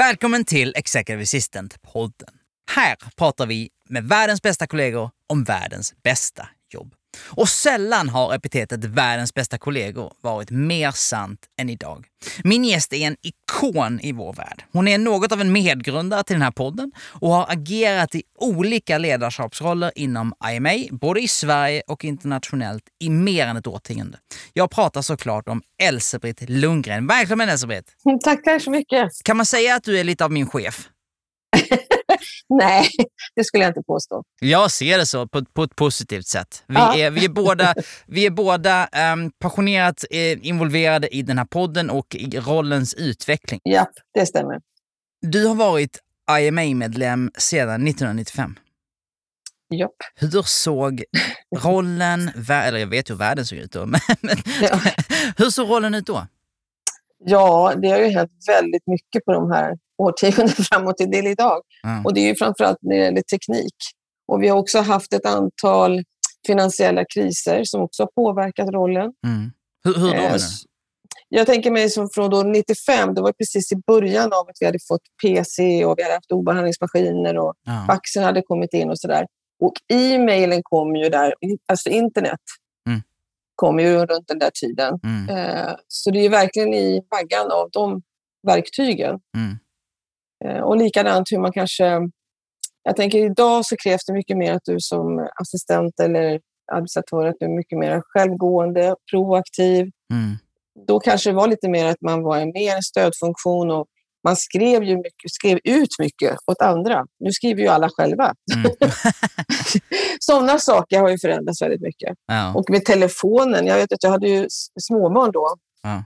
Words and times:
Välkommen 0.00 0.44
till 0.44 0.72
Executive 0.76 1.22
Assistant-podden. 1.22 2.34
Här 2.70 2.96
pratar 3.16 3.46
vi 3.46 3.68
med 3.88 4.04
världens 4.04 4.42
bästa 4.42 4.66
kollegor 4.66 5.10
om 5.26 5.44
världens 5.44 5.94
bästa 6.02 6.48
jobb. 6.72 6.94
Och 7.26 7.48
sällan 7.48 8.08
har 8.08 8.34
epitetet 8.34 8.84
världens 8.84 9.34
bästa 9.34 9.58
kollegor 9.58 10.12
varit 10.20 10.50
mer 10.50 10.90
sant 10.90 11.40
än 11.60 11.70
idag. 11.70 12.06
Min 12.44 12.64
gäst 12.64 12.92
är 12.92 13.06
en 13.06 13.16
ikon 13.22 14.00
i 14.00 14.12
vår 14.12 14.32
värld. 14.32 14.64
Hon 14.72 14.88
är 14.88 14.98
något 14.98 15.32
av 15.32 15.40
en 15.40 15.52
medgrundare 15.52 16.22
till 16.22 16.34
den 16.34 16.42
här 16.42 16.50
podden 16.50 16.92
och 16.98 17.30
har 17.30 17.46
agerat 17.48 18.14
i 18.14 18.22
olika 18.38 18.98
ledarskapsroller 18.98 19.92
inom 19.94 20.34
IMA, 20.52 20.70
både 20.90 21.20
i 21.20 21.28
Sverige 21.28 21.82
och 21.86 22.04
internationellt, 22.04 22.84
i 23.00 23.10
mer 23.10 23.46
än 23.46 23.56
ett 23.56 23.66
årtionde. 23.66 24.18
Jag 24.52 24.70
pratar 24.70 25.02
såklart 25.02 25.48
om 25.48 25.62
Elsebritt 25.82 26.50
Lundgren. 26.50 27.06
Välkommen 27.06 27.48
Elsebritt! 27.48 27.86
Tackar 28.24 28.58
så 28.58 28.70
mycket! 28.70 29.08
Kan 29.24 29.36
man 29.36 29.46
säga 29.46 29.74
att 29.74 29.84
du 29.84 29.98
är 29.98 30.04
lite 30.04 30.24
av 30.24 30.32
min 30.32 30.46
chef? 30.46 30.88
Nej, 32.48 32.88
det 33.36 33.44
skulle 33.44 33.64
jag 33.64 33.70
inte 33.70 33.82
påstå. 33.86 34.22
Jag 34.40 34.70
ser 34.70 34.98
det 34.98 35.06
så, 35.06 35.28
på, 35.28 35.44
på 35.44 35.62
ett 35.62 35.76
positivt 35.76 36.26
sätt. 36.26 36.64
Vi, 36.66 36.74
Ja. 36.74 36.96
är, 36.96 37.10
vi 37.10 37.24
är 37.24 37.28
båda, 37.28 37.74
vi 38.06 38.26
är 38.26 38.30
båda 38.30 38.86
ehm, 38.86 39.30
passionerat 39.38 40.04
eh, 40.10 40.46
involverade 40.46 41.08
i 41.16 41.22
den 41.22 41.38
här 41.38 41.44
podden 41.44 41.90
och 41.90 42.14
i 42.14 42.40
rollens 42.40 42.94
utveckling. 42.94 43.60
Japp, 43.64 43.90
det 44.14 44.26
stämmer. 44.26 44.60
Du 45.22 45.46
har 45.46 45.54
varit 45.54 45.98
IMA-medlem 46.40 47.30
sedan 47.38 47.86
1995. 47.88 48.56
Japp. 49.74 49.90
Hur 50.14 50.42
såg 50.42 51.04
rollen, 51.56 52.28
eller 52.50 52.78
jag 52.78 52.86
vet 52.86 53.10
hur 53.10 53.14
världen 53.14 53.46
såg 53.46 53.58
ut 53.58 53.72
då, 53.72 53.86
men 53.86 54.00
Ja. 54.62 54.80
hur 55.36 55.50
såg 55.50 55.70
rollen 55.70 55.94
ut 55.94 56.06
då? 56.06 56.26
ja, 57.24 57.74
det 57.82 57.88
har 57.88 57.98
ju 57.98 58.06
hänt 58.08 58.30
väldigt 58.46 58.86
mycket 58.86 59.24
på 59.24 59.32
de 59.32 59.50
här 59.52 59.74
årtionden 60.00 60.48
framåt 60.70 60.96
till 60.96 61.26
idag. 61.26 61.60
Ja. 61.82 62.02
Och 62.04 62.14
det 62.14 62.20
är 62.20 62.26
ju 62.28 62.34
framförallt 62.36 62.78
när 62.80 62.96
det 62.96 63.04
gäller 63.04 63.22
teknik. 63.22 63.74
Och 64.28 64.42
vi 64.42 64.48
har 64.48 64.58
också 64.58 64.78
haft 64.80 65.12
ett 65.12 65.26
antal 65.26 66.02
finansiella 66.46 67.04
kriser 67.14 67.64
som 67.64 67.80
också 67.82 68.02
har 68.02 68.10
påverkat 68.14 68.68
rollen. 68.68 69.12
Mm. 69.26 69.50
Hur, 69.84 69.94
hur 69.94 70.10
då 70.10 70.16
Eh, 70.16 70.36
Jag 71.28 71.46
tänker 71.46 71.70
mig 71.70 71.90
som 71.90 72.08
från 72.14 72.30
då 72.30 72.42
95, 72.42 73.14
det 73.14 73.20
var 73.22 73.32
precis 73.32 73.72
i 73.72 73.76
början 73.86 74.32
av 74.32 74.40
att 74.48 74.56
vi 74.60 74.66
hade 74.66 74.78
fått 74.88 75.00
PC 75.22 75.84
och 75.84 75.98
vi 75.98 76.02
hade 76.02 76.14
haft 76.14 76.32
obehandlingsmaskiner 76.32 77.38
och 77.38 77.54
Ja. 77.66 77.84
faxen 77.86 78.24
hade 78.24 78.42
kommit 78.42 78.74
in 78.74 78.90
och 78.90 78.98
sådär. 78.98 79.26
Och 79.62 79.72
e-mailen 79.92 80.60
kom 80.62 80.96
ju 80.96 81.08
där, 81.08 81.34
alltså 81.68 81.88
internet 81.90 82.40
Mm. 82.88 83.02
kom 83.54 83.80
ju 83.80 84.06
runt 84.06 84.28
den 84.28 84.38
där 84.38 84.50
tiden. 84.60 84.98
Mm. 85.04 85.28
Eh, 85.28 85.72
Så 85.88 86.10
det 86.10 86.18
är 86.26 86.28
verkligen 86.30 86.74
i 86.74 87.00
vaggan 87.10 87.50
av 87.50 87.68
de 87.72 88.02
verktygen. 88.46 89.18
Mm. 89.36 89.58
Eh, 90.44 90.60
Och 90.60 90.76
likadant 90.76 91.32
hur 91.32 91.38
man 91.38 91.52
kanske... 91.52 92.00
Jag 92.82 92.96
tänker 92.96 93.18
idag 93.18 93.66
så 93.66 93.76
krävs 93.76 94.04
det 94.06 94.12
mycket 94.12 94.36
mer 94.36 94.52
att 94.52 94.64
du 94.64 94.76
som 94.78 95.28
assistent 95.40 96.00
eller 96.00 96.40
administratör 96.72 97.26
att 97.26 97.36
du 97.40 97.46
är 97.46 97.56
mycket 97.56 97.78
mer 97.78 98.02
självgående, 98.04 98.94
proaktiv. 99.10 99.90
Mm. 100.12 100.36
Då 100.86 101.00
kanske 101.00 101.30
det 101.30 101.34
var 101.36 101.48
lite 101.48 101.68
mer 101.68 101.86
att 101.86 102.00
man 102.00 102.22
var 102.22 102.38
en 102.38 102.52
mer 102.52 102.80
stödfunktion 102.80 103.70
och 103.70 103.86
man 104.24 104.36
skrev, 104.36 104.84
ju 104.84 104.96
mycket, 104.96 105.30
skrev 105.30 105.58
ut 105.64 105.88
mycket 105.98 106.36
åt 106.46 106.62
andra. 106.62 107.04
Nu 107.18 107.32
skriver 107.32 107.62
ju 107.62 107.68
alla 107.68 107.88
själva. 107.88 108.34
Mm. 108.54 108.72
Sådana 110.20 110.58
saker 110.58 111.00
har 111.00 111.08
ju 111.08 111.18
förändrats 111.18 111.62
väldigt 111.62 111.80
mycket. 111.80 112.16
Ja. 112.26 112.54
Och 112.54 112.70
med 112.70 112.84
telefonen, 112.84 113.66
jag 113.66 113.76
vet 113.76 113.92
att 113.92 114.02
jag 114.02 114.10
hade 114.10 114.28
ju 114.28 114.46
småbarn 114.80 115.32
då. 115.32 115.54
Ja. 115.82 116.04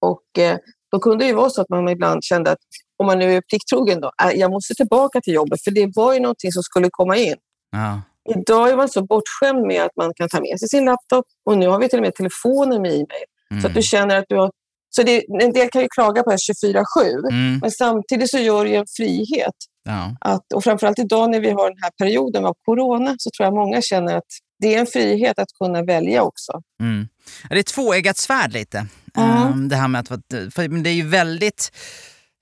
Och 0.00 0.42
eh, 0.42 0.58
då 0.92 0.98
kunde 0.98 1.24
det 1.24 1.28
ju 1.28 1.34
vara 1.34 1.50
så 1.50 1.60
att 1.60 1.68
man 1.68 1.88
ibland 1.88 2.24
kände 2.24 2.50
att 2.50 2.58
om 2.98 3.06
man 3.06 3.18
nu 3.18 3.36
är 3.36 3.40
plikttrogen 3.40 4.00
då, 4.00 4.10
äh, 4.24 4.30
jag 4.38 4.50
måste 4.50 4.74
tillbaka 4.74 5.20
till 5.20 5.34
jobbet 5.34 5.64
för 5.64 5.70
det 5.70 5.92
var 5.94 6.14
ju 6.14 6.20
någonting 6.20 6.52
som 6.52 6.62
skulle 6.62 6.88
komma 6.90 7.16
in. 7.16 7.34
Ja. 7.72 8.02
Idag 8.38 8.68
är 8.70 8.76
man 8.76 8.88
så 8.88 9.02
bortskämd 9.04 9.66
med 9.66 9.82
att 9.82 9.96
man 9.96 10.12
kan 10.14 10.28
ta 10.28 10.40
med 10.40 10.58
sig 10.58 10.68
sin 10.68 10.84
laptop 10.84 11.24
och 11.46 11.58
nu 11.58 11.68
har 11.68 11.78
vi 11.80 11.88
till 11.88 11.98
och 11.98 12.02
med 12.04 12.14
telefonen 12.14 12.82
med 12.82 12.90
e-mail. 12.90 13.24
Så 13.50 13.56
att 13.56 13.64
Mm. 13.64 13.74
du 13.74 13.82
känner 13.82 14.16
att 14.18 14.24
du 14.28 14.36
har... 14.36 14.50
Så 14.90 15.02
det, 15.02 15.24
en 15.42 15.52
del 15.52 15.68
kan 15.68 15.82
ju 15.82 15.88
klaga 15.88 16.22
på 16.22 16.30
det 16.30 16.34
här 16.34 16.38
24-7, 16.38 17.28
Mm. 17.30 17.58
men 17.62 17.70
samtidigt 17.70 18.30
så 18.30 18.38
gör 18.38 18.64
det 18.64 18.70
ju 18.70 18.76
en 18.76 18.86
frihet. 18.96 19.54
Ja. 19.84 20.16
Att, 20.20 20.52
och 20.54 20.64
framförallt 20.64 20.98
idag 20.98 21.30
när 21.30 21.40
vi 21.40 21.50
har 21.50 21.70
den 21.70 21.78
här 21.82 21.90
perioden 21.98 22.44
av 22.44 22.54
corona 22.64 23.14
så 23.18 23.30
tror 23.36 23.44
jag 23.46 23.54
många 23.54 23.82
känner 23.82 24.16
att 24.16 24.24
det 24.58 24.74
är 24.74 24.80
en 24.80 24.86
frihet 24.86 25.38
att 25.38 25.48
kunna 25.62 25.82
välja 25.82 26.22
också. 26.22 26.52
Mm. 26.82 27.08
Det 27.48 27.58
är 27.58 27.62
tvåeggat 27.62 28.16
svärd 28.16 28.52
lite. 28.52 28.86
Ja. 29.14 29.48
Ehm, 29.48 29.68
det 29.68 29.76
här 29.76 29.88
med 29.88 30.00
att, 30.00 30.08
för 30.54 30.82
det 30.82 30.90
är 30.90 30.94
ju 30.94 31.08
väldigt, 31.08 31.72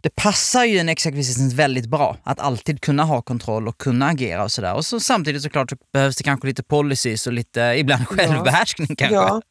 det 0.02 0.10
passar 0.14 0.64
ju 0.64 0.78
en 0.78 0.88
assistant 0.88 1.52
väldigt 1.52 1.86
bra 1.86 2.16
att 2.22 2.40
alltid 2.40 2.80
kunna 2.80 3.04
ha 3.04 3.22
kontroll 3.22 3.68
och 3.68 3.78
kunna 3.78 4.06
agera 4.06 4.44
och 4.44 4.52
sådär. 4.52 4.74
Och 4.74 4.86
så 4.86 5.00
samtidigt 5.00 5.42
såklart 5.42 5.70
så 5.70 5.76
behövs 5.92 6.16
det 6.16 6.24
kanske 6.24 6.46
lite 6.46 6.62
policies 6.62 7.26
och 7.26 7.32
lite 7.32 7.60
ibland 7.76 8.08
självbehärskning 8.08 8.96
kanske. 8.96 9.14
Ja, 9.14 9.42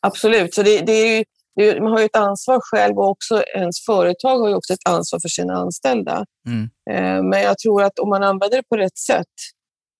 absolut. 0.00 0.54
Så 0.54 0.62
det, 0.62 0.80
det 0.80 0.92
är 0.92 1.18
ju, 1.18 1.24
det 1.56 1.80
man 1.80 1.92
har 1.92 1.98
ju 1.98 2.04
ett 2.04 2.16
ansvar 2.16 2.60
själv 2.62 2.98
och 2.98 3.08
också 3.08 3.42
ens 3.56 3.84
företag 3.84 4.38
har 4.38 4.48
ju 4.48 4.54
också 4.54 4.72
ett 4.72 4.88
ansvar 4.88 5.20
för 5.20 5.28
sina 5.28 5.54
anställda. 5.54 6.24
Mm. 6.46 6.70
Eh, 6.90 7.22
Men 7.22 7.42
jag 7.42 7.58
tror 7.58 7.82
att 7.82 7.98
om 7.98 8.08
man 8.08 8.22
använder 8.22 8.56
det 8.56 8.68
på 8.68 8.76
rätt 8.76 8.98
sätt 8.98 9.34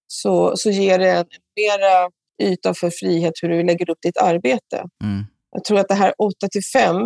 så, 0.06 0.56
så 0.56 0.70
ger 0.70 0.98
det 0.98 1.10
en 1.10 1.26
mera 1.56 2.10
yta 2.42 2.74
för 2.74 2.90
frihet 2.90 3.32
hur 3.42 3.48
du 3.48 3.62
lägger 3.62 3.90
upp 3.90 3.98
ditt 4.02 4.18
arbete. 4.18 4.84
Mm. 5.02 5.24
Jag 5.54 5.64
tror 5.64 5.78
att 5.78 5.88
det 5.88 5.94
här 5.94 6.14
8 6.18 6.48
till 6.52 6.62
5 6.72 6.96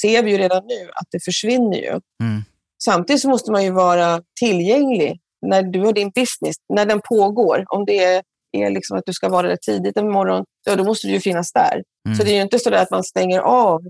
ser 0.00 0.22
vi 0.22 0.30
ju 0.30 0.38
redan 0.38 0.62
nu 0.66 0.90
att 0.94 1.06
det 1.10 1.24
försvinner 1.24 1.78
ju. 1.78 2.00
Mm. 2.22 2.42
Samtidigt 2.84 3.22
så 3.22 3.28
måste 3.28 3.52
man 3.52 3.64
ju 3.64 3.70
vara 3.70 4.22
tillgänglig 4.40 5.20
när 5.46 5.62
du 5.62 5.80
har 5.80 5.92
din 5.92 6.10
business, 6.14 6.56
när 6.74 6.86
den 6.86 7.00
pågår. 7.08 7.64
Om 7.68 7.84
det 7.84 8.04
är, 8.04 8.22
är 8.52 8.70
liksom 8.70 8.98
att 8.98 9.02
du 9.06 9.12
ska 9.12 9.28
vara 9.28 9.48
där 9.48 9.56
tidigt 9.56 9.96
en 9.96 10.10
morgon, 10.10 10.44
ja, 10.66 10.76
då 10.76 10.84
måste 10.84 11.06
du 11.06 11.12
ju 11.12 11.20
finnas 11.20 11.52
där. 11.52 11.82
Mm. 12.06 12.16
Så 12.16 12.24
det 12.24 12.30
är 12.30 12.34
ju 12.34 12.42
inte 12.42 12.58
så 12.58 12.74
att 12.74 12.90
man 12.90 13.04
stänger 13.04 13.40
av. 13.40 13.80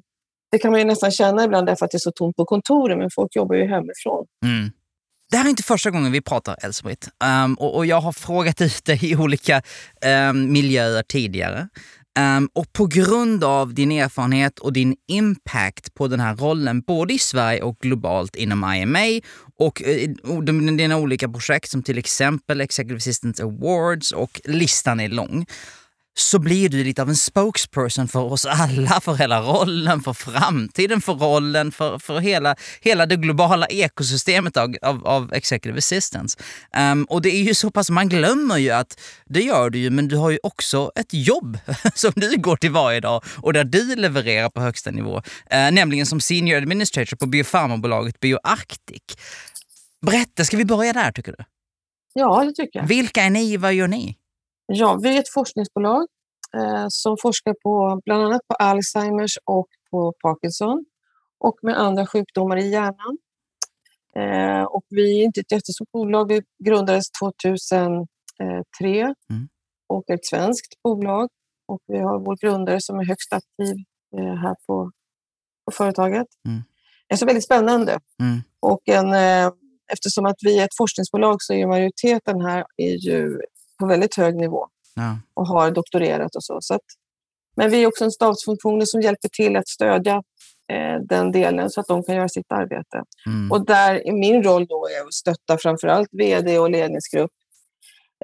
Det 0.50 0.58
kan 0.58 0.70
man 0.70 0.80
ju 0.80 0.86
nästan 0.86 1.10
känna 1.10 1.44
ibland 1.44 1.66
därför 1.66 1.84
att 1.84 1.90
det 1.90 1.96
är 1.96 1.98
så 1.98 2.12
tomt 2.12 2.36
på 2.36 2.44
kontoren, 2.44 2.98
men 2.98 3.08
folk 3.14 3.36
jobbar 3.36 3.54
ju 3.54 3.62
hemifrån. 3.62 4.26
Mm. 4.44 4.70
Det 5.30 5.36
här 5.36 5.44
är 5.44 5.50
inte 5.50 5.62
första 5.62 5.90
gången 5.90 6.12
vi 6.12 6.20
pratar 6.20 6.56
Elsebritt. 6.62 7.08
Um, 7.44 7.54
och, 7.54 7.76
och 7.76 7.86
jag 7.86 8.00
har 8.00 8.12
frågat 8.12 8.60
ut 8.60 8.84
dig 8.84 8.98
i 9.02 9.16
olika 9.16 9.62
um, 10.30 10.52
miljöer 10.52 11.02
tidigare. 11.02 11.68
Um, 12.19 12.48
och 12.53 12.72
på 12.72 12.87
grund 12.87 13.44
av 13.44 13.75
din 13.75 13.93
erfarenhet 13.93 14.59
och 14.59 14.72
din 14.72 14.97
impact 15.09 15.94
på 15.94 16.09
den 16.09 16.21
här 16.21 16.37
rollen, 16.37 16.81
både 16.81 17.15
i 17.15 17.19
Sverige 17.19 17.62
och 17.62 17.78
globalt 17.78 18.36
inom 18.36 18.74
IMA 18.74 19.21
och 19.59 19.83
uh, 19.86 20.41
de- 20.42 20.77
dina 20.77 20.97
olika 20.97 21.28
projekt 21.28 21.71
som 21.71 21.83
till 21.83 21.98
exempel 21.98 22.60
Executive 22.60 22.97
Assistance 22.97 23.42
Awards 23.42 24.12
och 24.12 24.41
listan 24.45 25.01
är 25.01 25.09
lång, 25.09 25.47
så 26.18 26.39
blir 26.39 26.68
du 26.68 26.84
lite 26.84 27.03
av 27.03 27.09
en 27.09 27.16
spokesperson 27.16 28.09
för 28.09 28.33
oss 28.33 28.47
alla, 28.47 29.01
för 29.01 29.15
hela 29.15 29.41
rollen, 29.41 30.01
för 30.01 30.12
framtiden 30.12 31.01
för 31.01 31.12
rollen, 31.12 31.72
för, 31.72 31.98
för 31.98 32.18
hela, 32.18 32.57
hela 32.80 33.07
det 33.07 33.16
globala 33.16 33.66
ekosystemet 33.66 34.57
av, 34.57 34.77
av, 34.83 35.07
av 35.07 35.33
executive 35.33 35.78
assistance. 35.78 36.39
Ehm, 36.74 37.04
och 37.04 37.22
det 37.22 37.30
är 37.30 37.42
ju 37.42 37.54
så 37.54 37.71
pass, 37.71 37.91
man 37.91 38.09
glömmer 38.09 38.59
ju 38.59 38.71
att 38.71 39.01
det 39.27 39.41
gör 39.42 39.71
du 39.71 39.78
ju, 39.78 39.91
men 39.91 40.09
du 40.09 40.16
har 40.16 40.30
ju 40.30 40.39
också 40.42 40.92
ett 40.95 41.15
jobb 41.15 41.59
som 41.95 42.13
du 42.16 42.36
går 42.36 42.56
till 42.56 42.71
varje 42.71 43.01
dag 43.01 43.24
och 43.36 43.53
där 43.53 43.65
du 43.65 43.97
levererar 43.97 44.48
på 44.48 44.60
högsta 44.60 44.91
nivå, 44.91 45.22
eh, 45.51 45.71
nämligen 45.71 46.06
som 46.06 46.21
senior 46.21 46.56
administrator 46.56 47.16
på 47.16 47.27
biofarmabolaget 47.27 48.21
BioArctic. 48.21 49.03
Berätta, 50.06 50.45
ska 50.45 50.56
vi 50.56 50.65
börja 50.65 50.92
där 50.92 51.13
tycker 51.13 51.33
du? 51.39 51.45
Ja, 52.15 52.45
det 52.45 52.53
tycker 52.53 52.78
jag. 52.78 52.86
Vilka 52.86 53.22
är 53.22 53.30
ni, 53.30 53.56
vad 53.56 53.74
gör 53.74 53.89
ni? 53.89 54.16
Ja, 54.72 54.98
vi 55.02 55.16
är 55.16 55.20
ett 55.20 55.32
forskningsbolag 55.34 56.06
eh, 56.56 56.86
som 56.88 57.16
forskar 57.22 57.54
på 57.62 58.00
bland 58.04 58.22
annat 58.22 58.40
på 58.48 58.54
Alzheimers 58.54 59.38
och 59.44 59.68
på 59.90 60.12
Parkinson 60.22 60.84
och 61.38 61.58
med 61.62 61.80
andra 61.80 62.06
sjukdomar 62.06 62.56
i 62.56 62.70
hjärnan. 62.70 63.18
Eh, 64.16 64.62
och 64.62 64.84
vi 64.88 65.20
är 65.20 65.24
inte 65.24 65.40
ett 65.40 65.52
jättestort 65.52 65.92
bolag. 65.92 66.28
Vi 66.28 66.42
grundades 66.64 67.04
2003 67.20 68.06
Mm. 69.30 69.48
och 69.86 70.04
är 70.10 70.14
ett 70.14 70.26
svenskt 70.26 70.82
bolag. 70.82 71.28
Och 71.68 71.80
vi 71.86 71.98
har 71.98 72.18
vår 72.18 72.36
grundare 72.36 72.80
som 72.80 72.98
är 72.98 73.04
högst 73.04 73.32
aktiv 73.32 73.76
eh, 74.16 74.34
här 74.34 74.54
på, 74.66 74.90
på 75.64 75.72
företaget. 75.72 76.26
Mm. 76.48 76.62
alltså 77.10 77.26
väldigt 77.26 77.44
spännande. 77.44 77.98
Mm. 78.20 78.40
Och 78.60 78.88
en, 78.88 79.12
eh, 79.12 79.52
eftersom 79.92 80.26
att 80.26 80.38
vi 80.42 80.58
är 80.58 80.64
ett 80.64 80.76
forskningsbolag 80.76 81.42
så 81.42 81.54
är 81.54 81.66
majoriteten 81.66 82.40
här 82.40 82.64
är 82.76 82.94
ju 82.96 83.40
på 83.80 83.86
väldigt 83.86 84.16
hög 84.16 84.36
nivå 84.36 84.66
Ja. 84.94 85.18
och 85.34 85.47
har 85.47 85.71
doktorerat 85.71 86.36
och 86.36 86.44
så. 86.44 86.59
så 86.60 86.74
att, 86.74 86.80
men 87.56 87.71
vi 87.71 87.82
är 87.82 87.86
också 87.86 88.04
en 88.04 88.10
stabsfunktion 88.10 88.86
som 88.86 89.00
hjälper 89.00 89.28
till 89.28 89.56
att 89.56 89.68
stödja 89.68 90.22
eh, 90.72 90.97
den 91.09 91.32
delen 91.32 91.71
så 91.71 91.80
att 91.80 91.86
de 91.86 92.03
kan 92.03 92.15
göra 92.16 92.28
sitt 92.28 92.53
arbete. 92.53 93.03
Mm. 93.27 93.53
Och 93.53 93.66
där 93.66 93.94
är 94.09 94.12
min 94.12 94.42
roll 94.42 94.66
då 94.66 94.86
är 94.86 95.06
att 95.06 95.15
stötta 95.15 95.59
framförallt 95.59 96.09
vd 96.12 96.59
och 96.59 96.71
ledningsgrupp. 96.71 97.30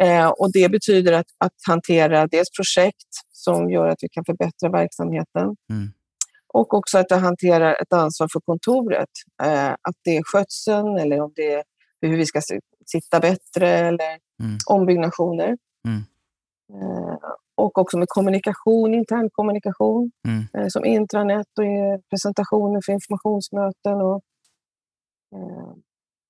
Eh, 0.01 0.29
och 0.29 0.53
det 0.53 0.69
betyder 0.69 1.13
att, 1.13 1.27
att 1.39 1.53
hantera 1.69 2.27
dels 2.27 2.49
projekt 2.51 3.09
som 3.33 3.71
gör 3.71 3.89
att 3.89 3.99
vi 4.01 4.09
kan 4.09 4.25
förbättra 4.25 4.71
verksamheten 4.71 5.57
Mm. 5.71 5.93
och 6.55 6.75
också 6.75 6.99
att 6.99 7.11
jag 7.11 7.19
hanterar 7.19 7.83
ett 7.83 7.93
ansvar 7.93 8.29
för 8.33 8.41
kontoret. 8.41 9.09
Eh, 9.43 9.71
att 9.71 9.97
det 10.05 10.17
är 10.17 10.23
skötseln 10.25 10.99
eller 10.99 11.21
om 11.21 11.33
det 11.37 11.53
är 11.53 11.63
hur 12.01 12.17
vi 12.17 12.27
ska 12.27 12.41
sitta 12.91 13.21
bättre 13.21 13.69
eller 13.69 14.19
Mm. 14.43 14.59
ombyggnationer. 14.67 15.59
Mm. 15.89 16.03
Eh, 16.73 17.17
och 17.55 17.79
också 17.79 17.99
med 17.99 18.09
kommunikation, 18.09 18.95
intern 18.95 19.31
kommunikation 19.33 20.11
Mm. 20.29 20.47
eh, 20.55 20.69
som 20.69 20.85
intranät 20.85 21.47
och 21.59 21.65
presentationer 22.11 22.81
för 22.85 22.93
informationsmöten. 22.93 23.95
Och, 24.01 24.23
eh, 25.37 25.73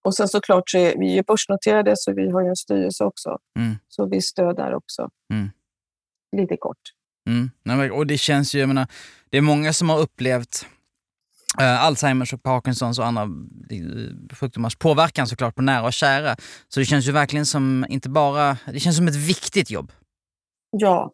och 0.04 0.14
sen 0.14 0.28
såklart 0.28 0.70
så 0.70 0.78
är 0.78 0.98
vi 0.98 1.12
ju 1.14 1.22
börsnoterade 1.22 1.92
så 1.96 2.12
vi 2.12 2.30
har 2.30 2.42
ju 2.42 2.48
en 2.48 2.56
styrelse 2.56 3.04
också. 3.04 3.38
Mm. 3.58 3.74
Så 3.88 4.06
vi 4.06 4.20
stöder 4.22 4.74
också. 4.74 5.08
Mm. 5.32 5.48
Lite 6.36 6.56
kort. 6.56 6.80
Mm. 7.28 7.92
Och 7.92 8.06
det 8.06 8.18
känns 8.18 8.54
ju, 8.54 8.58
jag 8.58 8.68
menar, 8.68 8.86
det 9.30 9.36
är 9.38 9.42
många 9.42 9.72
som 9.72 9.88
har 9.88 9.98
upplevt 10.00 10.66
eh, 11.60 11.84
Alzheimers 11.84 12.32
och 12.32 12.42
Parkinsons 12.42 12.98
och 12.98 13.06
andra 13.06 13.22
eh, 13.22 14.36
sjukdomars 14.36 14.76
påverkan 14.76 15.26
såklart 15.26 15.54
på 15.54 15.62
nära 15.62 15.86
och 15.86 15.92
kära. 15.92 16.36
Så 16.68 16.80
det 16.80 16.86
känns 16.86 17.08
ju 17.08 17.12
verkligen 17.12 17.46
som, 17.46 17.86
inte 17.88 18.08
bara, 18.08 18.56
det 18.72 18.80
känns 18.80 18.96
som 18.96 19.08
ett 19.08 19.16
viktigt 19.28 19.70
jobb. 19.70 19.92
Ja, 20.70 21.12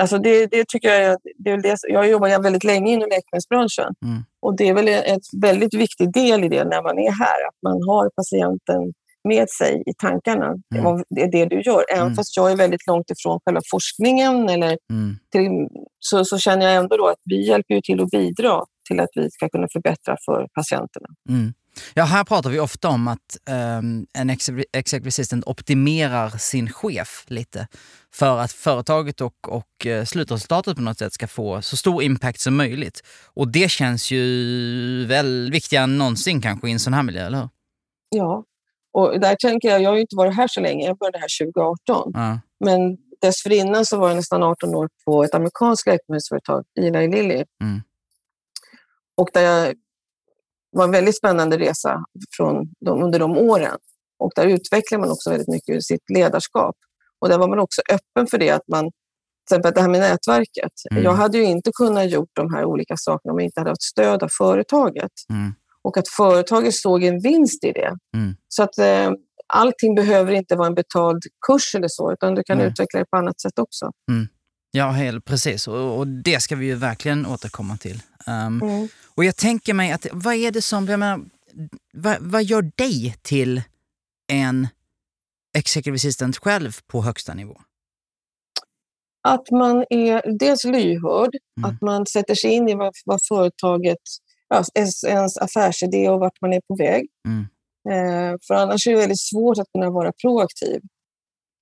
alltså 0.00 0.18
det, 0.18 0.46
det 0.46 0.64
tycker 0.68 0.88
jag 1.00 1.18
det 1.38 1.50
är 1.50 1.62
det, 1.62 1.76
jag 1.88 1.98
har 1.98 2.04
jobbat 2.06 2.44
väldigt 2.44 2.64
länge 2.64 2.92
inom 2.92 3.08
läkemedelsbranschen 3.08 3.94
Mm. 4.04 4.22
och 4.42 4.56
det 4.56 4.68
är 4.68 4.74
väl 4.74 4.88
en 4.88 5.20
väldigt 5.42 5.74
viktig 5.74 6.12
del 6.12 6.44
i 6.44 6.48
det 6.48 6.64
när 6.64 6.82
man 6.82 6.98
är 6.98 7.10
här, 7.12 7.48
att 7.48 7.58
man 7.62 7.72
har 7.88 8.10
patienten 8.16 8.92
med 9.28 9.48
sig 9.50 9.82
i 9.86 9.94
tankarna. 9.98 10.46
Mm. 10.74 11.04
Det 11.10 11.22
är 11.22 11.30
det 11.32 11.44
du 11.44 11.60
gör. 11.60 11.84
Även 11.92 12.02
Mm. 12.02 12.14
fast 12.16 12.36
jag 12.36 12.52
är 12.52 12.56
väldigt 12.56 12.86
långt 12.86 13.10
ifrån 13.10 13.40
själva 13.44 13.60
forskningen 13.70 14.48
eller 14.48 14.78
Mm. 14.90 15.16
till, 15.32 15.68
så, 15.98 16.24
så 16.24 16.38
känner 16.38 16.66
jag 16.66 16.74
ändå 16.74 16.96
då 16.96 17.06
att 17.06 17.20
vi 17.24 17.46
hjälper 17.48 17.80
till 17.80 18.00
att 18.00 18.10
bidra 18.10 18.64
till 18.90 19.00
att 19.00 19.10
vi 19.14 19.30
ska 19.30 19.48
kunna 19.48 19.68
förbättra 19.72 20.16
för 20.26 20.48
patienterna. 20.54 21.08
Mm. 21.28 21.54
Ja, 21.94 22.04
här 22.04 22.24
pratar 22.24 22.50
vi 22.50 22.60
ofta 22.60 22.88
om 22.88 23.08
att 23.08 23.48
ehm, 23.48 24.06
en 24.12 24.30
exec- 24.30 24.64
executive 24.72 25.08
assistant 25.08 25.44
optimerar 25.46 26.30
sin 26.30 26.72
chef 26.72 27.24
lite 27.26 27.68
för 28.14 28.38
att 28.38 28.52
företaget 28.52 29.20
och, 29.20 29.48
och 29.48 29.86
eh, 29.86 30.04
slutresultatet 30.04 30.76
på 30.76 30.82
något 30.82 30.98
sätt 30.98 31.12
ska 31.12 31.26
få 31.26 31.62
så 31.62 31.76
stor 31.76 32.02
impact 32.02 32.40
som 32.40 32.56
möjligt. 32.56 33.00
Och 33.34 33.48
det 33.48 33.70
känns 33.70 34.10
ju 34.10 35.06
väl 35.06 35.50
viktigare 35.52 35.84
än 35.84 35.98
någonsin 35.98 36.40
kanske 36.40 36.68
i 36.68 36.72
en 36.72 36.80
sån 36.80 36.94
här 36.94 37.02
miljö, 37.02 37.26
eller 37.26 37.38
hur? 37.38 37.48
Ja, 38.10 38.44
och 38.92 39.20
där 39.20 39.34
tänker 39.34 39.68
jag, 39.68 39.82
jag 39.82 39.90
har 39.90 39.94
ju 39.94 40.00
inte 40.00 40.16
varit 40.16 40.36
här 40.36 40.48
så 40.48 40.60
länge, 40.60 40.86
jag 40.86 40.98
började 40.98 41.18
här 41.18 41.44
2018. 41.52 42.10
Ja. 42.14 42.40
Men 42.64 42.96
dessförinnan 43.20 43.86
så 43.86 43.98
var 43.98 44.08
jag 44.08 44.16
nästan 44.16 44.42
18 44.42 44.74
år 44.74 44.88
på 45.04 45.24
ett 45.24 45.34
amerikanskt 45.34 45.86
läkemedelsföretag, 45.86 46.64
Eli 46.80 47.08
Lilly. 47.08 47.44
Mm. 47.62 47.82
Och 49.20 49.28
där 49.32 49.42
jag, 49.42 49.68
det 50.72 50.78
var 50.78 50.84
en 50.84 50.90
väldigt 50.90 51.16
spännande 51.16 51.58
resa 51.58 52.04
från 52.36 52.68
de, 52.84 53.02
under 53.02 53.18
de 53.18 53.38
åren. 53.38 53.78
Och 54.18 54.32
där 54.36 54.46
utvecklar 54.46 54.98
man 54.98 55.10
också 55.10 55.30
väldigt 55.30 55.48
mycket 55.48 55.76
ur 55.76 55.80
sitt 55.80 56.10
ledarskap. 56.10 56.76
Och 57.20 57.28
där 57.28 57.38
var 57.38 57.48
man 57.48 57.58
också 57.58 57.82
öppen 57.90 58.26
för 58.26 58.38
det, 58.38 58.50
att 58.50 58.68
man, 58.68 58.84
till 58.84 59.56
exempel 59.56 59.72
det 59.74 59.80
här 59.80 59.88
med 59.88 60.00
nätverket. 60.00 60.72
Mm. 60.90 61.02
Jag 61.02 61.12
hade 61.12 61.38
ju 61.38 61.44
inte 61.44 61.70
kunnat 61.74 62.10
gjort 62.10 62.30
de 62.32 62.54
här 62.54 62.64
olika 62.64 62.96
sakerna 62.96 63.32
om 63.32 63.38
jag 63.38 63.46
inte 63.46 63.60
hade 63.60 63.70
haft 63.70 63.82
stöd 63.82 64.22
av 64.22 64.28
företaget. 64.38 65.12
Mm. 65.30 65.54
Och 65.82 65.96
att 65.96 66.08
företaget 66.08 66.74
såg 66.74 67.02
en 67.02 67.20
vinst 67.20 67.64
i 67.64 67.72
det. 67.72 67.96
Mm. 68.16 68.36
Så 68.48 68.62
att 68.62 68.78
eh, 68.78 69.10
allting 69.46 69.94
behöver 69.94 70.32
inte 70.32 70.56
vara 70.56 70.66
en 70.66 70.74
betald 70.74 71.22
kurs 71.46 71.74
eller 71.74 71.88
så, 71.88 72.12
utan 72.12 72.34
du 72.34 72.42
kan 72.42 72.58
Nej. 72.58 72.66
utveckla 72.66 73.00
det 73.00 73.06
på 73.10 73.16
annat 73.16 73.40
sätt 73.40 73.58
också. 73.58 73.90
Ja, 74.70 74.90
helt 74.90 75.24
precis. 75.24 75.68
Och, 75.68 75.98
och 75.98 76.06
det 76.06 76.40
ska 76.40 76.56
vi 76.56 76.66
ju 76.66 76.74
verkligen 76.74 77.26
återkomma 77.26 77.76
till. 77.76 78.02
Ehm, 78.26 78.62
Mm. 78.62 78.88
Och 79.14 79.24
jag 79.24 79.36
tänker 79.36 79.74
mig 79.74 79.92
att, 79.92 80.06
vad 80.12 80.34
är 80.34 80.50
det 80.50 80.62
som, 80.62 80.86
jag 80.88 81.00
menar, 81.00 81.24
vad, 81.92 82.16
vad 82.20 82.44
gör 82.44 82.62
dig 82.76 83.16
till 83.22 83.62
en 84.32 84.68
executive 85.58 85.94
assistant 85.94 86.36
själv 86.36 86.76
på 86.86 87.02
högsta 87.02 87.34
nivå? 87.34 87.60
Att 89.28 89.50
man 89.50 89.84
är 89.90 90.38
dels 90.38 90.64
lyhörd, 90.64 91.30
Mm. 91.58 91.70
att 91.70 91.82
man 91.82 92.06
sätter 92.06 92.34
sig 92.34 92.50
in 92.50 92.68
i 92.68 92.74
vad, 92.74 92.94
vad 93.04 93.20
företaget, 93.28 93.98
ja, 94.48 94.64
ens, 94.74 95.04
ens 95.04 95.38
affärsidé 95.38 96.08
och 96.08 96.20
vart 96.20 96.40
man 96.40 96.52
är 96.52 96.60
på 96.68 96.76
väg. 96.76 97.06
Mm. 97.28 97.46
Eh, 97.90 98.36
för 98.46 98.54
annars 98.54 98.86
är 98.86 98.92
det 98.92 98.98
väldigt 98.98 99.20
svårt 99.20 99.58
att 99.58 99.72
kunna 99.72 99.90
vara 99.90 100.12
proaktiv. 100.22 100.80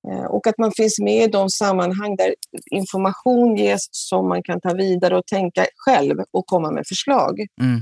Eh, 0.08 0.24
och 0.24 0.46
att 0.46 0.58
man 0.58 0.72
finns 0.76 0.98
med 0.98 1.24
i 1.24 1.26
de 1.26 1.48
sammanhang 1.48 2.16
där 2.16 2.34
information 2.70 3.56
ges 3.56 3.88
som 3.90 4.28
man 4.28 4.42
kan 4.42 4.60
ta 4.60 4.74
vidare 4.74 5.16
och 5.16 5.26
tänka 5.26 5.66
själv 5.76 6.16
och 6.30 6.46
komma 6.46 6.70
med 6.70 6.84
förslag. 6.88 7.46
Mm. 7.60 7.76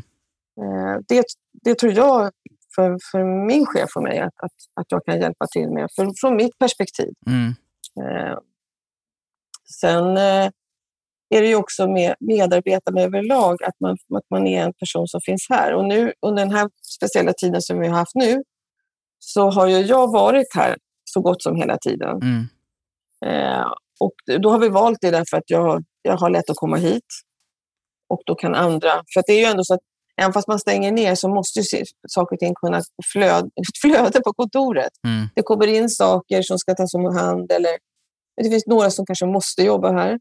Eh, 0.60 1.00
det, 1.08 1.24
det 1.64 1.74
tror 1.74 1.92
jag 1.92 2.30
för, 2.74 2.98
för 3.12 3.46
min 3.46 3.66
chef 3.66 3.90
och 3.96 4.02
mig 4.02 4.18
att, 4.18 4.34
att, 4.36 4.52
att 4.80 4.86
jag 4.88 5.04
kan 5.04 5.20
hjälpa 5.20 5.46
till 5.46 5.70
med, 5.70 5.88
för, 5.96 6.10
från 6.20 6.36
mitt 6.36 6.58
perspektiv. 6.58 7.12
Mm. 7.26 7.54
Eh, 8.00 8.38
sen 9.80 10.16
är 11.28 11.40
det 11.40 11.48
ju 11.48 11.54
också 11.54 11.88
med 11.88 12.14
medarbetarna 12.20 13.00
överlag 13.00 13.62
att 13.62 13.80
man, 13.80 13.92
att 13.92 14.30
man 14.30 14.46
är 14.46 14.62
en 14.62 14.72
person 14.72 15.08
som 15.08 15.20
finns 15.20 15.46
här. 15.50 15.74
Och 15.74 15.84
nu 15.84 16.12
under 16.26 16.42
den 16.42 16.54
här 16.54 16.70
speciella 16.82 17.32
tiden 17.32 17.62
som 17.62 17.80
vi 17.80 17.88
har 17.88 17.96
haft 17.96 18.14
nu 18.14 18.42
så 19.18 19.50
har 19.50 19.66
ju 19.66 19.76
jag 19.76 20.12
varit 20.12 20.54
här 20.54 20.76
så 21.16 21.20
gott 21.20 21.42
som 21.42 21.56
hela 21.56 21.78
tiden. 21.78 22.16
Mm. 22.23 22.46
Eh, 23.26 23.66
och 24.00 24.14
då 24.40 24.50
har 24.50 24.58
vi 24.58 24.68
valt 24.68 24.99
det 25.00 25.11
därför 25.11 25.37
att 25.37 25.50
jag, 25.50 25.85
jag 26.02 26.16
har 26.16 26.30
lätt 26.30 26.50
att 26.50 26.56
komma 26.56 26.76
hit. 26.76 27.11
Och 28.08 28.23
då 28.26 28.35
kan 28.35 28.54
andra... 28.54 28.90
För 28.90 29.23
det 29.26 29.32
är 29.32 29.40
ju 29.40 29.44
ändå 29.44 29.64
så 29.64 29.75
att 29.75 29.80
även 30.20 30.32
fast 30.32 30.49
man 30.49 30.58
stänger 30.58 30.92
ner 30.92 31.14
så 31.14 31.28
måste 31.28 31.61
ju 31.61 31.85
saker 32.08 32.37
och 32.37 32.40
ting 32.40 32.54
kunna 32.54 32.80
flöda, 33.12 33.49
flöda 33.82 34.20
på 34.20 34.32
kontoret. 34.32 34.92
Mm. 35.06 35.26
Det 35.35 35.42
kommer 35.42 35.66
in 35.66 35.88
saker 35.88 36.42
som 36.42 36.58
ska 36.58 36.75
tas 36.75 36.94
om 36.94 37.16
hand 37.16 37.52
eller 37.52 37.73
det 38.42 38.50
finns 38.50 38.66
några 38.66 38.90
som 38.90 39.06
kanske 39.06 39.26
måste 39.26 39.62
jobba 39.62 39.92
här. 39.92 40.18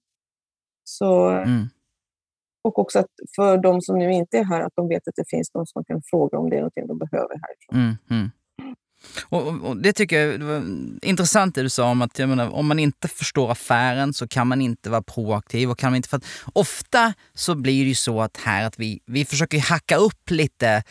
Så, 0.84 1.30
Mm. 1.30 1.66
och 2.64 2.80
också 2.80 3.00
att 3.00 3.14
för 3.36 3.58
de 3.58 3.82
som 3.82 3.98
nu 3.98 4.14
inte 4.14 4.38
är 4.38 4.44
här, 4.44 4.62
att 4.62 4.74
de 4.76 4.88
vet 4.88 5.08
att 5.08 5.16
det 5.16 5.30
finns 5.30 5.54
någon 5.54 5.68
som 5.68 5.84
kan 5.84 6.02
fråga 6.10 6.38
om 6.38 6.50
det 6.50 6.56
är 6.56 6.60
någonting 6.60 6.88
de 6.88 6.98
behöver 6.98 7.36
härifrån. 7.44 7.80
Mm, 7.80 7.96
mm. 8.10 8.32
Och, 9.24 9.48
och, 9.48 9.78
det 9.78 9.94
tycker 9.94 10.20
jag 10.20 10.40
det 10.40 10.46
var 10.46 10.64
intressant 11.02 11.56
det 11.56 11.62
du 11.62 11.70
sa 11.70 11.90
om 11.90 12.02
att 12.02 12.20
jag 12.20 12.30
menar, 12.30 12.50
om 12.50 12.68
man 12.68 12.80
inte 12.80 13.08
förstår 13.08 13.52
affären 13.52 14.14
så 14.14 14.28
kan 14.28 14.48
man 14.48 14.62
inte 14.62 14.90
vara 14.90 15.02
proaktiv. 15.02 15.72
Och 15.72 15.80
kan 15.80 15.92
man 15.92 15.96
inte, 15.96 16.10
för 16.10 16.18
att 16.18 16.26
ofta 16.54 17.14
så 17.34 17.56
blir 17.56 17.84
det 17.84 17.90
ju 17.90 17.96
så 17.96 18.22
att 18.22 18.38
här 18.38 18.64
att 18.64 18.80
vi, 18.80 19.00
vi 19.06 19.26
försöker 19.26 19.60
hacka 19.60 19.96
upp 19.96 20.30
lite 20.30 20.84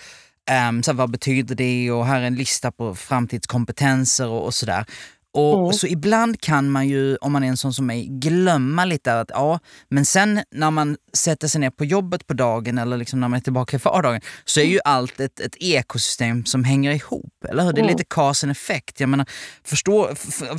Um, 0.68 0.82
så 0.82 0.92
vad 0.92 1.10
betyder 1.10 1.54
det 1.54 1.90
och 1.90 2.06
här 2.06 2.20
är 2.20 2.26
en 2.26 2.34
lista 2.34 2.72
på 2.72 2.94
framtidskompetenser 2.94 4.28
och, 4.28 4.44
och 4.44 4.54
sådär. 4.54 4.84
Och 5.34 5.58
Mm. 5.58 5.72
Så 5.72 5.86
ibland 5.86 6.40
kan 6.40 6.70
man 6.70 6.88
ju, 6.88 7.16
om 7.16 7.32
man 7.32 7.44
är 7.44 7.48
en 7.48 7.56
sån 7.56 7.74
som 7.74 7.86
mig, 7.86 8.06
glömma 8.10 8.84
lite 8.84 9.20
att 9.20 9.30
ja, 9.30 9.58
men 9.88 10.04
sen 10.04 10.40
när 10.50 10.70
man 10.70 10.96
sätter 11.12 11.48
sig 11.48 11.60
ner 11.60 11.70
på 11.70 11.84
jobbet 11.84 12.26
på 12.26 12.34
dagen 12.34 12.78
eller 12.78 12.96
liksom 12.96 13.20
när 13.20 13.28
man 13.28 13.36
är 13.36 13.40
tillbaka 13.40 13.76
i 13.76 13.80
vardagen 13.84 14.20
så 14.44 14.60
är 14.60 14.64
ju 14.64 14.78
allt 14.84 15.20
ett, 15.20 15.40
ett 15.40 15.56
ekosystem 15.60 16.44
som 16.44 16.64
hänger 16.64 16.92
ihop. 16.92 17.44
Eller 17.48 17.64
hur? 17.64 17.72
Det 17.72 17.80
är 17.80 17.82
Mm. 17.84 17.92
lite 17.92 18.04
cause 18.04 18.46
and 18.46 18.50
effect. 18.50 19.00
Jag 19.00 19.08
menar, 19.08 19.26
förstå, 19.64 20.10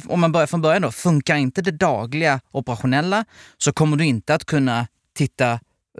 om 0.08 0.20
man 0.20 0.32
börjar 0.32 0.48
från 0.48 0.62
början 0.62 0.82
då, 0.82 0.92
funkar 0.92 1.36
inte 1.36 1.62
det 1.62 1.72
dagliga 1.72 2.40
operationella 2.52 3.26
så 3.58 3.74
kommer 3.74 3.98
du 3.98 4.06
inte 4.06 4.34
att 4.36 4.46
kunna 4.46 4.88
titta 5.18 5.52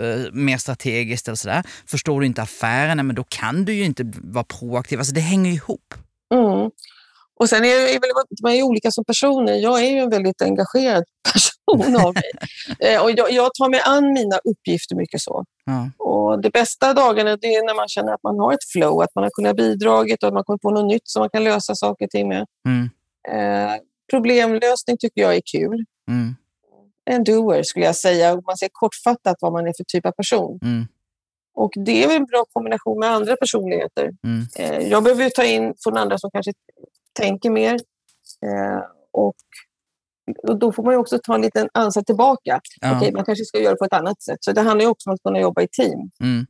eh, 0.02 0.32
mer 0.34 0.58
strategiskt 0.58 1.28
eller 1.28 1.36
sådär. 1.36 1.64
Förstår 1.88 2.20
du 2.22 2.26
inte 2.26 2.42
affärerna, 2.42 3.04
men 3.04 3.16
då 3.16 3.24
kan 3.30 3.66
du 3.66 3.74
ju 3.74 3.84
inte 3.84 4.12
vara 4.22 4.44
proaktiv. 4.46 5.00
Alltså 5.00 5.14
det 5.14 5.22
hänger 5.22 5.52
ihop. 5.52 5.94
Mm. 6.34 6.70
Och 7.40 7.50
sen 7.50 7.66
är, 7.66 7.70
är 7.96 8.00
väl, 8.00 8.10
man 8.44 8.52
är 8.52 8.64
olika 8.64 8.92
som 8.92 9.06
personer. 9.06 9.54
Jag 9.54 9.84
är 9.84 9.90
ju 9.92 9.98
en 10.00 10.10
väldigt 10.10 10.42
engagerad 10.42 11.04
person 11.34 11.96
av 11.96 12.14
mig. 12.14 12.32
Eh, 12.80 13.02
och 13.04 13.12
jag, 13.12 13.32
jag 13.32 13.54
tar 13.54 13.70
mig 13.70 13.82
an 13.86 14.14
mina 14.14 14.38
uppgifter 14.44 14.96
mycket 14.96 15.22
så. 15.22 15.44
Ja. 15.66 16.06
Och 16.06 16.42
det 16.42 16.50
bästa 16.50 16.94
dagarna 16.94 17.36
det 17.38 17.48
är 17.56 17.66
när 17.66 17.76
man 17.76 17.88
känner 17.88 18.14
att 18.14 18.24
man 18.24 18.40
har 18.40 18.54
ett 18.54 18.64
flow, 18.74 19.02
att 19.02 19.16
man 19.16 19.24
har 19.24 19.32
kunnat 19.32 19.56
bidragit 19.56 20.24
och 20.24 20.28
att 20.28 20.34
man 20.34 20.44
kommer 20.44 20.58
på 20.58 20.72
något 20.72 20.86
nytt 20.86 21.08
som 21.08 21.20
man 21.20 21.30
kan 21.30 21.44
lösa 21.44 21.76
saker 21.76 22.06
och 22.06 22.12
ting 22.12 22.28
med. 22.28 22.46
Mm, 22.68 22.90
Eh, 23.32 23.74
problemlösning 24.12 24.98
tycker 24.98 25.22
jag 25.22 25.36
är 25.36 25.42
kul. 25.52 25.86
mm, 26.10 26.36
En 27.06 27.24
doer 27.24 27.64
skulle 27.64 27.86
jag 27.86 27.96
säga. 27.96 28.34
Om 28.34 28.42
Man 28.46 28.58
ser 28.58 28.70
kortfattat 28.72 29.38
vad 29.40 29.52
man 29.54 29.68
är 29.68 29.74
för 29.78 29.84
typ 29.88 30.06
av 30.06 30.12
person. 30.12 30.60
mm, 30.64 30.86
Och 31.56 31.72
det 31.76 32.04
är 32.04 32.16
en 32.16 32.26
bra 32.26 32.46
kombination 32.54 33.00
med 33.00 33.10
andra 33.12 33.36
personligheter. 33.36 34.10
Mm. 34.24 34.46
Eh, 34.60 34.88
jag 34.88 35.04
behöver 35.04 35.30
ta 35.30 35.44
in 35.44 35.74
från 35.84 35.98
andra 35.98 36.18
som 36.18 36.32
kanske 36.32 36.52
tänker 37.16 37.50
mer. 37.50 37.74
Eh, 38.46 38.82
och, 39.14 39.36
och 40.48 40.60
då 40.60 40.72
får 40.72 40.84
man 40.84 40.94
ju 40.94 40.98
också 40.98 41.20
ta 41.24 41.36
en 41.36 41.42
liten 41.42 41.70
ansats 41.74 42.06
tillbaka. 42.06 42.62
Ja. 42.82 42.98
Okej, 42.98 43.12
man 43.12 43.26
kanske 43.26 43.46
ska 43.46 43.60
göra 43.60 43.76
på 43.76 43.86
ett 43.86 43.94
annat 43.94 44.22
sätt. 44.22 44.38
Så 44.42 44.52
det 44.52 44.62
handlar 44.62 44.86
ju 44.86 44.92
också 44.92 45.10
om 45.10 45.14
att 45.14 45.24
kunna 45.24 45.40
jobba 45.40 45.62
i 45.62 45.68
team. 45.68 46.10
Mm. 46.22 46.46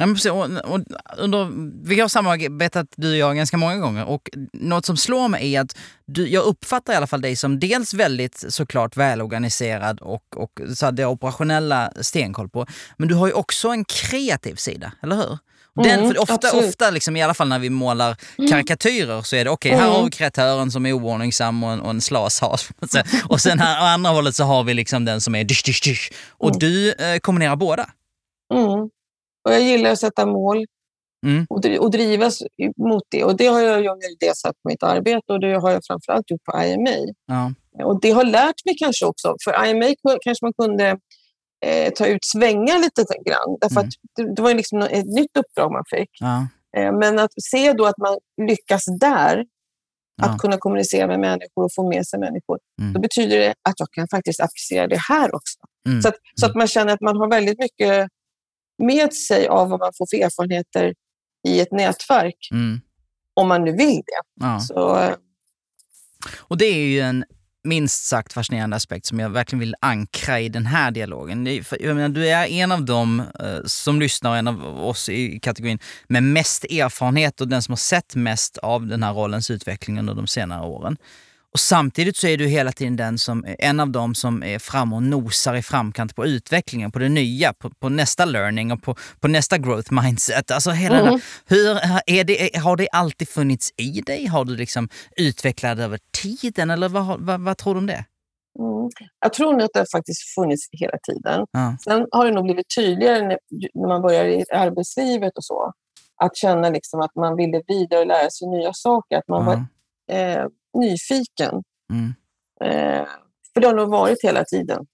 Ja, 0.00 0.06
men 0.06 0.14
precis, 0.14 0.30
och, 0.30 0.44
och, 0.44 0.80
under, 1.16 1.48
vi 1.88 2.00
har 2.00 2.08
samarbetat 2.08 2.86
du 2.96 3.10
och 3.10 3.16
jag 3.16 3.36
ganska 3.36 3.56
många 3.56 3.76
gånger 3.76 4.04
och 4.04 4.30
något 4.52 4.84
som 4.84 4.96
slår 4.96 5.28
mig 5.28 5.54
är 5.54 5.60
att 5.60 5.76
du, 6.06 6.28
jag 6.28 6.44
uppfattar 6.44 6.92
i 6.92 6.96
alla 6.96 7.06
fall 7.06 7.20
dig 7.20 7.36
som 7.36 7.60
dels 7.60 7.94
väldigt 7.94 8.44
såklart 8.48 8.96
välorganiserad 8.96 10.00
och, 10.00 10.36
och 10.36 10.60
så 10.74 10.90
det 10.90 11.06
operationella 11.06 11.92
stenkoll 12.00 12.48
på. 12.48 12.66
Men 12.96 13.08
du 13.08 13.14
har 13.14 13.26
ju 13.26 13.32
också 13.32 13.68
en 13.68 13.84
kreativ 13.84 14.54
sida, 14.54 14.92
eller 15.02 15.16
hur? 15.16 15.38
Den, 15.82 15.98
Mm, 15.98 16.12
för 16.14 16.22
ofta, 16.22 16.34
absolut. 16.34 16.68
ofta 16.68 16.90
liksom, 16.90 17.16
i 17.16 17.22
alla 17.22 17.34
fall 17.34 17.48
när 17.48 17.58
vi 17.58 17.70
målar 17.70 18.16
karikatyrer 18.50 19.22
så 19.22 19.36
är 19.36 19.44
det 19.44 19.50
okej, 19.50 19.72
här 19.72 19.78
Mm. 19.82 19.92
har 19.92 20.04
vi 20.04 20.10
kreatören 20.10 20.70
som 20.70 20.86
är 20.86 20.92
oordningsam 20.92 21.64
och 21.64 21.70
en, 21.72 21.80
och 21.80 21.90
en 21.90 22.00
slashas. 22.00 22.68
och 23.28 23.40
sen 23.40 23.58
här, 23.58 23.82
å 23.82 23.84
andra 23.86 24.10
hållet 24.10 24.34
så 24.34 24.44
har 24.44 24.64
vi 24.64 24.74
liksom 24.74 25.04
den 25.04 25.20
som 25.20 25.34
är 25.34 25.44
dysch, 25.44 25.62
dysch, 25.66 25.82
dysch. 25.84 26.12
Och 26.30 26.48
Mm. 26.50 26.58
du 26.58 26.92
eh, 26.92 27.18
kombinerar 27.18 27.56
båda. 27.56 27.90
Mm. 28.54 28.80
Och 29.44 29.54
jag 29.54 29.60
gillar 29.62 29.90
att 29.90 29.98
sätta 29.98 30.26
mål 30.26 30.64
Mm. 31.26 31.46
och, 31.50 31.60
dri- 31.62 31.78
och 31.78 31.90
drivas 31.90 32.42
mot 32.88 33.02
det. 33.08 33.24
Och 33.24 33.36
det 33.36 33.46
har 33.46 33.60
jag, 33.60 33.84
jag 33.84 33.98
det 34.20 34.36
satt 34.36 34.52
på 34.62 34.68
mitt 34.68 34.82
arbete 34.82 35.32
och 35.32 35.40
det 35.40 35.54
har 35.60 35.70
jag 35.70 35.80
framförallt 35.86 36.30
gjort 36.30 36.44
på 36.44 36.62
IMA. 36.64 36.90
Ja. 37.26 37.52
Och 37.84 38.00
det 38.00 38.10
har 38.10 38.24
lärt 38.24 38.64
mig 38.64 38.76
kanske 38.78 39.06
också, 39.06 39.36
för 39.44 39.66
IMA 39.66 39.86
kanske 40.24 40.44
man 40.44 40.52
kunde 40.58 40.98
eh, 41.66 41.92
ta 41.92 42.06
ut 42.06 42.24
svängar 42.24 42.78
lite 42.78 43.04
grann. 43.26 43.56
Därför 43.60 43.80
Mm. 43.80 43.90
det, 44.16 44.34
det 44.34 44.42
var 44.42 44.54
liksom 44.54 44.78
ett 44.82 45.06
nytt 45.06 45.36
uppdrag 45.36 45.72
man 45.72 45.84
fick. 45.90 46.10
Ja. 46.20 46.46
Eh, 46.76 46.92
men 46.92 47.18
att 47.18 47.30
se 47.42 47.72
då 47.72 47.86
att 47.86 47.98
man 47.98 48.18
lyckas 48.48 48.84
där, 49.00 49.44
Ja. 50.20 50.28
att 50.28 50.38
kunna 50.38 50.56
kommunicera 50.58 51.06
med 51.06 51.20
människor 51.20 51.64
och 51.64 51.70
få 51.74 51.88
med 51.88 52.06
sig 52.06 52.20
människor, 52.20 52.58
Mm. 52.80 52.92
då 52.92 53.00
betyder 53.00 53.38
det 53.38 53.54
att 53.62 53.74
jag 53.80 53.88
kan 53.92 54.08
faktiskt 54.08 54.40
applicera 54.40 54.86
det 54.86 54.98
här 55.08 55.34
också. 55.34 55.58
Mm. 55.88 56.02
Så, 56.02 56.08
att, 56.08 56.14
så 56.40 56.46
att 56.46 56.54
man 56.54 56.66
känner 56.68 56.92
att 56.92 57.00
man 57.00 57.16
har 57.16 57.30
väldigt 57.30 57.58
mycket 57.58 58.08
med 58.82 59.14
sig 59.14 59.48
av 59.48 59.68
vad 59.68 59.80
man 59.80 59.92
får 59.98 60.06
för 60.10 60.24
erfarenheter 60.24 60.94
i 61.48 61.60
ett 61.60 61.72
nätverk, 61.72 62.48
Mm. 62.52 62.80
om 63.34 63.48
man 63.48 63.64
nu 63.64 63.72
vill 63.72 63.96
det. 64.06 64.22
Ja. 64.46 64.60
Så, 64.60 64.98
eh, 64.98 65.14
Och 66.38 66.58
det 66.58 66.64
är 66.66 66.86
ju 66.86 67.00
en 67.00 67.24
minst 67.68 68.04
sagt 68.04 68.32
fascinerande 68.32 68.76
aspekt 68.76 69.06
som 69.06 69.20
jag 69.20 69.30
verkligen 69.30 69.60
vill 69.60 69.74
ankra 69.80 70.40
i 70.40 70.48
den 70.48 70.66
här 70.66 70.90
dialogen. 70.90 71.46
Jag 71.80 71.96
menar, 71.96 72.08
du 72.08 72.28
är 72.28 72.46
en 72.46 72.72
av 72.72 72.84
dem 72.84 73.22
eh, 73.40 73.58
som 73.64 74.00
lyssnar 74.00 74.30
och 74.30 74.36
en 74.36 74.48
av 74.48 74.84
oss 74.84 75.08
i 75.08 75.40
kategorin 75.40 75.78
med 76.06 76.22
mest 76.22 76.64
erfarenhet 76.64 77.40
och 77.40 77.48
den 77.48 77.62
som 77.62 77.72
har 77.72 77.76
sett 77.76 78.14
mest 78.14 78.58
av 78.58 78.86
den 78.86 79.02
här 79.02 79.12
rollens 79.12 79.50
utveckling 79.50 79.98
under 79.98 80.14
de 80.14 80.26
senare 80.26 80.66
åren. 80.66 80.96
Och 81.52 81.60
samtidigt 81.60 82.16
så 82.16 82.26
är 82.26 82.36
du 82.36 82.46
hela 82.46 82.72
tiden 82.72 82.96
den 82.96 83.18
som, 83.18 83.44
en 83.58 83.80
av 83.80 83.90
dem 83.90 84.14
som 84.14 84.42
är 84.42 84.58
fram 84.58 84.92
och 84.92 85.02
nosar 85.02 85.54
i 85.54 85.62
framkant 85.62 86.16
på 86.16 86.26
utvecklingen, 86.26 86.92
på 86.92 86.98
det 86.98 87.08
nya, 87.08 87.52
på, 87.52 87.70
på 87.70 87.88
nästa 87.88 88.24
learning 88.24 88.72
och 88.72 88.82
på, 88.82 88.96
på 89.20 89.28
nästa 89.28 89.58
growth 89.58 89.92
mindset. 90.02 90.50
Alltså 90.50 90.70
hela 90.70 90.98
Mm. 90.98 91.20
hur, 91.46 91.78
är 92.06 92.24
det, 92.24 92.56
har 92.56 92.76
det 92.76 92.88
alltid 92.92 93.28
funnits 93.28 93.72
i 93.76 94.00
dig? 94.00 94.26
Har 94.26 94.44
du 94.44 94.56
liksom 94.56 94.88
utvecklat 95.16 95.76
det 95.76 95.84
över 95.84 95.98
tiden 96.22 96.70
eller 96.70 96.88
vad, 96.88 97.20
vad, 97.20 97.40
vad 97.40 97.56
tror 97.56 97.74
du 97.74 97.78
om 97.78 97.86
det? 97.86 98.04
mm. 98.58 98.90
Jag 99.20 99.32
tror 99.32 99.52
nog 99.52 99.62
att 99.62 99.70
det 99.72 99.78
har 99.78 99.86
faktiskt 99.92 100.34
funnits 100.34 100.68
hela 100.72 100.98
tiden. 101.02 101.46
Ja. 101.52 101.76
Sen 101.84 102.06
har 102.12 102.26
det 102.26 102.32
nog 102.32 102.44
blivit 102.44 102.66
tydligare 102.76 103.22
när, 103.22 103.38
när 103.74 103.88
man 103.88 104.02
börjar 104.02 104.24
i 104.24 104.44
arbetslivet 104.52 105.36
och 105.36 105.44
så. 105.44 105.72
Att 106.22 106.36
känna 106.36 106.70
liksom 106.70 107.00
att 107.00 107.14
man 107.14 107.36
ville 107.36 107.62
vidare 107.66 108.00
och 108.00 108.06
lära 108.06 108.30
sig 108.30 108.48
nya 108.48 108.72
saker. 108.72 109.16
Att 109.16 109.28
man 109.28 109.44
var. 109.44 109.66
Eh, 110.08 110.44
nyfiken. 110.80 111.62
Mm. 111.92 112.14
Eh, 112.64 113.06
för 113.54 113.60
det 113.60 113.66
har 113.66 113.74
nog 113.74 113.90
varit 113.90 114.24
hela 114.24 114.44
tiden. 114.44 114.86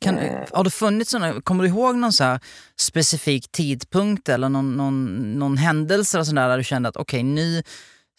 Kan, 0.00 0.18
Eh. 0.18 0.44
har 0.52 0.64
det 0.64 0.70
funnits 0.70 1.10
såna, 1.10 1.40
kommer 1.40 1.62
du 1.64 1.68
ihåg 1.70 1.96
någon 1.96 2.12
så 2.12 2.38
specifik 2.80 3.50
tidpunkt 3.52 4.28
eller 4.28 4.48
någon, 4.48 4.72
någon, 4.76 5.32
någon 5.38 5.56
händelse 5.56 6.16
eller 6.16 6.24
sådär 6.24 6.48
där 6.48 6.56
du 6.58 6.64
kände 6.64 6.88
att 6.88 6.96
okej 6.96 7.22
nu 7.22 7.62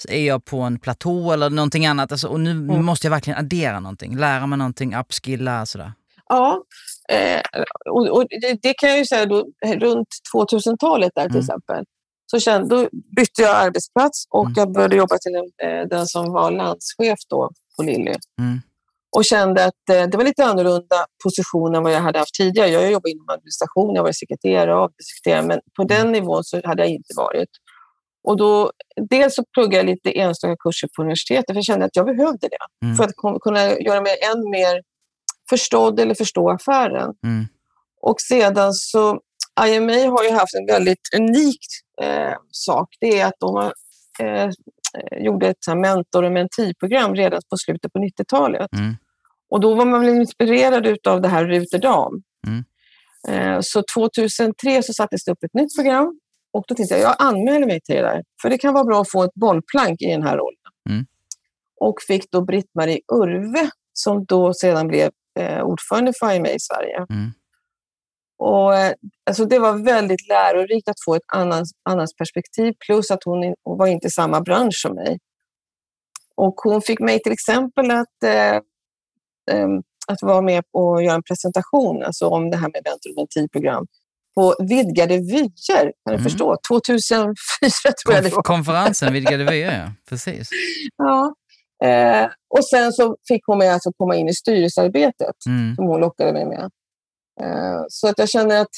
är 0.10 0.25
jag 0.27 0.46
på 0.46 0.60
en 0.62 0.79
platå 0.79 1.32
eller 1.32 1.50
någonting 1.50 1.86
annat 1.86 2.12
alltså, 2.12 2.27
och 2.27 2.39
nu 2.39 2.51
Mm. 2.51 2.86
måste 2.86 3.08
jag 3.08 3.12
verkligen 3.12 3.39
addera 3.39 3.79
någonting, 3.79 4.17
lära 4.17 4.48
mig 4.48 4.58
någonting, 4.58 4.96
upskilla 4.96 5.65
sådär. 5.65 5.94
Ja, 6.29 6.63
eh, 7.10 7.41
och, 7.89 8.08
och 8.10 8.25
det, 8.29 8.60
det 8.62 8.74
kan 8.74 8.89
jag 8.89 8.98
ju 8.98 9.05
säga 9.05 9.25
då, 9.25 9.46
runt 9.65 10.08
2000-talet 10.36 11.12
där 11.15 11.24
till 11.24 11.32
Mm. 11.32 11.39
exempel. 11.41 11.86
Så 12.25 12.39
kände, 12.39 12.75
då 12.75 12.89
bytte 12.91 13.41
jag 13.41 13.55
arbetsplats 13.55 14.25
och 14.29 14.46
Mm. 14.46 14.53
jag 14.55 14.72
började 14.72 14.96
jobba 14.96 15.17
till 15.17 15.36
en, 15.36 15.70
eh, 15.70 15.88
den 15.88 16.08
som 16.08 16.32
var 16.34 16.51
landschef 16.51 17.20
då 17.29 17.50
på 17.77 17.84
Lilly. 17.84 18.13
Mm. 18.39 18.62
Och 19.17 19.25
kände 19.25 19.65
att 19.65 19.89
eh, 19.91 20.03
det 20.08 20.17
var 20.17 20.24
lite 20.24 20.46
annorlunda 20.46 21.05
position 21.24 21.75
än 21.75 21.84
vad 21.84 21.94
jag 21.94 22.01
hade 22.01 22.20
haft 22.20 22.34
tidigare. 22.34 22.70
Jag 22.70 22.91
jobbade 22.91 23.12
inom 23.12 23.29
administration, 23.29 23.96
jag 23.96 24.03
var 24.03 24.12
sekreterare 24.12 24.75
och 24.75 24.82
avdelningssekreterare, 24.82 25.41
men 25.48 25.60
på 25.75 25.84
den 25.84 26.12
nivån 26.12 26.44
så 26.44 26.62
hade 26.67 26.82
jag 26.84 26.89
inte 26.91 27.13
varit. 27.17 27.50
Och 28.27 28.38
då, 28.38 28.72
dels 29.10 29.36
så 29.36 29.44
pluggade 29.53 29.77
jag 29.77 29.86
lite 29.86 30.20
enstaka 30.20 30.55
kurser 30.60 30.89
på 30.96 31.01
universitetet, 31.01 31.48
för 31.48 31.55
jag 31.55 31.63
kände 31.63 31.86
att 31.86 31.96
jag 31.96 32.05
behövde 32.05 32.48
det. 32.48 32.86
Mm. 32.86 32.96
För 32.96 33.03
att 33.03 33.41
kunna 33.41 33.79
göra 33.79 34.01
mig 34.01 34.17
än 34.32 34.50
mer 34.50 34.82
förstådd 35.50 36.00
eller 36.00 36.15
förstå 36.15 36.50
affären. 36.50 37.13
Mm. 37.24 37.46
Och 38.01 38.22
sedan 38.22 38.74
så, 38.74 39.20
IMA 39.62 39.93
har 39.93 40.24
ju 40.24 40.31
haft 40.31 40.55
en 40.55 40.65
väldigt 40.65 41.13
unik 41.17 41.59
eh, 42.01 42.33
sak. 42.51 42.89
Det 43.00 43.19
är 43.19 43.25
att 43.25 43.39
de 43.39 43.55
har, 43.55 43.74
eh, 44.19 44.50
gjorde 45.17 45.47
ett 45.47 45.67
mentor 45.75 46.24
och 46.24 46.31
mentiprogram 46.31 47.15
redan 47.15 47.41
på 47.50 47.57
slutet 47.57 47.93
på 47.93 48.00
90-talet. 48.00 48.74
Mm. 48.74 48.95
Och 49.50 49.59
då 49.59 49.75
var 49.75 49.85
man 49.85 50.01
väl 50.01 50.15
inspirerad 50.15 51.07
av 51.07 51.21
det 51.21 51.27
här 51.27 51.45
Ruterdam. 51.45 52.24
Mm. 52.47 52.63
Eh, 53.27 53.59
så 53.62 53.83
2003 53.93 54.83
så 54.83 54.93
sattes 54.93 55.25
det 55.25 55.31
upp 55.31 55.43
ett 55.43 55.53
nytt 55.53 55.75
program 55.75 56.19
och 56.53 56.63
då 56.67 56.75
tänkte 56.75 56.95
jag, 56.95 57.03
jag 57.03 57.15
anmäler 57.19 57.67
mig 57.67 57.81
till 57.81 57.95
det 57.95 58.01
där. 58.01 58.24
För 58.41 58.50
det 58.50 58.57
kan 58.57 58.74
vara 58.74 58.83
bra 58.83 59.01
att 59.01 59.12
få 59.12 59.24
ett 59.24 59.33
bollplank 59.35 60.01
i 60.01 60.12
den 60.12 60.24
här 60.24 60.38
rollen. 60.38 60.71
Mm. 60.89 61.05
Och 61.79 61.95
fick 62.07 62.31
då 62.31 62.41
Britt-Marie 62.41 63.00
Urve 63.13 63.69
som 63.93 64.25
då 64.25 64.53
sedan 64.53 64.88
blev 64.88 65.12
eh, 65.39 65.62
ordförande 65.62 66.13
för 66.19 66.33
IMA 66.33 66.50
i 66.50 66.59
Sverige. 66.59 67.05
Mm. 67.09 67.31
Och, 68.38 68.75
eh, 68.77 68.94
alltså 69.25 69.46
det 69.46 69.60
var 69.60 69.74
väldigt 69.86 70.27
lärorikt 70.27 70.89
att 70.89 71.04
få 71.06 71.15
ett 71.15 71.22
annat, 71.34 71.63
annat 71.89 72.10
perspektiv 72.18 72.74
plus 72.88 73.12
att 73.12 73.24
hon, 73.25 73.56
hon 73.63 73.77
var 73.77 73.88
inte 73.88 74.08
i 74.08 74.10
samma 74.10 74.42
bransch 74.42 74.82
som 74.82 74.96
mig. 74.96 75.18
Och 76.36 76.54
hon 76.56 76.82
fick 76.82 77.00
mig 77.00 77.20
till 77.20 77.32
exempel 77.32 77.92
att, 77.92 78.24
eh, 78.25 78.56
em, 79.51 79.77
att 80.08 80.22
vara 80.22 80.42
med 80.42 80.63
och 80.74 81.04
göra 81.04 81.15
en 81.15 81.24
presentation 81.24 82.04
alltså 82.04 82.27
om 82.27 82.50
det 82.51 82.58
här 82.58 82.70
med 82.74 82.82
mentiprogram 83.18 83.86
på 84.36 84.56
Vidgade 84.60 85.18
vyer, 85.18 85.50
kan 85.84 85.92
du 86.06 86.12
Mm. 86.13 86.24
förstå? 86.24 86.58
2004 86.68 87.34
tror 88.06 88.15
jag 88.15 88.24
det 88.24 88.30
var. 88.36 88.44
konferensen 88.44 89.13
Vidgade 89.13 89.44
vyer, 89.51 89.80
ja. 89.80 89.92
Precis. 90.10 90.50
Ja. 90.98 91.36
Eh, 91.88 92.25
och 92.50 92.65
sen 92.65 92.94
så 92.94 93.18
fick 93.27 93.42
hon 93.46 93.58
mig 93.58 93.70
alltså 93.70 93.92
komma 93.98 94.15
in 94.15 94.30
i 94.30 94.34
styrelsearbetet 94.34 95.36
Mm. 95.48 95.75
som 95.75 95.86
hon 95.86 96.00
lockade 96.01 96.34
mig 96.34 96.46
med. 96.46 96.70
Eh, 97.42 97.82
Så 97.89 98.08
att 98.08 98.20
jag 98.20 98.30
känner 98.30 98.62
att 98.62 98.72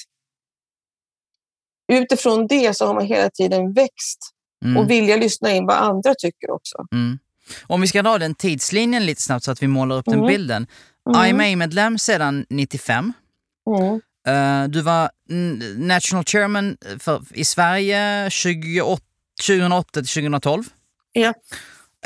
utifrån 1.94 2.48
det 2.48 2.78
så 2.78 2.86
har 2.88 2.94
man 2.94 3.06
hela 3.06 3.30
tiden 3.30 3.74
växt 3.74 4.34
Mm. 4.66 4.78
och 4.78 4.90
vilja 4.90 5.18
lyssna 5.18 5.52
in 5.52 5.66
vad 5.66 5.76
andra 5.78 6.16
tycker 6.18 6.52
också. 6.52 6.78
Mm. 6.92 7.20
Om 7.68 7.82
vi 7.82 7.88
ska 7.88 8.02
dra 8.02 8.18
den 8.18 8.36
tidslinjen 8.36 9.06
lite 9.06 9.22
snabbt 9.22 9.44
så 9.46 9.52
att 9.52 9.64
vi 9.64 9.68
målar 9.68 9.96
upp 9.98 10.06
den 10.06 10.14
Mm. 10.14 10.28
bilden. 10.28 10.68
Mm. 11.16 11.26
IMA-medlem 11.30 11.98
sedan 12.00 12.46
95. 12.50 13.14
Mm. 13.70 14.02
Eh, 14.28 14.70
du 14.70 14.82
var 14.82 15.10
national 15.78 16.24
chairman 16.26 16.78
för, 17.00 17.22
i 17.34 17.46
Sverige 17.46 18.30
28, 18.30 19.02
2008 19.48 19.90
till 19.94 20.08
2012. 20.08 20.64
Ja. 21.12 21.34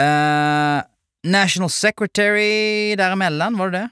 Eh, 0.06 0.84
national 1.24 1.70
secretary 1.70 2.96
däremellan, 2.96 3.58
var 3.58 3.70
det 3.70 3.78
det? 3.78 3.90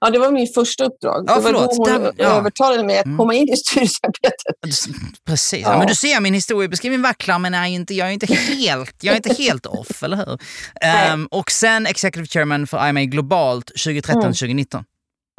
Ja, 0.00 0.10
det 0.10 0.18
var 0.18 0.30
min 0.32 0.46
första 0.54 0.84
uppdrag. 0.84 1.24
Ja, 1.28 1.34
det 1.34 1.40
var 1.40 1.52
då 1.52 1.58
hon 1.58 1.84
Där- 2.02 2.12
ja. 2.16 2.24
övertalade 2.24 2.84
mig 2.84 2.98
att 2.98 3.04
Mm. 3.06 3.18
komma 3.18 3.34
in 3.34 3.48
i 3.48 3.56
styrelsearbetet. 3.56 4.86
Precis. 5.26 5.62
Ja. 5.62 5.78
Men 5.78 5.86
du 5.86 5.94
ser, 5.94 6.20
min 6.20 6.34
historiebeskrivning 6.34 7.02
vacklar 7.02 7.38
men 7.38 7.54
är 7.54 7.66
inte, 7.66 7.94
jag, 7.94 8.08
är 8.08 8.12
inte 8.12 8.34
helt, 8.34 8.94
jag 9.00 9.12
är 9.12 9.16
inte 9.16 9.34
helt 9.42 9.66
off, 9.66 10.02
eller 10.02 10.16
hur? 10.16 10.38
Ehm, 10.80 11.26
och 11.26 11.50
sen 11.50 11.86
executive 11.86 12.26
chairman 12.26 12.66
för 12.66 12.88
IMA 12.88 13.04
globalt 13.04 13.70
2013-2019. 13.76 14.84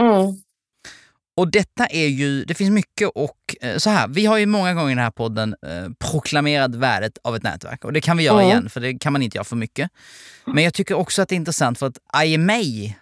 Mm. 0.02 0.16
Och 1.38 1.52
detta 1.52 1.86
är 1.86 2.08
ju, 2.08 2.46
det 2.46 2.54
finns 2.54 2.72
mycket 2.72 3.10
och 3.16 3.38
eh, 3.62 3.78
så 3.78 3.90
här, 3.90 4.08
vi 4.08 4.26
har 4.26 4.38
ju 4.38 4.46
många 4.46 4.74
gånger 4.74 4.92
i 4.92 4.96
den 4.96 5.04
här 5.04 5.12
podden 5.12 5.56
eh, 5.68 6.10
proklamerat 6.12 6.76
värdet 6.76 7.18
av 7.24 7.36
ett 7.36 7.44
nätverk 7.44 7.86
och 7.86 7.94
det 7.94 8.02
kan 8.02 8.18
vi 8.18 8.24
göra 8.24 8.42
Mm. 8.42 8.50
igen 8.50 8.70
för 8.70 8.80
det 8.82 8.94
kan 9.00 9.14
man 9.14 9.22
inte 9.22 9.38
göra 9.38 9.44
för 9.46 9.56
mycket. 9.56 9.92
Men 10.46 10.64
jag 10.64 10.74
tycker 10.74 10.96
också 10.96 11.22
att 11.22 11.30
det 11.30 11.36
är 11.36 11.38
intressant 11.38 11.80
för 11.80 11.88
att 11.88 12.26
IMA 12.26 12.54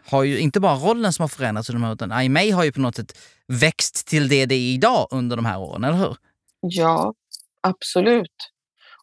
har 0.06 0.24
ju 0.24 0.40
inte 0.40 0.60
bara 0.60 0.76
rollen 0.76 1.14
som 1.14 1.24
har 1.24 1.28
förändrats 1.28 1.70
under 1.70 1.80
de 1.82 1.86
här 1.86 1.94
utan 1.94 2.22
IMA 2.22 2.56
har 2.56 2.64
ju 2.64 2.72
på 2.72 2.82
något 2.82 2.96
sätt 2.96 3.18
växt 3.48 4.08
till 4.08 4.28
det 4.28 4.46
det 4.46 4.56
är 4.56 4.74
idag 4.74 5.08
under 5.12 5.36
de 5.36 5.46
här 5.46 5.60
åren, 5.60 5.84
eller 5.84 5.98
hur? 5.98 6.16
Ja, 6.62 7.14
absolut. 7.62 8.32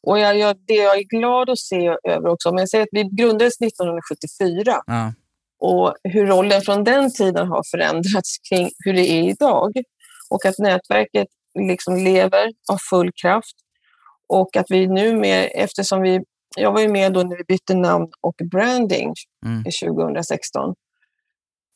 Och 0.03 0.19
jag, 0.19 0.39
jag, 0.39 0.57
det 0.67 0.75
jag 0.75 0.99
är 0.99 1.19
glad 1.19 1.51
att 1.51 1.59
se 1.59 1.97
över 2.09 2.29
också, 2.29 2.49
om 2.49 2.59
jag 2.59 2.69
säger 2.69 2.83
att 2.83 2.89
vi 2.93 3.03
grundades 3.17 3.61
1974 3.61 4.81
Ja. 4.87 5.13
Och 5.61 5.95
hur 6.05 6.27
rollen 6.27 6.61
från 6.63 6.85
den 6.85 7.13
tiden 7.13 7.49
har 7.49 7.63
förändrats 7.71 8.37
kring 8.51 8.71
hur 8.85 8.93
det 8.93 9.11
är 9.11 9.23
idag. 9.23 9.73
Och 10.31 10.47
att 10.47 10.59
nätverket 10.59 11.29
liksom 11.59 11.97
lever 11.97 12.47
av 12.73 12.79
full 12.91 13.11
kraft. 13.23 13.55
Och 14.29 14.57
att 14.57 14.67
vi 14.69 14.87
nu 14.87 15.17
med, 15.17 15.51
eftersom 15.55 16.03
vi, 16.03 16.21
jag 16.57 16.73
var 16.73 16.81
ju 16.81 16.89
med 16.89 17.13
då 17.13 17.23
när 17.23 17.37
vi 17.37 17.45
bytte 17.49 17.75
namn 17.75 18.07
och 18.21 18.35
branding 18.51 19.15
Mm. 19.47 19.65
2016. 19.97 20.75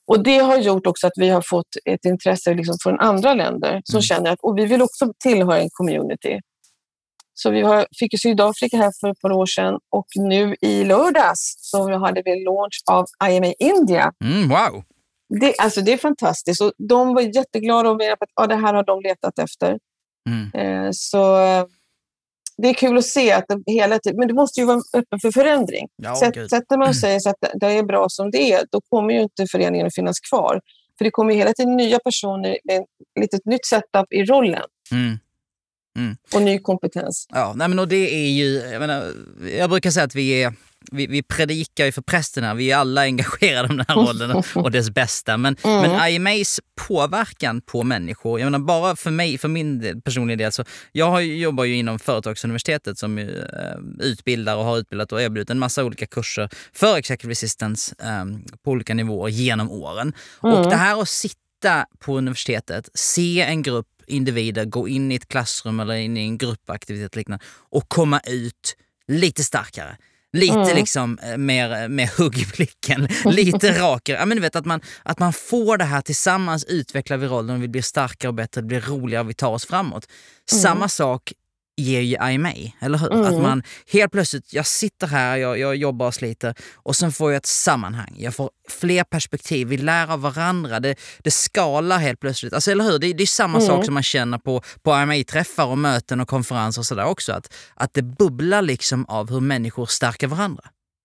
Och 0.06 0.22
det 0.22 0.38
har 0.38 0.56
gjort 0.58 0.86
också 0.86 1.06
att 1.06 1.12
vi 1.16 1.28
har 1.28 1.42
fått 1.42 1.68
ett 1.84 2.04
intresse 2.04 2.54
liksom 2.54 2.76
från 2.82 3.00
andra 3.00 3.34
länder 3.34 3.80
som 3.84 3.96
Mm. 3.96 4.02
känner 4.02 4.30
att 4.30 4.38
och 4.42 4.58
vi 4.58 4.66
vill 4.66 4.82
också 4.82 5.12
tillhöra 5.24 5.60
en 5.60 5.68
community. 5.72 6.40
Så 7.34 7.50
vi 7.50 7.60
har, 7.60 7.86
fick 7.98 8.12
ju 8.12 8.18
Sydafrika 8.18 8.76
här 8.76 8.92
för 9.00 9.08
ett 9.10 9.20
par 9.20 9.32
år 9.32 9.46
sedan 9.46 9.78
och 9.90 10.06
nu 10.16 10.56
i 10.60 10.84
lördags 10.84 11.54
så 11.58 11.98
hade 11.98 12.22
vi 12.24 12.44
launch 12.44 12.82
av 12.90 13.04
IMA 13.30 13.52
India. 13.58 14.12
Mm, 14.24 14.48
wow! 14.48 14.84
Det, 15.40 15.54
alltså 15.58 15.80
det 15.80 15.92
är 15.92 15.96
fantastiskt 15.96 16.60
och 16.60 16.72
de 16.88 17.14
var 17.14 17.36
jätteglada 17.36 17.90
och 17.90 17.96
menade 17.96 18.12
att 18.20 18.28
ja, 18.34 18.46
det 18.46 18.56
här 18.56 18.74
har 18.74 18.84
de 18.84 19.00
letat 19.00 19.38
efter. 19.38 19.78
Mm. 20.30 20.84
Eh, 20.84 20.88
så 20.92 21.36
det 22.62 22.68
är 22.68 22.74
kul 22.74 22.98
att 22.98 23.04
se 23.04 23.32
att 23.32 23.44
det 23.48 23.72
hela 23.72 23.98
tiden, 23.98 24.18
men 24.18 24.28
det 24.28 24.34
måste 24.34 24.60
ju 24.60 24.66
vara 24.66 24.80
öppen 24.96 25.20
för 25.20 25.30
förändring. 25.30 25.88
Ja, 25.96 26.16
Sätt, 26.16 26.50
sätter 26.50 26.78
man 26.78 26.94
sig 26.94 27.20
så 27.20 27.30
att 27.30 27.36
det- 27.60 27.66
är 27.66 27.82
bra 27.82 28.06
som 28.08 28.30
det 28.30 28.52
är, 28.52 28.64
då 28.70 28.80
kommer 28.90 29.14
ju 29.14 29.22
inte 29.22 29.46
föreningen 29.52 29.86
att 29.86 29.94
finnas 29.94 30.20
kvar. 30.20 30.60
För 30.98 31.04
det 31.04 31.10
kommer 31.10 31.34
hela 31.34 31.52
tiden 31.52 31.76
nya 31.76 31.98
personer 31.98 32.58
med 32.64 32.76
ett 32.76 32.86
litet 33.20 33.46
nytt 33.46 33.66
setup 33.66 34.12
i 34.12 34.24
rollen 34.24 34.62
Mm. 34.92 35.18
Och 36.34 36.42
ny 36.42 36.58
kompetens. 36.58 37.26
Ja, 37.32 37.52
nej 37.56 37.68
men 37.68 37.78
och 37.78 37.88
det 37.88 38.14
är 38.14 38.28
ju, 38.30 38.54
jag, 38.72 38.80
menar, 38.80 39.12
jag 39.58 39.70
brukar 39.70 39.90
säga 39.90 40.04
att 40.04 40.14
vi 40.14 40.42
är 40.42 40.54
vi, 40.92 41.06
vi 41.06 41.22
predikar 41.22 41.84
ju 41.84 41.92
för 41.92 42.02
prästen 42.02 42.44
här, 42.44 42.54
vi 42.54 42.70
är 42.70 42.76
alla 42.76 43.00
engagerade 43.02 43.68
om 43.68 43.76
den 43.76 43.86
här 43.88 43.94
rollen 43.94 44.30
och, 44.30 44.46
och 44.54 44.70
dess 44.70 44.90
bästa. 44.90 45.36
Men, 45.36 45.56
Mm. 45.64 45.80
men 45.90 46.08
IMAs 46.12 46.60
påverkan 46.88 47.60
på 47.60 47.82
människor, 47.82 48.40
jag 48.40 48.46
menar 48.46 48.58
bara 48.58 48.96
för 48.96 49.10
mig, 49.10 49.38
för 49.38 49.48
min 49.48 50.00
personliga 50.04 50.36
del, 50.36 50.52
så 50.52 50.64
jag 50.92 51.10
har 51.10 51.20
jobbar 51.20 51.64
ju 51.64 51.76
inom 51.76 51.98
Företagsuniversitetet 51.98 52.98
som 52.98 53.18
ju, 53.18 53.38
eh, 53.38 54.06
utbildar 54.06 54.56
och 54.56 54.64
har 54.64 54.78
utbildat 54.78 55.12
och 55.12 55.22
erbjudit 55.22 55.50
en 55.50 55.58
massa 55.58 55.84
olika 55.84 56.06
kurser 56.06 56.48
för 56.72 56.96
executive 56.96 57.32
assistance 57.32 57.94
eh, 58.02 58.24
på 58.64 58.70
olika 58.70 58.94
nivåer 58.94 59.28
genom 59.28 59.70
åren. 59.70 60.12
Och 60.40 60.58
Mm. 60.58 60.68
det 60.70 60.76
här 60.76 61.02
att 61.02 61.08
sitta 61.08 61.86
på 61.98 62.18
universitetet, 62.18 62.88
se 62.94 63.42
en 63.42 63.62
grupp 63.62 63.86
individer 64.06 64.64
gå 64.64 64.88
in 64.88 65.12
i 65.12 65.14
ett 65.14 65.28
klassrum 65.28 65.80
eller 65.80 65.94
in 65.94 66.16
i 66.16 66.20
en 66.20 66.38
gruppaktivitet 66.38 67.16
liknande 67.16 67.44
och 67.70 67.88
komma 67.88 68.20
ut 68.20 68.76
lite 69.08 69.44
starkare. 69.44 69.96
Lite 70.32 70.54
Mm. 70.54 70.76
liksom 70.76 71.18
eh, 71.22 71.36
mer, 71.36 71.88
mer 71.88 72.10
hugg 72.18 72.38
i 72.38 72.46
blicken, 72.56 73.08
lite 73.24 73.80
rakare. 73.80 74.16
Ja, 74.16 74.24
men 74.26 74.36
du 74.36 74.40
vet, 74.40 74.56
att, 74.56 74.64
man, 74.64 74.80
att 75.02 75.18
man 75.18 75.32
får 75.32 75.76
det 75.76 75.84
här 75.84 76.00
tillsammans, 76.00 76.64
utvecklar 76.64 77.16
vi 77.16 77.26
rollen 77.26 77.60
vi 77.60 77.68
blir 77.68 77.82
starkare 77.82 78.28
och 78.28 78.34
bättre, 78.34 78.60
det 78.60 78.66
blir 78.66 78.80
roligare 78.80 79.24
vi 79.24 79.34
tar 79.34 79.50
oss 79.50 79.66
framåt. 79.66 80.06
Samma 80.50 80.88
sak 80.88 81.32
ger 81.76 82.00
ju 82.00 82.32
IMA, 82.32 82.52
eller 82.80 82.98
hur? 82.98 83.12
Mm. 83.12 83.26
Att 83.26 83.42
man 83.42 83.62
helt 83.92 84.12
plötsligt, 84.12 84.52
jag 84.52 84.66
sitter 84.66 85.06
här, 85.06 85.36
jag, 85.36 85.58
jag 85.58 85.76
jobbar 85.76 86.06
och 86.06 86.14
sliter 86.14 86.54
och 86.74 86.96
sen 86.96 87.12
får 87.12 87.32
jag 87.32 87.36
ett 87.36 87.46
sammanhang. 87.46 88.14
Jag 88.18 88.34
får 88.34 88.50
fler 88.68 89.04
perspektiv, 89.04 89.68
vi 89.68 89.76
lär 89.76 90.12
av 90.12 90.20
varandra, 90.20 90.80
det, 90.80 90.96
det 91.18 91.30
skalar 91.30 91.98
helt 91.98 92.20
plötsligt. 92.20 92.52
Alltså 92.52 92.70
eller 92.70 92.84
hur? 92.84 92.98
Det, 92.98 93.12
det 93.12 93.22
är 93.22 93.26
samma 93.26 93.58
Mm. 93.58 93.66
sak 93.66 93.84
som 93.84 93.94
man 93.94 94.02
känner 94.02 94.38
på, 94.38 94.62
på 94.82 94.90
IMA-träffar 94.90 95.66
och 95.66 95.78
möten 95.78 96.20
och 96.20 96.28
konferenser 96.28 96.80
och 96.80 96.86
sådär 96.86 97.04
också. 97.04 97.32
Att, 97.32 97.54
att 97.74 97.94
det 97.94 98.02
bubblar 98.02 98.62
liksom 98.62 99.04
av 99.08 99.30
hur 99.30 99.40
människor 99.40 99.86
stärker 99.86 100.26
varandra. 100.26 100.64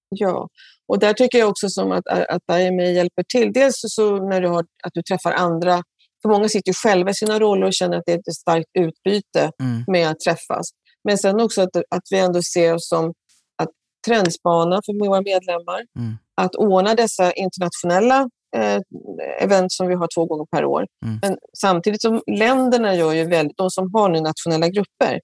Ja, 0.09 0.49
och 0.87 0.99
där 0.99 1.13
tycker 1.13 1.37
jag 1.37 1.49
också 1.49 1.69
som 1.69 1.91
att, 1.91 2.07
att 2.07 2.59
IMA 2.59 2.83
hjälper 2.83 3.23
till. 3.23 3.53
Dels 3.53 3.75
så 3.75 4.29
när 4.29 4.41
du 4.41 4.47
har, 4.47 4.65
att 4.83 4.93
du 4.93 5.01
träffar 5.01 5.31
andra, 5.31 5.83
för 6.21 6.29
många 6.29 6.49
sitter 6.49 6.69
ju 6.69 6.73
själva 6.73 7.11
i 7.11 7.13
sina 7.13 7.39
roller 7.39 7.67
och 7.67 7.73
känner 7.73 7.97
att 7.97 8.03
det 8.05 8.11
är 8.11 8.17
ett 8.19 8.35
starkt 8.35 8.69
utbyte 8.79 9.51
Mm. 9.61 9.83
med 9.87 10.09
att 10.09 10.19
träffas. 10.19 10.69
Men 11.03 11.17
sen 11.17 11.39
också 11.39 11.61
att, 11.61 11.75
att 11.75 12.03
vi 12.11 12.19
ändå 12.19 12.41
ser 12.41 12.73
oss 12.73 12.89
som 12.89 13.13
att 13.61 13.69
trendspana 14.07 14.81
för 14.85 15.07
våra 15.07 15.21
medlemmar, 15.21 15.81
Mm. 15.99 16.17
att 16.41 16.55
ordna 16.55 16.95
dessa 16.95 17.31
internationella 17.31 18.29
eh, 18.55 18.79
event 19.39 19.71
som 19.71 19.87
vi 19.87 19.95
har 19.95 20.07
två 20.15 20.25
gånger 20.25 20.45
per 20.45 20.65
år. 20.65 20.85
Mm. 21.05 21.19
Men 21.21 21.37
samtidigt 21.57 22.01
som 22.01 22.21
länderna 22.27 22.95
gör 22.95 23.13
ju 23.13 23.25
väldigt, 23.25 23.57
de 23.57 23.69
som 23.69 23.89
har 23.93 24.09
nu 24.09 24.21
nationella 24.21 24.67
grupper, 24.67 25.19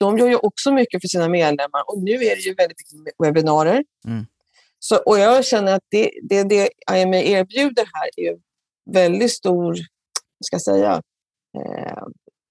de 0.00 0.18
gör 0.18 0.28
ju 0.28 0.36
också 0.36 0.72
mycket 0.72 1.00
för 1.00 1.08
sina 1.08 1.28
medlemmar 1.28 1.82
och 1.86 2.02
nu 2.02 2.12
är 2.12 2.36
det 2.36 2.42
ju 2.42 2.54
väldigt 2.54 2.76
mycket 2.94 3.14
webbinarier. 3.26 3.84
Mm. 4.06 4.26
Så, 4.78 4.96
och 4.96 5.18
jag 5.18 5.44
känner 5.44 5.74
att 5.74 5.82
det, 5.90 6.10
det, 6.28 6.42
det 6.42 6.68
IMA 6.92 7.16
erbjuder 7.16 7.84
här 7.92 8.10
är 8.16 8.22
ju 8.22 8.38
väldigt 8.90 9.32
stor, 9.32 9.76
ska 10.44 10.54
jag 10.54 10.62
säga, 10.62 11.02
eh, 11.58 12.02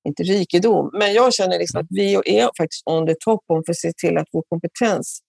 inte 0.08 0.23
rikedom, 0.23 0.89
men 0.93 1.13
jag 1.13 1.34
känner 1.34 1.60
liksom 1.60 1.82
att 1.82 1.88
vi 1.89 2.13
är 2.13 2.49
faktiskt 2.58 2.84
on 2.86 3.08
the 3.08 3.15
top 3.19 3.43
om 3.47 3.63
för 3.65 3.71
att 3.71 3.78
se 3.78 3.93
till 3.93 4.17
att 4.17 4.28
vår 4.32 4.43
kompetens 4.49 5.19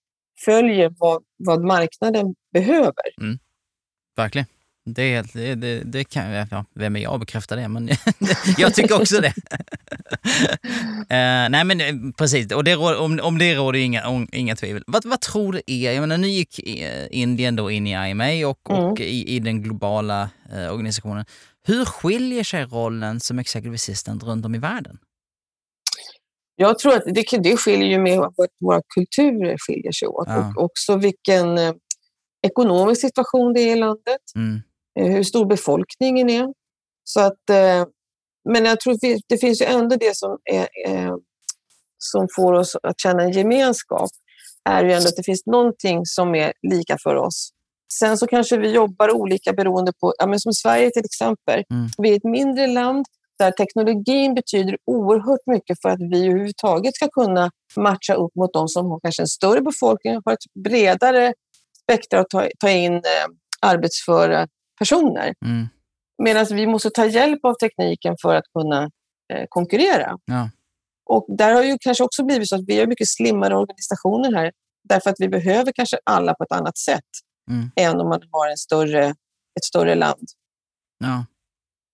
följer 0.44 0.94
vad, 0.98 1.22
vad 1.36 1.64
marknaden 1.64 2.34
behöver. 2.52 3.14
Verkligen. 4.16 4.46
Det, 4.84 5.32
det, 5.32 5.54
det, 5.54 5.82
det 5.84 6.04
kan 6.04 6.30
jag, 6.30 6.48
ja, 6.50 6.64
vem 6.74 6.96
är 6.96 7.00
jag 7.00 7.14
att 7.14 7.20
bekräfta 7.20 7.56
det? 7.56 7.68
Men 7.68 7.90
jag 8.58 8.74
tycker 8.74 9.00
också 9.00 9.20
det. 9.20 9.34
Eh, 11.00 11.48
nej 11.50 11.64
men 11.64 11.80
eh, 11.80 12.12
precis, 12.18 12.52
och 12.52 12.64
det, 12.64 12.76
om, 12.76 13.20
om 13.22 13.38
det 13.38 13.54
råder 13.54 13.78
inga, 13.78 14.08
om, 14.08 14.28
inga 14.32 14.56
tvivel. 14.56 14.84
Vad, 14.86 15.04
vad 15.04 15.20
tror 15.20 15.52
du 15.52 15.62
är, 15.66 15.92
jag 15.92 16.00
menar 16.00 16.18
nu 16.18 16.28
gick 16.28 16.68
eh, 16.68 17.06
Indien 17.10 17.56
då 17.56 17.70
in 17.70 17.86
i 17.86 18.10
IMA 18.10 18.48
och, 18.48 18.70
och 18.70 19.00
i, 19.00 19.36
i 19.36 19.38
den 19.38 19.62
globala 19.62 20.30
eh, 20.52 20.72
organisationen. 20.72 21.24
Hur 21.66 21.84
skiljer 21.84 22.44
sig 22.44 22.64
rollen 22.64 23.20
som 23.20 23.38
executive 23.38 23.74
assistant 23.74 24.22
runt 24.22 24.44
om 24.46 24.54
i 24.54 24.58
världen? 24.58 24.98
Jag 26.56 26.78
tror 26.78 26.94
att 26.94 27.02
det, 27.06 27.38
det 27.42 27.56
skiljer 27.56 27.88
ju 27.88 27.98
med 27.98 28.18
att 28.20 28.34
våra 28.60 28.82
kulturer 28.94 29.56
skiljer 29.58 29.92
sig 29.92 30.08
åt 30.08 30.28
Ja. 30.28 30.54
och 30.56 30.64
också 30.64 30.96
vilken 30.96 31.58
eh, 31.58 31.74
ekonomisk 32.46 33.00
situation 33.00 33.52
det 33.52 33.60
är 33.60 33.76
i 33.76 33.78
landet, 33.78 34.20
Mm. 34.36 34.60
eh, 35.00 35.12
hur 35.16 35.22
stor 35.22 35.46
befolkningen 35.46 36.30
är. 36.30 36.46
Så 37.04 37.20
att, 37.20 37.50
eh, 37.50 37.86
men 38.48 38.64
jag 38.64 38.80
tror 38.80 38.92
att 38.92 39.00
det 39.28 39.38
finns 39.38 39.60
ju 39.62 39.66
ändå 39.66 39.96
det 39.96 40.16
som, 40.16 40.38
är, 40.44 40.68
som 41.98 42.28
får 42.36 42.52
oss 42.52 42.76
att 42.82 43.00
känna 43.00 43.22
en 43.22 43.32
gemenskap, 43.32 44.10
är 44.64 44.84
ju 44.84 44.92
ändå 44.92 45.08
att 45.08 45.16
det 45.16 45.22
finns 45.22 45.46
någonting 45.46 46.06
som 46.06 46.34
är 46.34 46.52
lika 46.62 46.96
för 47.02 47.14
oss. 47.16 47.50
Sen 47.98 48.18
så 48.18 48.26
kanske 48.26 48.56
vi 48.56 48.70
jobbar 48.70 49.14
olika 49.14 49.52
beroende 49.52 49.92
på, 50.00 50.14
ja, 50.18 50.26
men 50.26 50.40
som 50.40 50.52
Sverige 50.52 50.90
till 50.90 51.04
exempel. 51.04 51.64
Mm. 51.70 51.88
Vi 51.98 52.12
är 52.12 52.16
ett 52.16 52.24
mindre 52.24 52.66
land 52.66 53.06
där 53.38 53.50
teknologin 53.50 54.34
betyder 54.34 54.76
oerhört 54.86 55.46
mycket 55.46 55.82
för 55.82 55.88
att 55.88 56.00
vi 56.00 56.26
överhuvudtaget 56.26 56.94
ska 56.94 57.08
kunna 57.08 57.50
matcha 57.76 58.14
upp 58.14 58.34
mot 58.34 58.52
de 58.52 58.68
som 58.68 58.90
har 58.90 59.00
kanske 59.00 59.22
en 59.22 59.26
större 59.26 59.60
befolkning, 59.60 60.20
har 60.24 60.32
ett 60.32 60.64
bredare 60.64 61.34
spektra 61.82 62.20
att 62.20 62.30
ta, 62.30 62.48
ta 62.58 62.70
in 62.70 62.94
eh, 62.94 63.00
arbetsföra 63.60 64.48
personer. 64.78 65.34
Mm. 65.44 65.68
Medan 66.22 66.46
vi 66.50 66.66
måste 66.66 66.90
ta 66.90 67.06
hjälp 67.06 67.44
av 67.44 67.54
tekniken 67.54 68.16
för 68.22 68.34
att 68.34 68.44
kunna 68.58 68.82
eh, 69.32 69.44
konkurrera. 69.48 70.18
Ja. 70.24 70.50
Och 71.06 71.26
där 71.28 71.54
har 71.54 71.62
ju 71.62 71.76
kanske 71.80 72.04
också 72.04 72.24
blivit 72.24 72.48
så 72.48 72.54
att 72.54 72.64
vi 72.66 72.78
har 72.78 72.86
mycket 72.86 73.08
slimmare 73.08 73.56
organisationer 73.56 74.32
här 74.32 74.52
därför 74.88 75.10
att 75.10 75.16
vi 75.18 75.28
behöver 75.28 75.72
kanske 75.72 75.98
alla 76.04 76.34
på 76.34 76.44
ett 76.44 76.52
annat 76.52 76.78
sätt 76.78 77.10
Mm. 77.50 77.70
än 77.76 78.00
om 78.00 78.08
man 78.08 78.20
har 78.30 78.50
en 78.50 78.56
större, 78.56 79.04
ett 79.56 79.64
större 79.64 79.94
land. 79.94 80.28
ja, 81.04 81.24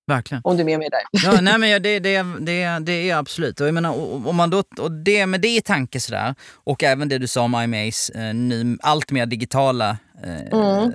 verkligen. 0.07 0.41
Om 0.45 0.57
du 0.57 0.61
är 0.61 0.65
med 0.65 0.79
mig 0.79 0.89
där. 0.91 1.01
Ja, 1.11 1.41
nej, 1.41 1.59
men 1.59 1.71
ja, 1.71 1.79
det, 1.79 1.99
det, 1.99 2.23
det, 2.41 2.79
det 2.79 3.11
är 3.11 3.17
absolut. 3.17 3.61
Och 3.61 3.67
jag 3.67 3.75
menar, 3.75 4.27
om 4.29 4.37
man 4.37 4.51
då, 4.51 4.63
och 4.79 4.93
det, 4.93 5.27
med 5.27 5.41
det 5.41 5.57
i 5.57 5.61
tanke 5.61 6.01
sådär, 6.01 6.35
och 6.55 6.83
även 6.83 7.09
det 7.09 7.19
du 7.19 7.27
sa 7.27 7.43
om 7.43 7.55
IMAs 7.55 8.11
eh, 8.11 8.35
nu 8.35 8.79
allt 8.81 9.11
mer 9.11 9.27
digitala 9.27 9.91
eh, 10.25 10.41
Mm. 10.53 10.93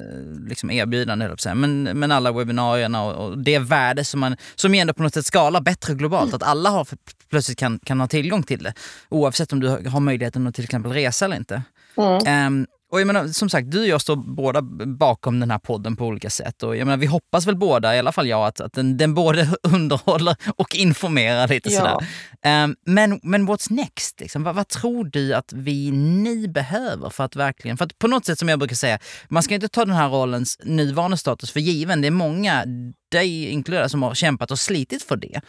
liksom 0.47 0.71
erbjudande, 0.71 1.35
men, 1.55 1.83
men 1.83 2.11
alla 2.11 2.31
webbinarierna 2.31 3.03
och, 3.03 3.25
och 3.25 3.37
det 3.37 3.59
värde 3.59 4.03
som, 4.03 4.19
man, 4.19 4.37
som 4.55 4.73
ändå 4.73 4.93
på 4.93 5.03
något 5.03 5.13
sätt 5.13 5.25
skalar 5.25 5.61
bättre 5.61 5.93
globalt, 5.93 6.33
att 6.33 6.43
alla 6.43 6.69
har, 6.69 6.87
plötsligt 7.29 7.57
kan, 7.59 7.79
kan 7.79 7.99
ha 7.99 8.07
tillgång 8.07 8.43
till 8.43 8.63
det. 8.63 8.73
Oavsett 9.09 9.53
om 9.53 9.59
du 9.59 9.67
har 9.67 9.99
möjligheten 9.99 10.47
att 10.47 10.55
till 10.55 10.63
exempel 10.63 10.91
resa 10.91 11.25
eller 11.25 11.35
inte. 11.35 11.61
Mm. 11.97 12.19
Ehm, 12.25 12.67
och 12.91 12.99
jag 12.99 13.07
menar, 13.07 13.27
som 13.27 13.49
sagt, 13.49 13.71
du 13.71 13.79
och 13.79 13.87
jag 13.87 14.01
står 14.01 14.15
båda 14.15 14.61
bakom 14.85 15.39
den 15.39 15.51
här 15.51 15.59
podden 15.59 15.95
på 15.95 16.05
olika 16.05 16.29
sätt. 16.29 16.63
Och 16.63 16.75
jag 16.77 16.85
menar, 16.85 16.97
vi 16.97 17.05
hoppas 17.05 17.47
väl 17.47 17.55
båda, 17.55 17.95
i 17.95 17.99
alla 17.99 18.11
fall 18.11 18.27
jag, 18.27 18.47
att, 18.47 18.59
att 18.61 18.73
den, 18.73 18.97
den 18.97 19.13
både 19.13 19.49
underhåller 19.63 20.35
och 20.55 20.75
informerar 20.75 21.47
lite 21.47 21.69
Ja. 21.69 21.79
sådär. 21.79 22.07
Ehm, 22.41 22.75
men, 22.85 23.19
men 23.23 23.47
what's 23.49 23.73
next? 23.73 24.19
Liksom? 24.19 24.43
Vad, 24.43 24.55
vad 24.55 24.67
tror 24.67 25.03
du 25.05 25.33
att 25.33 25.53
vi, 25.53 25.91
ni 25.91 26.47
behöver 26.47 27.09
för 27.09 27.23
att 27.23 27.35
verkligen... 27.35 27.77
För 27.77 27.85
att 27.85 27.99
på 27.99 28.07
något 28.07 28.25
sätt 28.25 28.39
som 28.39 28.49
jag 28.49 28.59
brukar 28.59 28.75
säga, 28.75 28.99
man 29.29 29.43
ska 29.43 29.55
inte 29.55 29.67
ta 29.67 29.85
den 29.85 29.95
här 29.95 30.09
rollens 30.09 30.57
nuvarande 30.63 31.17
status 31.17 31.51
för 31.51 31.59
given. 31.59 32.01
Det 32.01 32.07
är 32.07 32.11
många, 32.11 32.65
dig 33.11 33.49
inkluderad, 33.49 33.91
som 33.91 34.03
har 34.03 34.13
kämpat 34.13 34.51
och 34.51 34.59
slitit 34.59 35.03
för 35.03 35.15
det. 35.15 35.41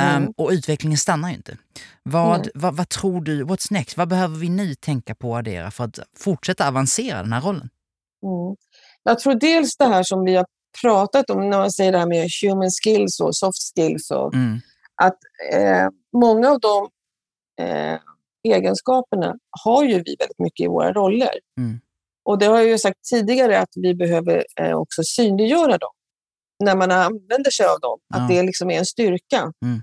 Um, 0.00 0.32
och 0.36 0.50
utvecklingen 0.50 0.98
stannar 0.98 1.28
ju 1.28 1.34
inte. 1.34 1.56
Vad, 2.02 2.48
vad, 2.54 2.76
vad, 2.76 2.88
tror 2.88 3.20
du, 3.20 3.44
what's 3.44 3.72
next? 3.72 3.96
Vad 3.96 4.08
behöver 4.08 4.36
vi 4.36 4.48
nu 4.48 4.74
tänka 4.74 5.14
på 5.14 5.30
och 5.30 5.38
addera 5.38 5.70
för 5.70 5.84
att 5.84 5.98
fortsätta 6.18 6.68
avancera 6.68 7.22
den 7.22 7.32
här 7.32 7.40
rollen? 7.40 7.68
Mm. 8.22 8.56
Jag 9.02 9.18
tror 9.18 9.34
dels 9.34 9.76
det 9.76 9.84
här 9.84 10.02
som 10.02 10.24
vi 10.24 10.34
har 10.34 10.46
pratat 10.82 11.30
om 11.30 11.50
när 11.50 11.58
man 11.58 11.72
säger 11.72 11.92
det 11.92 11.98
här 11.98 12.06
med 12.06 12.28
human 12.42 12.70
skills 12.82 13.20
och 13.20 13.36
soft 13.36 13.74
skills. 13.76 14.10
Och 14.10 14.34
mm. 14.34 14.60
Att 15.02 15.18
eh, 15.52 15.88
många 16.12 16.50
av 16.50 16.60
de 16.60 16.88
eh, 17.64 17.98
egenskaperna 18.44 19.34
har 19.64 19.84
ju 19.84 19.94
vi 19.94 20.16
väldigt 20.18 20.38
mycket 20.38 20.64
i 20.64 20.68
våra 20.68 20.92
roller. 20.92 21.38
Mm. 21.58 21.80
Och 22.24 22.38
det 22.38 22.46
har 22.46 22.58
jag 22.58 22.68
ju 22.68 22.78
sagt 22.78 23.04
tidigare 23.10 23.60
att 23.60 23.72
vi 23.74 23.94
behöver 23.94 24.44
eh, 24.60 24.72
också 24.72 25.02
synliggöra 25.02 25.78
dem 25.78 25.93
när 26.64 26.76
man 26.76 26.90
använder 26.90 27.50
sig 27.50 27.66
av 27.66 27.80
dem. 27.80 27.98
Ja. 28.08 28.20
Att 28.20 28.28
det 28.28 28.42
liksom 28.42 28.70
är 28.70 28.78
en 28.78 28.86
styrka. 28.86 29.52
Mm. 29.64 29.82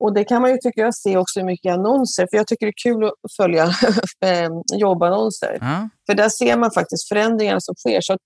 Och 0.00 0.14
Det 0.14 0.24
kan 0.24 0.42
man 0.42 0.50
ju 0.50 0.56
tycker 0.56 0.82
jag 0.82 0.94
se 0.94 1.16
också 1.16 1.40
i 1.40 1.44
mycket 1.44 1.72
annonser. 1.72 2.26
För 2.30 2.36
Jag 2.36 2.46
tycker 2.46 2.66
det 2.66 2.70
är 2.70 2.82
kul 2.82 3.04
att 3.04 3.34
följa 3.36 3.64
eh, 4.24 4.50
jobbannonser. 4.78 5.58
Ja. 5.60 5.88
För 6.06 6.14
där 6.14 6.28
ser 6.28 6.56
man 6.56 6.70
faktiskt 6.70 7.08
förändringarna 7.08 7.60
som 7.60 7.74
sker. 7.74 8.00
Så 8.00 8.16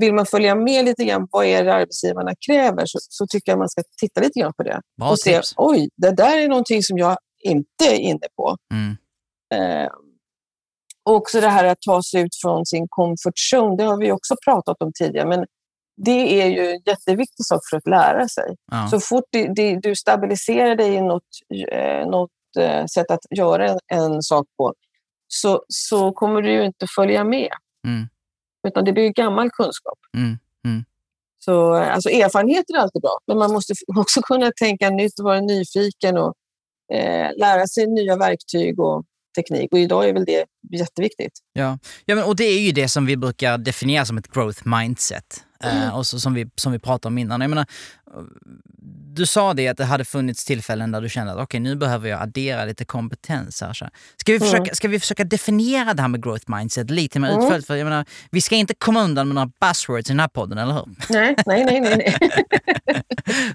vill 0.00 0.14
man 0.14 0.26
följa 0.26 0.54
med 0.54 0.84
lite 0.84 1.04
grann 1.04 1.28
vad 1.30 1.46
är 1.46 1.64
det 1.64 1.74
arbetsgivarna 1.74 2.32
kräver 2.46 2.82
så, 2.86 2.98
så 3.02 3.26
tycker 3.26 3.52
jag 3.52 3.58
man 3.58 3.68
ska 3.68 3.82
titta 4.00 4.20
lite 4.20 4.40
grann 4.40 4.52
på 4.56 4.62
det. 4.62 4.80
Bra 5.00 5.10
och 5.10 5.16
tips. 5.16 5.48
se, 5.48 5.54
oj, 5.56 5.88
det 5.96 6.10
där 6.10 6.38
är 6.38 6.48
någonting 6.48 6.82
som 6.82 6.98
jag 6.98 7.16
inte 7.44 7.84
är 7.84 7.98
inne 7.98 8.26
på. 8.36 8.56
Mm. 8.74 8.96
Eh, 9.54 9.90
och 11.04 11.14
också 11.14 11.40
det 11.40 11.48
här 11.48 11.64
att 11.64 11.80
ta 11.80 12.02
sig 12.02 12.22
ut 12.22 12.36
från 12.42 12.66
sin 12.66 12.86
comfort 12.88 13.38
zone, 13.52 13.76
det 13.76 13.84
har 13.84 13.96
vi 13.96 14.12
också 14.12 14.34
pratat 14.44 14.82
om 14.82 14.92
tidigare. 14.98 15.28
Men 15.28 15.46
det 16.04 16.42
är 16.42 16.46
ju 16.46 16.70
en 16.70 16.80
jätteviktig 16.86 17.46
sak 17.46 17.60
för 17.70 17.76
att 17.76 17.86
lära 17.86 18.28
sig. 18.28 18.56
Ja. 18.70 18.88
Så 18.90 19.00
fort 19.00 19.24
det, 19.30 19.54
det, 19.54 19.80
du 19.82 19.96
stabiliserar 19.96 20.76
dig 20.76 20.94
i 20.94 21.00
något, 21.00 21.22
eh, 21.72 22.06
något 22.06 22.30
eh, 22.58 22.84
sätt 22.86 23.10
att 23.10 23.20
göra 23.36 23.68
en, 23.68 23.78
en, 23.86 24.22
sak 24.22 24.46
på 24.56 24.74
så, 25.28 25.62
så 25.68 26.12
kommer 26.12 26.42
du 26.42 26.52
ju 26.52 26.64
inte 26.64 26.86
följa 26.96 27.24
med. 27.24 27.50
Mm. 27.86 28.08
Utan 28.68 28.84
det 28.84 28.92
blir 28.92 29.08
gammal 29.08 29.50
kunskap. 29.50 29.98
Mm. 30.16 30.38
Mm. 30.64 30.84
Så 31.38 31.74
alltså, 31.74 32.10
erfarenheter 32.10 32.74
är 32.74 32.78
alltid 32.78 33.02
bra, 33.02 33.18
men 33.26 33.38
man 33.38 33.52
måste 33.52 33.74
också 33.96 34.22
kunna 34.22 34.50
tänka 34.60 34.90
nytt, 34.90 35.20
vara 35.20 35.40
nyfiken 35.40 36.16
och 36.16 36.34
eh, 36.92 37.36
lära 37.36 37.66
sig 37.66 37.86
nya 37.86 38.16
verktyg 38.16 38.80
och 38.80 39.04
teknik. 39.38 39.72
Och 39.72 39.78
idag 39.78 40.08
är 40.08 40.12
väl 40.12 40.24
det 40.24 40.44
jätteviktigt. 40.72 41.32
Ja, 41.52 41.78
ja 42.04 42.14
men, 42.14 42.24
och 42.24 42.36
det 42.36 42.44
är 42.44 42.60
ju 42.60 42.72
det 42.72 42.88
som 42.88 43.06
vi 43.06 43.16
brukar 43.16 43.58
definiera 43.58 44.04
som 44.04 44.18
ett 44.18 44.32
growth 44.32 44.68
mindset. 44.68 45.44
Mm. 45.64 45.82
Uh, 45.82 45.96
och 45.96 46.06
så, 46.06 46.20
som, 46.20 46.34
vi, 46.34 46.46
som 46.56 46.72
vi 46.72 46.78
pratade 46.78 47.12
om 47.12 47.18
innan. 47.18 47.40
Jag 47.40 47.50
menar, 47.50 47.66
du 49.14 49.26
sa 49.26 49.54
det 49.54 49.68
att 49.68 49.76
det 49.76 49.84
hade 49.84 50.04
funnits 50.04 50.44
tillfällen 50.44 50.92
där 50.92 51.00
du 51.00 51.08
kände 51.08 51.32
att 51.32 51.36
okej, 51.36 51.44
okay, 51.44 51.60
nu 51.60 51.76
behöver 51.76 52.08
jag 52.08 52.22
addera 52.22 52.64
lite 52.64 52.84
kompetens. 52.84 53.60
Här, 53.60 53.72
så. 53.72 53.88
Ska, 54.16 54.32
vi 54.32 54.38
försöka, 54.38 54.62
mm. 54.62 54.74
ska 54.74 54.88
vi 54.88 55.00
försöka 55.00 55.24
definiera 55.24 55.94
det 55.94 56.02
här 56.02 56.08
med 56.08 56.22
growth 56.22 56.44
mindset 56.50 56.90
lite 56.90 57.18
mer 57.18 57.28
mm. 57.28 57.42
utförligt? 57.42 57.66
För 57.66 57.76
jag 57.76 57.84
menar, 57.84 58.04
vi 58.30 58.40
ska 58.40 58.56
inte 58.56 58.74
komma 58.74 59.02
undan 59.02 59.28
med 59.28 59.34
några 59.34 59.50
buzzwords 59.60 60.10
i 60.10 60.12
den 60.12 60.20
här 60.20 60.28
podden, 60.28 60.58
eller 60.58 60.72
hur? 60.74 60.86
Nej, 61.08 61.36
nej, 61.46 61.64
nej. 61.64 61.80
nej, 61.80 62.16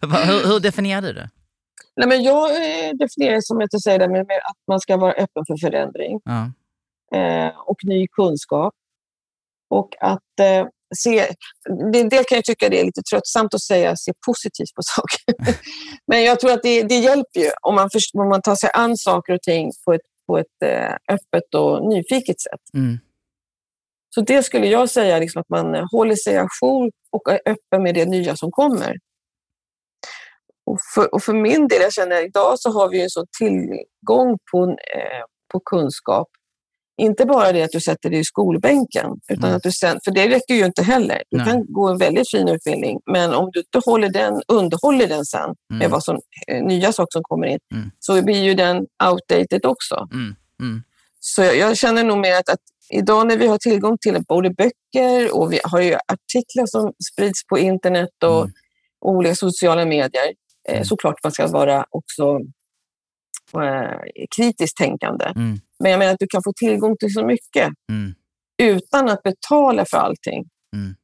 nej. 0.01 0.27
hur, 0.27 0.47
hur 0.47 0.59
definierar 0.59 1.01
du 1.01 1.13
det? 1.13 1.29
Nej, 1.95 2.07
men 2.07 2.23
jag 2.23 2.55
eh, 2.55 2.93
definierar 2.93 3.35
det 3.35 3.43
som 3.43 3.61
att, 3.61 3.81
säger 3.81 3.99
det 3.99 4.07
med, 4.07 4.21
att 4.21 4.57
man 4.67 4.79
ska 4.79 4.97
vara 4.97 5.11
öppen 5.11 5.43
för 5.47 5.67
förändring 5.67 6.19
ja. 6.23 6.51
eh, 7.17 7.51
och 7.65 7.77
ny 7.83 8.07
kunskap. 8.07 8.73
Och 9.69 9.89
att 9.99 10.39
eh, 10.39 10.67
se... 10.97 11.27
Det, 11.93 12.03
det 12.03 12.27
kan 12.27 12.35
jag 12.35 12.45
tycka 12.45 12.69
det 12.69 12.79
är 12.79 12.85
lite 12.85 13.01
tröttsamt 13.01 13.53
att 13.53 13.61
säga, 13.61 13.95
se 13.95 14.13
positivt 14.25 14.73
på 14.75 14.81
saker. 14.95 15.55
men 16.07 16.23
jag 16.23 16.39
tror 16.39 16.51
att 16.51 16.63
det, 16.63 16.83
det 16.83 16.95
hjälper 16.99 17.39
ju 17.39 17.51
om 17.61 17.75
man, 17.75 17.89
först, 17.93 18.15
om 18.15 18.29
man 18.29 18.41
tar 18.41 18.55
sig 18.55 18.69
an 18.73 18.97
saker 18.97 19.33
och 19.33 19.41
ting 19.41 19.71
på 19.85 19.93
ett, 19.93 20.01
på 20.27 20.37
ett 20.37 20.61
eh, 20.65 20.93
öppet 21.11 21.55
och 21.55 21.89
nyfiket 21.89 22.41
sätt. 22.41 22.61
Mm. 22.73 22.99
Så 24.15 24.21
det 24.21 24.43
skulle 24.43 24.67
jag 24.67 24.89
säga, 24.89 25.19
liksom, 25.19 25.41
att 25.41 25.49
man 25.49 25.87
håller 25.91 26.15
sig 26.15 26.37
ajour 26.37 26.91
och 27.11 27.31
är 27.31 27.39
öppen 27.45 27.83
med 27.83 27.95
det 27.95 28.05
nya 28.05 28.35
som 28.35 28.51
kommer. 28.51 28.97
Och 30.65 30.77
för, 30.95 31.13
och 31.13 31.23
för 31.23 31.33
min 31.33 31.67
del, 31.67 31.81
jag 31.81 31.93
känner 31.93 32.25
idag 32.25 32.59
så 32.59 32.71
har 32.71 32.89
vi 32.89 33.01
en 33.01 33.09
sån 33.09 33.25
tillgång 33.37 34.37
på, 34.51 34.63
eh, 34.63 35.23
på 35.51 35.59
kunskap. 35.59 36.27
Inte 36.97 37.25
bara 37.25 37.51
det 37.51 37.63
att 37.63 37.71
du 37.71 37.81
sätter 37.81 38.09
dig 38.09 38.19
i 38.19 38.23
skolbänken, 38.23 39.05
utan 39.29 39.43
mm. 39.43 39.55
att 39.55 39.63
du 39.63 39.71
sen, 39.71 39.99
för 40.03 40.11
det 40.11 40.27
räcker 40.27 40.53
ju 40.53 40.65
inte 40.65 40.83
heller. 40.83 41.23
Du 41.29 41.37
Nej. 41.37 41.45
kan 41.45 41.65
gå 41.73 41.87
en 41.89 41.97
väldigt 41.97 42.31
fin 42.31 42.47
utbildning, 42.47 42.99
men 43.11 43.33
om 43.33 43.49
du 43.53 43.59
inte 43.59 43.81
håller 43.85 44.09
den, 44.09 44.41
underhåller 44.47 45.07
den 45.07 45.25
sen 45.25 45.43
mm. 45.43 45.79
med 45.79 45.89
vad 45.89 46.03
som, 46.03 46.19
eh, 46.47 46.63
nya 46.63 46.91
saker 46.91 47.11
som 47.11 47.23
kommer 47.23 47.47
in, 47.47 47.59
mm. 47.73 47.91
så 47.99 48.21
blir 48.21 48.43
ju 48.43 48.53
den 48.53 48.85
outdated 49.09 49.65
också. 49.65 50.07
Mm. 50.13 50.35
Mm. 50.61 50.83
Så 51.19 51.41
jag, 51.41 51.57
jag, 51.57 51.77
känner 51.77 52.03
nog 52.03 52.17
mer 52.17 52.35
att, 52.35 52.49
att 52.49 52.59
idag 52.89 53.27
när 53.27 53.37
vi 53.37 53.47
har 53.47 53.57
tillgång 53.57 53.97
till 53.97 54.23
både 54.27 54.49
böcker 54.49 55.35
och 55.35 55.53
vi 55.53 55.59
har 55.63 55.81
ju 55.81 55.93
artiklar 55.93 56.65
som 56.65 56.93
sprids 57.11 57.47
på 57.47 57.57
internet 57.57 58.23
och 58.23 58.41
mm. 58.41 58.51
olika 59.01 59.35
sociala 59.35 59.85
medier, 59.85 60.33
Eh, 60.69 60.75
mm. 60.75 60.85
Såklart 60.85 61.15
man 61.23 61.31
ska 61.31 61.47
vara 61.47 61.85
också 61.89 62.39
eh, 63.61 63.99
kritiskt 64.35 64.77
tänkande. 64.77 65.25
Mm. 65.25 65.57
Men 65.79 65.91
jag 65.91 65.99
menar 65.99 66.13
att 66.13 66.19
du 66.19 66.27
kan 66.27 66.43
få 66.43 66.53
tillgång 66.55 66.97
till 66.97 67.13
så 67.13 67.25
mycket 67.25 67.69
mm. 67.89 68.13
utan 68.63 69.09
att 69.09 69.23
betala 69.23 69.85
för 69.85 69.97
allting. 69.97 70.45
Mm. 70.75 70.95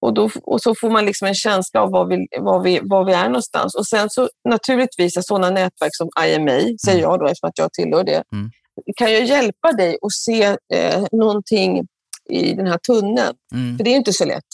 Och, 0.00 0.14
då, 0.14 0.30
och 0.42 0.62
så 0.62 0.74
får 0.74 0.90
man 0.90 1.04
liksom 1.04 1.28
en 1.28 1.34
känsla 1.34 1.82
av 1.82 1.90
var 1.90 2.06
vi, 2.06 2.26
var, 2.40 2.62
vi, 2.62 2.80
var 2.82 3.04
vi 3.04 3.12
är 3.12 3.28
någonstans. 3.28 3.74
Och 3.74 3.86
sen 3.86 4.10
så 4.10 4.28
naturligtvis 4.48 5.16
är 5.16 5.22
sådana 5.22 5.50
nätverk 5.50 5.90
som 5.96 6.08
IMA, 6.26 6.60
säger 6.84 6.98
mm. 6.98 7.00
jag 7.00 7.18
då 7.18 7.26
eftersom 7.26 7.48
att 7.48 7.58
jag 7.58 7.72
tillhör 7.72 8.04
det, 8.04 8.22
mm. 8.32 8.50
kan 8.96 9.12
ju 9.12 9.24
hjälpa 9.24 9.72
dig 9.72 9.98
att 10.02 10.12
se 10.12 10.42
eh, 10.74 11.04
någonting 11.12 11.86
i 12.30 12.54
den 12.54 12.66
här 12.66 12.78
tunneln. 12.78 13.36
För 13.76 13.84
det 13.84 13.90
är 13.90 13.96
inte 13.96 14.12
så 14.12 14.24
lätt. 14.24 14.44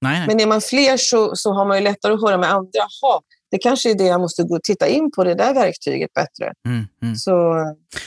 Nej, 0.00 0.18
nej. 0.18 0.26
Men 0.26 0.40
är 0.40 0.46
man 0.46 0.60
fler 0.60 0.96
så, 0.96 1.36
så 1.36 1.52
har 1.52 1.64
man 1.64 1.76
ju 1.76 1.84
lättare 1.84 2.12
att 2.12 2.20
höra 2.20 2.38
med 2.38 2.50
andra. 2.50 2.80
Aha, 2.80 3.22
det 3.50 3.58
kanske 3.58 3.90
är 3.90 3.94
det 3.94 4.04
jag 4.04 4.20
måste 4.20 4.42
gå 4.42 4.56
och 4.56 4.62
titta 4.62 4.88
in 4.88 5.10
på, 5.16 5.24
det 5.24 5.34
där 5.34 5.54
verktyget 5.54 6.12
bättre. 6.14 6.52
Mm, 6.66 6.86
mm. 7.02 7.16
Så... 7.16 7.54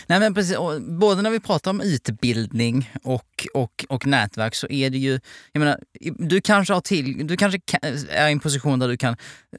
Nej, 0.07 0.19
men 0.19 0.33
precis, 0.33 0.57
både 0.79 1.21
när 1.21 1.29
vi 1.29 1.39
pratar 1.39 1.71
om 1.71 1.81
utbildning 1.81 2.91
och, 3.03 3.47
och, 3.53 3.85
och 3.89 4.05
nätverk 4.05 4.55
så 4.55 4.67
är 4.69 4.89
det 4.89 4.97
ju, 4.97 5.19
jag 5.51 5.59
menar, 5.59 5.79
du 6.17 6.41
kanske, 6.41 6.73
har 6.73 6.81
till, 6.81 7.27
du 7.27 7.37
kanske 7.37 7.59
är 8.09 8.27
i 8.27 8.31
en 8.31 8.39
position 8.39 8.79
där 8.79 8.87
du 8.87 8.97
kan 8.97 9.17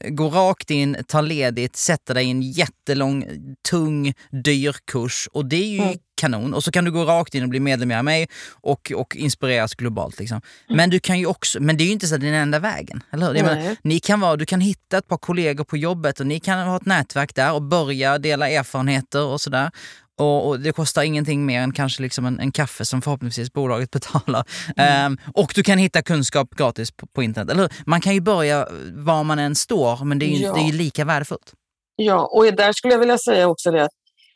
gå 0.09 0.29
rakt 0.29 0.69
in, 0.69 0.97
ta 1.07 1.21
ledigt, 1.21 1.75
sätta 1.75 2.13
dig 2.13 2.25
i 2.25 2.31
en 2.31 2.41
jättelång, 2.41 3.25
tung, 3.69 4.13
dyr 4.31 4.75
kurs 4.85 5.29
och 5.33 5.45
det 5.45 5.55
är 5.55 5.69
ju 5.69 5.81
mm 5.81 5.97
kanon. 6.23 6.53
Och 6.53 6.63
så 6.63 6.71
kan 6.71 6.85
du 6.85 6.91
gå 6.91 7.03
rakt 7.05 7.35
in 7.35 7.43
och 7.43 7.49
bli 7.49 7.59
medlem 7.59 7.91
i 7.91 8.03
mig 8.03 8.27
och, 8.51 8.91
och 8.95 9.15
inspireras 9.15 9.75
globalt. 9.75 10.19
Liksom. 10.19 10.41
Mm. 10.67 10.77
Men, 10.77 10.89
du 10.89 10.99
kan 10.99 11.19
ju 11.19 11.25
också, 11.25 11.59
men 11.59 11.77
det 11.77 11.83
är 11.83 11.85
ju 11.85 11.91
inte 11.91 12.07
så 12.07 12.17
den 12.17 12.33
enda 12.33 12.59
vägen. 12.59 13.03
Eller 13.11 13.27
hur? 13.27 13.33
Menar, 13.33 13.75
ni 13.83 13.99
kan 13.99 14.19
vara, 14.19 14.35
du 14.35 14.45
kan 14.45 14.61
hitta 14.61 14.97
ett 14.97 15.07
par 15.07 15.17
kollegor 15.17 15.63
på 15.63 15.77
jobbet 15.77 16.19
och 16.19 16.27
ni 16.27 16.39
kan 16.39 16.67
ha 16.67 16.77
ett 16.77 16.85
nätverk 16.85 17.35
där 17.35 17.53
och 17.53 17.61
börja 17.61 18.17
dela 18.17 18.49
erfarenheter 18.49 19.25
och 19.25 19.41
sådär. 19.41 19.71
Och, 20.17 20.47
och, 20.47 20.59
det 20.59 20.71
kostar 20.71 21.03
ingenting 21.03 21.45
mer 21.45 21.61
än 21.61 21.73
kanske 21.73 22.01
liksom 22.01 22.25
en, 22.25 22.39
en 22.39 22.51
kaffe 22.51 22.85
som 22.85 23.01
förhoppningsvis 23.01 23.53
bolaget 23.53 23.91
betalar. 23.97 24.45
Mm. 24.77 25.11
Um, 25.11 25.17
och 25.33 25.51
du 25.55 25.63
kan 25.63 25.77
hitta 25.77 26.01
kunskap 26.01 26.55
gratis 26.55 26.91
på, 26.91 27.07
på, 27.07 27.23
internet. 27.23 27.51
Eller 27.51 27.69
Man 27.85 28.01
kan 28.01 28.13
ju 28.13 28.21
börja 28.21 28.67
var 28.93 29.23
man 29.23 29.39
än 29.39 29.55
står, 29.55 30.05
men 30.05 30.19
det 30.19 30.25
är 30.25 30.37
ju, 30.37 30.43
ja. 30.43 30.53
det 30.53 30.59
är 30.59 30.65
ju 30.65 30.77
lika 30.77 31.05
värdefullt. 31.05 31.53
Ja, 31.95 32.29
och 32.31 32.55
där 32.55 32.73
skulle 32.73 32.93
jag 32.93 32.99
vilja 32.99 33.17
säga 33.17 33.47
också 33.47 33.71
det 33.71 33.83
att 33.83 33.91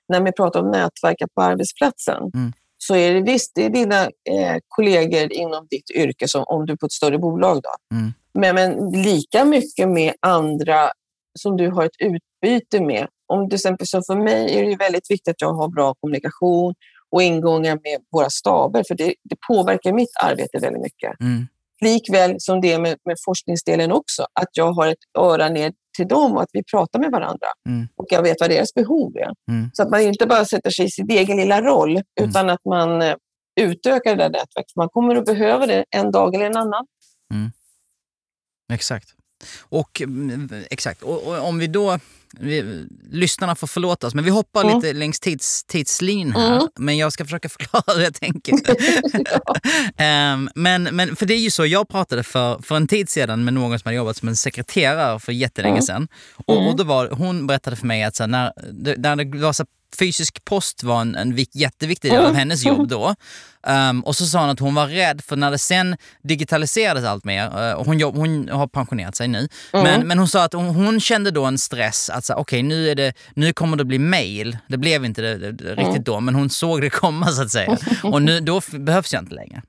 när 0.08 0.22
vi 0.22 0.32
pratar 0.32 0.60
om 0.60 0.72
nätverka 0.72 1.28
på 1.36 1.41
arbetsplatsen 1.41 2.32
mm. 2.34 2.54
så 2.78 2.96
är 2.96 3.13
det 3.13 3.22
visst 3.22 3.52
det 3.56 3.65
är 3.65 3.70
dina 3.70 4.02
eh, 4.04 4.58
kollegor 4.67 5.34
inom 5.34 5.67
ditt 5.70 5.91
yrke, 5.96 6.28
som 6.28 6.43
om 6.48 6.65
du 6.65 6.74
är 6.74 6.78
på 6.78 6.86
ett 6.86 6.91
större 6.91 7.17
bolag. 7.17 7.62
Då. 7.63 7.96
Mm. 7.96 8.13
Men, 8.34 8.56
men 8.56 8.91
lika 9.04 9.46
mycket 9.46 9.89
med 9.89 10.13
andra 10.20 10.91
som 11.39 11.58
du 11.58 11.70
har 11.70 11.86
ett 11.86 12.00
utbyte 12.00 12.82
med. 12.82 13.08
Om 13.28 13.50
till 13.50 13.56
exempel, 13.56 13.88
så 13.88 14.02
för 14.08 14.15
mig 14.15 14.60
är 14.60 14.65
det 14.65 14.76
väldigt 14.76 15.12
viktigt 15.12 15.28
att 15.28 15.41
jag 15.41 15.54
har 15.54 15.67
bra 15.67 15.93
kommunikation 15.93 16.74
och 17.12 17.24
ingångar 17.24 17.80
med 17.84 18.02
våra 18.12 18.30
staber, 18.30 18.84
för 18.88 18.96
det, 18.96 19.13
det 19.24 19.36
påverkar 19.48 19.93
mitt 19.93 20.12
arbete 20.24 20.60
väldigt 20.60 20.82
mycket. 20.82 21.20
Mm. 21.20 21.48
Likväl 21.82 22.36
som 22.39 22.62
det 22.62 22.80
med, 22.80 22.98
med 23.06 23.17
forskningsdelen 23.26 23.91
också, 23.91 24.26
att 24.34 24.50
jag 24.52 24.72
har 24.72 24.88
ett 24.88 24.98
öra 25.20 25.50
ner 25.50 25.74
till 25.97 26.07
dem 26.07 26.36
och 26.36 26.41
att 26.41 26.49
vi 26.53 26.63
pratar 26.63 26.99
med 26.99 27.12
varandra. 27.12 27.47
Mm. 27.69 27.88
Och 27.95 28.05
jag 28.10 28.21
vet 28.21 28.38
vad 28.39 28.49
deras 28.49 28.73
behov 28.73 29.17
är. 29.17 29.51
Mm. 29.51 29.69
Så 29.73 29.83
att 29.83 29.89
man 29.89 30.01
inte 30.01 30.25
bara 30.25 30.45
sätter 30.45 30.69
sig 30.69 30.86
i 30.86 30.89
sin 30.89 31.12
egen 31.12 31.38
lilla 31.38 31.62
roll, 31.62 31.91
mm. 31.91 32.29
utan 32.29 32.49
att 32.49 32.65
man 32.65 33.01
eh, 33.01 33.15
utökar 33.62 34.15
det 34.15 34.23
där 34.23 34.29
nätverket. 34.29 34.75
Man 34.75 34.89
kommer 34.89 35.15
att 35.15 35.25
behöva 35.25 35.65
det 35.65 35.86
en 35.89 36.12
dag 36.12 36.36
eller 36.36 36.45
en 36.45 36.57
annan. 36.57 36.86
Mm. 37.33 37.51
Exakt. 38.73 39.10
Och, 39.69 40.01
mm, 40.01 40.49
exakt. 40.69 41.03
Och, 41.03 41.27
och, 41.27 41.47
om 41.47 41.60
vi 41.60 41.67
då 41.67 41.99
vi, 42.40 42.86
lyssnarna 43.12 43.56
får 43.56 43.68
förlåta 43.68 44.08
oss, 44.08 44.13
men 44.13 44.24
vi 44.24 44.30
hoppar 44.30 44.63
mm. 44.63 44.76
lite 44.76 44.94
längs 44.94 45.20
tids, 45.20 45.63
tidslinjen 45.63 46.32
här. 46.32 46.56
Mm. 46.56 46.68
Men 46.76 46.98
jag 46.98 47.13
ska 47.13 47.26
försöka 47.26 47.50
förklara 47.60 47.98
hur 47.98 48.04
jag 48.04 48.13
tänker. 48.13 48.54
um, 50.34 50.50
men, 50.56 50.84
men 50.84 51.16
för 51.16 51.26
det 51.26 51.34
är 51.34 51.40
ju 51.40 51.52
så, 51.52 51.66
jag 51.66 51.90
pratade 51.90 52.24
för, 52.24 52.62
för 52.62 52.76
en 52.76 52.88
tid 52.88 53.10
sedan 53.10 53.44
med 53.44 53.54
någon 53.54 53.80
som 53.80 53.88
hade 53.88 53.98
jobbat 53.98 54.18
som 54.18 54.28
en 54.28 54.36
sekreterare 54.36 55.20
för 55.20 55.32
jättelänge 55.32 55.74
mm. 55.74 55.82
sedan. 55.82 56.08
Och, 56.36 56.56
och 56.58 56.63
mm. 56.63 56.76
då 56.76 56.84
var, 56.84 57.10
hon 57.10 57.48
berättade 57.48 57.76
för 57.76 57.88
mig 57.88 58.04
att 58.04 58.16
så 58.16 58.24
här, 58.24 58.28
när, 58.28 58.54
när 58.98 59.16
det 59.16 59.38
var 59.38 59.54
så 59.54 59.66
fysisk 60.00 60.45
post 60.45 60.84
var 60.84 61.02
en, 61.02 61.15
en 61.15 61.45
jätteviktig 61.54 62.12
del 62.12 62.26
av 62.26 62.34
hennes 62.34 62.65
jobb 62.65 62.88
då. 62.88 63.15
Um, 63.67 64.02
och 64.02 64.15
så 64.15 64.26
sa 64.26 64.39
hon 64.39 64.50
att 64.50 64.60
hon 64.60 64.76
var 64.76 64.88
rädd 64.88 65.21
för 65.21 65.36
när 65.36 65.52
det 65.52 65.58
sen 65.58 65.97
digitaliserades 66.23 67.06
allt 67.06 67.26
mer, 67.26 67.71
uh, 67.71 67.84
hon, 67.84 68.00
jobb, 68.00 68.15
hon 68.15 68.50
har 68.50 68.67
pensionerat 68.67 69.15
sig 69.15 69.28
nu, 69.28 69.47
mm. 69.73 69.84
men, 69.84 70.08
men 70.08 70.19
hon 70.19 70.28
sa 70.28 70.43
att 70.43 70.54
hon, 70.54 70.65
hon 70.65 71.00
kände 71.00 71.32
då 71.32 71.45
en 71.45 71.58
stress 71.58 72.10
att 72.10 72.30
okej 72.30 72.39
okay, 72.41 72.63
nu, 72.63 73.13
nu 73.34 73.54
kommer 73.54 73.78
det 73.78 73.86
bli 73.86 74.00
mail. 74.00 74.58
Det 74.67 74.78
blev 74.78 75.06
inte 75.06 75.21
det, 75.21 75.38
det, 75.38 75.52
det 75.52 75.69
riktigt 75.69 75.88
mm. 75.88 76.04
då, 76.04 76.19
men 76.19 76.36
hon 76.36 76.50
såg 76.50 76.82
det 76.82 76.89
komma 76.89 77.28
så 77.28 77.41
att 77.41 77.52
säga. 77.52 77.78
Och 78.04 78.21
nu, 78.21 78.39
då 78.39 78.62
behövs 78.71 79.13
jag 79.13 79.21
inte 79.21 79.36
längre. 79.36 79.62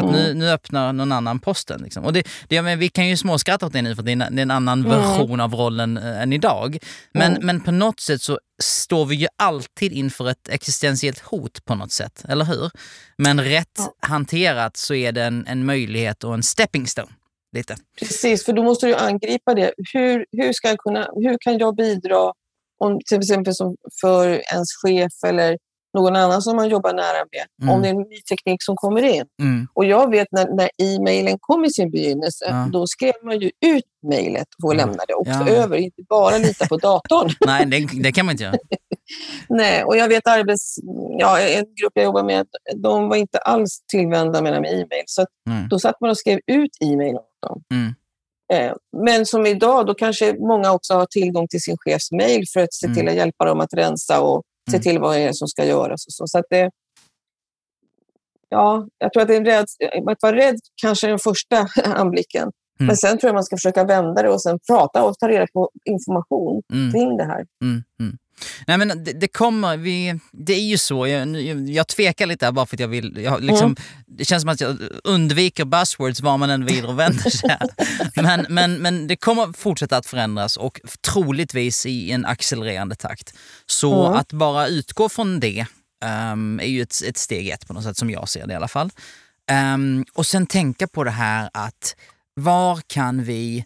För 0.00 0.06
att 0.06 0.14
mm. 0.14 0.22
nu, 0.22 0.34
nu 0.34 0.50
öppnar 0.50 0.92
någon 0.92 1.12
annan 1.12 1.38
posten. 1.38 1.82
Liksom. 1.82 2.04
Och 2.04 2.12
det, 2.12 2.28
det, 2.48 2.62
men 2.62 2.78
vi 2.78 2.88
kan 2.88 3.08
ju 3.08 3.16
småskratta 3.16 3.66
åt 3.66 3.72
det 3.72 3.82
nu 3.82 3.96
för 3.96 4.02
det 4.02 4.10
är 4.10 4.12
en, 4.12 4.36
det 4.36 4.40
är 4.40 4.42
en 4.42 4.50
annan 4.50 4.86
mm. 4.86 4.90
version 4.90 5.40
av 5.40 5.54
rollen 5.54 5.96
äh, 5.96 6.22
än 6.22 6.32
idag. 6.32 6.78
Men, 7.12 7.32
mm. 7.32 7.46
men 7.46 7.60
på 7.60 7.70
något 7.70 8.00
sätt 8.00 8.22
så 8.22 8.38
står 8.62 9.06
vi 9.06 9.16
ju 9.16 9.26
alltid 9.36 9.92
inför 9.92 10.30
ett 10.30 10.48
existentiellt 10.48 11.18
hot 11.18 11.64
på 11.64 11.74
något 11.74 11.92
sätt, 11.92 12.24
eller 12.28 12.44
hur? 12.44 12.70
Men 13.16 13.40
rätt 13.40 13.80
hanterat 14.00 14.76
så 14.76 14.94
är 14.94 15.12
det 15.12 15.24
en, 15.24 15.46
en 15.46 15.66
möjlighet 15.66 16.24
och 16.24 16.34
en 16.34 16.42
stepping 16.42 16.86
stone. 16.86 17.12
Lite. 17.52 17.76
Precis, 17.98 18.44
för 18.44 18.52
då 18.52 18.62
måste 18.62 18.86
du 18.86 18.94
angripa 18.94 19.54
det. 19.54 19.72
Hur, 19.92 20.26
hur, 20.32 20.52
ska 20.52 20.68
jag 20.68 20.78
kunna, 20.78 21.08
hur 21.14 21.36
kan 21.40 21.58
jag 21.58 21.76
bidra 21.76 22.32
om, 22.78 23.00
till 23.06 23.18
exempel 23.18 23.54
som 23.54 23.76
för 24.00 24.28
ens 24.28 24.68
chef 24.82 25.12
eller 25.26 25.58
någon 25.94 26.16
annan 26.16 26.42
som 26.42 26.56
man 26.56 26.68
jobbar 26.68 26.92
nära 26.92 27.24
med, 27.32 27.46
mm. 27.62 27.74
om 27.74 27.82
det 27.82 27.88
är 27.88 27.90
en 27.90 28.00
ny 28.00 28.20
teknik 28.30 28.62
som 28.62 28.76
kommer 28.76 29.02
in. 29.02 29.24
Mm. 29.42 29.68
Och 29.74 29.84
jag 29.84 30.10
vet 30.10 30.28
när, 30.30 30.56
när 30.56 30.70
e-mailen 30.82 31.36
kom 31.40 31.64
i 31.64 31.70
sin 31.70 31.90
begynnelse, 31.90 32.44
ja. 32.48 32.68
då 32.72 32.86
skrev 32.86 33.12
man 33.24 33.40
ju 33.40 33.50
ut 33.66 33.84
mejlet 34.08 34.48
och 34.64 34.74
lämnade 34.74 35.14
också 35.14 35.44
ja. 35.46 35.48
över, 35.48 35.76
inte 35.76 36.02
bara 36.08 36.38
lita 36.38 36.66
på 36.66 36.76
datorn. 36.76 37.30
Nej, 37.46 37.66
det, 37.66 38.02
det, 38.02 38.12
kan 38.12 38.26
man 38.26 38.32
inte 38.32 38.44
göra. 38.44 38.56
Nej, 39.48 39.84
och 39.84 39.96
jag 39.96 40.08
vet 40.08 40.26
arbets, 40.26 40.78
ja, 41.18 41.40
en 41.40 41.64
grupp 41.64 41.92
jag 41.94 42.04
jobbar 42.04 42.22
med, 42.22 42.46
de 42.76 43.08
var 43.08 43.16
inte 43.16 43.38
alls 43.38 43.82
tillvända 43.86 44.42
med 44.42 44.52
e-mail. 44.54 45.04
Så 45.06 45.26
mm. 45.50 45.68
då 45.68 45.78
satt 45.78 46.00
man 46.00 46.10
och 46.10 46.18
skrev 46.18 46.40
ut 46.46 46.70
e-mail 46.80 47.14
åt 47.14 47.48
dem. 47.48 47.62
Mm. 47.74 47.94
Eh, 48.52 48.74
men 48.96 49.26
som 49.26 49.46
idag, 49.46 49.86
då 49.86 49.94
kanske 49.94 50.36
många 50.38 50.72
också 50.72 50.94
har 50.94 51.06
tillgång 51.06 51.48
till 51.48 51.60
sin 51.60 51.76
chefs 51.78 52.12
mejl 52.12 52.44
för 52.52 52.60
att 52.60 52.74
se 52.74 52.86
till 52.86 52.98
mm. 52.98 53.08
att 53.08 53.16
hjälpa 53.16 53.44
dem 53.44 53.60
att 53.60 53.74
rensa 53.74 54.20
och 54.20 54.42
se 54.70 54.76
mm. 54.76 54.82
till 54.82 54.98
vad 54.98 55.16
det 55.16 55.22
är 55.22 55.32
som 55.32 55.48
ska 55.48 55.64
göras. 55.64 56.06
Och 56.06 56.12
så. 56.12 56.26
så 56.26 56.38
att 56.38 56.46
det, 56.50 56.70
ja, 58.48 58.88
jag 58.98 59.12
tror 59.12 59.22
att 59.22 59.28
det 59.28 59.36
är 59.36 59.44
rädd, 59.44 59.66
att 60.10 60.22
vara 60.22 60.36
rädd 60.36 60.56
kanske 60.82 61.06
är 61.06 61.08
den 61.08 61.18
första 61.18 61.68
anblicken. 61.84 62.42
Mm. 62.80 62.86
Men 62.86 62.96
sen 62.96 63.18
tror 63.18 63.28
jag 63.28 63.34
man 63.34 63.44
ska 63.44 63.56
försöka 63.56 63.84
vända 63.84 64.22
det 64.22 64.28
och 64.30 64.42
sen 64.42 64.58
prata 64.68 65.04
och 65.04 65.18
ta 65.18 65.28
reda 65.28 65.46
på 65.52 65.70
information 65.84 66.62
mm. 66.72 66.92
kring 66.92 67.16
det 67.16 67.24
här. 67.24 67.46
Mm. 67.62 67.82
Nej 68.66 68.78
men 68.78 69.04
det, 69.04 69.12
det, 69.12 69.28
kommer, 69.28 69.76
vi, 69.76 70.20
det 70.32 70.52
är 70.52 70.68
ju 70.68 70.78
så, 70.78 71.06
jag, 71.06 71.36
jag 71.70 71.88
tvekar 71.88 72.26
lite 72.26 72.44
här 72.44 72.52
bara 72.52 72.66
för 72.66 72.76
att 72.76 72.80
jag 72.80 72.88
vill, 72.88 73.18
jag, 73.24 73.42
liksom, 73.42 73.66
mm. 73.66 73.76
det 74.06 74.24
känns 74.24 74.42
som 74.42 74.48
att 74.48 74.60
jag 74.60 74.78
undviker 75.04 75.64
buzzwords 75.64 76.20
var 76.20 76.38
man 76.38 76.50
än 76.50 76.64
vrider 76.64 76.88
och 76.88 76.98
vänder 76.98 77.30
sig. 77.30 77.58
men, 78.14 78.46
men, 78.48 78.74
men 78.74 79.06
det 79.06 79.16
kommer 79.16 79.52
fortsätta 79.52 79.96
att 79.96 80.06
förändras 80.06 80.56
och 80.56 80.80
troligtvis 81.00 81.86
i 81.86 82.10
en 82.10 82.24
accelererande 82.24 82.94
takt. 82.94 83.34
Så 83.66 84.06
mm. 84.06 84.18
att 84.18 84.32
bara 84.32 84.66
utgå 84.66 85.08
från 85.08 85.40
det 85.40 85.66
um, 86.32 86.60
är 86.60 86.66
ju 86.66 86.82
ett, 86.82 87.02
ett 87.06 87.16
steg 87.16 87.48
ett 87.48 87.66
på 87.66 87.72
något 87.72 87.84
sätt 87.84 87.96
som 87.96 88.10
jag 88.10 88.28
ser 88.28 88.46
det 88.46 88.52
i 88.52 88.56
alla 88.56 88.68
fall. 88.68 88.90
Um, 89.74 90.04
och 90.14 90.26
sen 90.26 90.46
tänka 90.46 90.86
på 90.86 91.04
det 91.04 91.10
här 91.10 91.50
att 91.52 91.96
var 92.34 92.80
kan 92.86 93.24
vi 93.24 93.64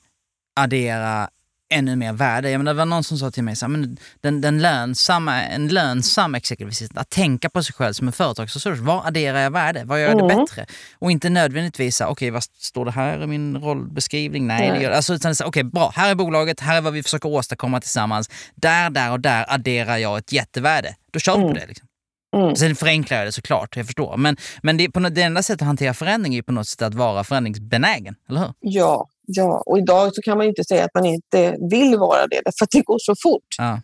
addera 0.56 1.28
ännu 1.72 1.96
mer 1.96 2.12
värde. 2.12 2.50
Jag 2.50 2.58
menar, 2.58 2.74
det 2.74 2.78
var 2.78 2.86
någon 2.86 3.04
som 3.04 3.18
sa 3.18 3.30
till 3.30 3.42
mig 3.42 3.56
så 3.56 3.66
här, 3.66 3.70
men 3.70 3.96
den, 4.20 4.40
den 4.40 4.62
lönsamma, 4.62 5.42
en 5.42 5.68
lönsam 5.68 6.34
executive 6.34 6.70
assistant, 6.70 6.98
att 6.98 7.10
tänka 7.10 7.50
på 7.50 7.62
sig 7.62 7.74
själv 7.74 7.92
som 7.92 8.06
en 8.06 8.12
företagsresurs. 8.12 8.78
Var 8.78 9.06
adderar 9.06 9.40
jag 9.40 9.50
värde? 9.50 9.84
Vad 9.84 10.00
gör 10.00 10.08
jag 10.08 10.20
mm. 10.20 10.28
det 10.28 10.34
bättre? 10.34 10.66
Och 10.98 11.10
inte 11.10 11.30
nödvändigtvis 11.30 12.00
okej, 12.00 12.12
okay, 12.12 12.30
vad 12.30 12.42
står 12.42 12.84
det 12.84 12.90
här 12.90 13.22
i 13.22 13.26
min 13.26 13.56
rollbeskrivning? 13.56 14.46
Nej, 14.46 14.68
Nej. 14.68 14.78
det 14.78 14.84
gör 14.84 14.90
alltså, 14.90 15.14
utan 15.14 15.32
okej, 15.32 15.46
okay, 15.46 15.62
bra, 15.62 15.92
här 15.96 16.10
är 16.10 16.14
bolaget, 16.14 16.60
här 16.60 16.76
är 16.76 16.80
vad 16.80 16.92
vi 16.92 17.02
försöker 17.02 17.28
åstadkomma 17.28 17.80
tillsammans. 17.80 18.30
Där, 18.54 18.90
där 18.90 19.10
och 19.10 19.20
där 19.20 19.44
adderar 19.48 19.96
jag 19.96 20.18
ett 20.18 20.32
jättevärde. 20.32 20.94
Då 21.12 21.18
kör 21.18 21.36
vi 21.36 21.42
mm. 21.42 21.54
på 21.54 21.60
det. 21.60 21.66
Liksom. 21.66 21.88
Mm. 22.36 22.56
Sen 22.56 22.76
förenklar 22.76 23.18
jag 23.18 23.26
det 23.26 23.32
såklart, 23.32 23.76
jag 23.76 23.86
förstår. 23.86 24.16
Men, 24.16 24.36
men 24.62 24.76
det, 24.76 24.90
på 24.90 25.00
det 25.00 25.22
enda 25.22 25.42
sättet 25.42 25.62
att 25.62 25.66
hantera 25.66 25.94
förändring 25.94 26.34
är 26.34 26.42
på 26.42 26.52
något 26.52 26.68
sätt 26.68 26.82
att 26.82 26.94
vara 26.94 27.24
förändringsbenägen, 27.24 28.14
eller 28.28 28.40
hur? 28.40 28.52
Ja, 28.60 29.08
ja. 29.26 29.62
och 29.66 29.78
idag 29.78 30.14
så 30.14 30.22
kan 30.22 30.38
man 30.38 30.46
inte 30.46 30.64
säga 30.64 30.84
att 30.84 30.94
man 30.94 31.06
inte 31.06 31.56
vill 31.70 31.98
vara 31.98 32.26
det, 32.26 32.42
för 32.58 32.64
att 32.64 32.70
det 32.70 32.80
går 32.80 32.98
så 32.98 33.14
fort. 33.22 33.46
Ja. 33.58 33.80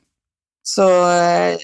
Så, 0.62 1.10
eh, 1.10 1.56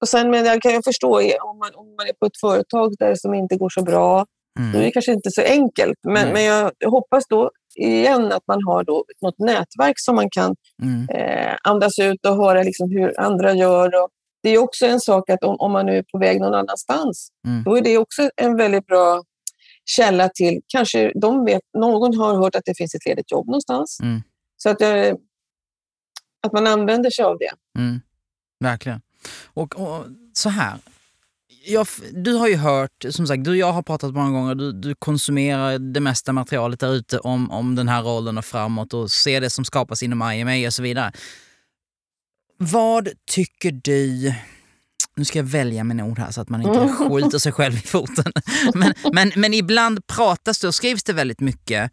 och 0.00 0.08
sen 0.08 0.30
men 0.30 0.44
jag 0.44 0.62
kan 0.62 0.72
jag 0.72 0.84
förstå, 0.84 1.20
om 1.20 1.58
man, 1.58 1.74
om 1.74 1.86
man 1.96 2.06
är 2.06 2.12
på 2.12 2.26
ett 2.26 2.40
företag 2.40 2.94
där 2.98 3.14
som 3.14 3.34
inte 3.34 3.56
går 3.56 3.68
så 3.68 3.82
bra, 3.82 4.26
mm. 4.58 4.72
då 4.72 4.78
är 4.78 4.82
det 4.82 4.90
kanske 4.90 5.12
inte 5.12 5.30
så 5.30 5.42
enkelt. 5.42 5.98
Men, 6.02 6.16
mm. 6.16 6.32
men 6.32 6.44
jag 6.44 6.90
hoppas 6.90 7.24
då 7.28 7.50
igen 7.74 8.32
att 8.32 8.42
man 8.46 8.58
har 8.66 8.84
då 8.84 9.04
något 9.22 9.38
nätverk 9.38 9.94
som 9.96 10.16
man 10.16 10.30
kan 10.30 10.54
mm. 10.82 11.08
eh, 11.08 11.56
andas 11.62 11.98
ut 11.98 12.26
och 12.26 12.36
höra 12.36 12.62
liksom 12.62 12.90
hur 12.90 13.20
andra 13.20 13.52
gör. 13.52 14.02
Och, 14.02 14.08
det 14.42 14.50
är 14.50 14.58
också 14.58 14.86
en 14.86 15.00
sak 15.00 15.30
att 15.30 15.44
om, 15.44 15.56
om 15.58 15.72
man 15.72 15.86
nu 15.86 15.98
är 15.98 16.02
på 16.12 16.18
väg 16.18 16.40
någon 16.40 16.54
annanstans, 16.54 17.28
mm. 17.46 17.62
då 17.62 17.76
är 17.76 17.82
det 17.82 17.98
också 17.98 18.30
en 18.36 18.56
väldigt 18.56 18.86
bra 18.86 19.22
källa 19.84 20.28
till, 20.28 20.60
kanske 20.66 21.12
de 21.20 21.44
vet, 21.44 21.62
någon 21.78 22.16
har 22.16 22.36
hört 22.36 22.54
att 22.54 22.64
det 22.64 22.76
finns 22.76 22.94
ett 22.94 23.06
ledigt 23.06 23.32
jobb 23.32 23.46
någonstans. 23.46 24.00
Mm. 24.02 24.22
Så 24.56 24.70
att, 24.70 24.80
eh, 24.80 25.14
att 26.46 26.52
man 26.52 26.66
använder 26.66 27.10
sig 27.10 27.24
av 27.24 27.38
det. 27.38 27.80
Mm. 27.80 28.00
Verkligen. 28.60 29.00
Och, 29.44 29.80
och, 29.80 30.04
så 30.32 30.48
här, 30.48 30.78
jag, 31.66 31.86
du 32.12 32.34
har 32.34 32.48
ju 32.48 32.56
hört, 32.56 33.04
som 33.10 33.26
sagt, 33.26 33.44
du 33.44 33.50
och 33.50 33.56
jag 33.56 33.72
har 33.72 33.82
pratat 33.82 34.14
många 34.14 34.30
gånger, 34.30 34.54
du, 34.54 34.72
du 34.72 34.94
konsumerar 34.94 35.78
det 35.78 36.00
mesta 36.00 36.32
materialet 36.32 36.80
där 36.80 36.92
ute 36.92 37.18
om, 37.18 37.50
om 37.50 37.74
den 37.74 37.88
här 37.88 38.02
rollen 38.02 38.38
och 38.38 38.44
framåt 38.44 38.94
och 38.94 39.10
ser 39.10 39.40
det 39.40 39.50
som 39.50 39.64
skapas 39.64 40.02
inom 40.02 40.32
IMA 40.32 40.66
och 40.66 40.74
så 40.74 40.82
vidare. 40.82 41.12
Vad 42.58 43.08
tycker 43.30 43.72
du 43.72 44.34
nu 45.16 45.24
ska 45.24 45.38
jag 45.38 45.44
välja 45.44 45.84
mina 45.84 46.04
ord 46.04 46.18
här 46.18 46.30
så 46.30 46.40
att 46.40 46.48
man 46.48 46.62
inte 46.62 46.88
skjuter 47.08 47.38
sig 47.38 47.52
själv 47.52 47.74
i 47.74 47.80
foten. 47.80 48.32
Men, 48.74 48.94
men, 49.12 49.32
men 49.36 49.54
ibland 49.54 50.06
pratas 50.06 50.58
det 50.58 50.68
och 50.68 50.74
skrivs 50.74 51.04
det 51.04 51.12
väldigt 51.12 51.40
mycket. 51.40 51.92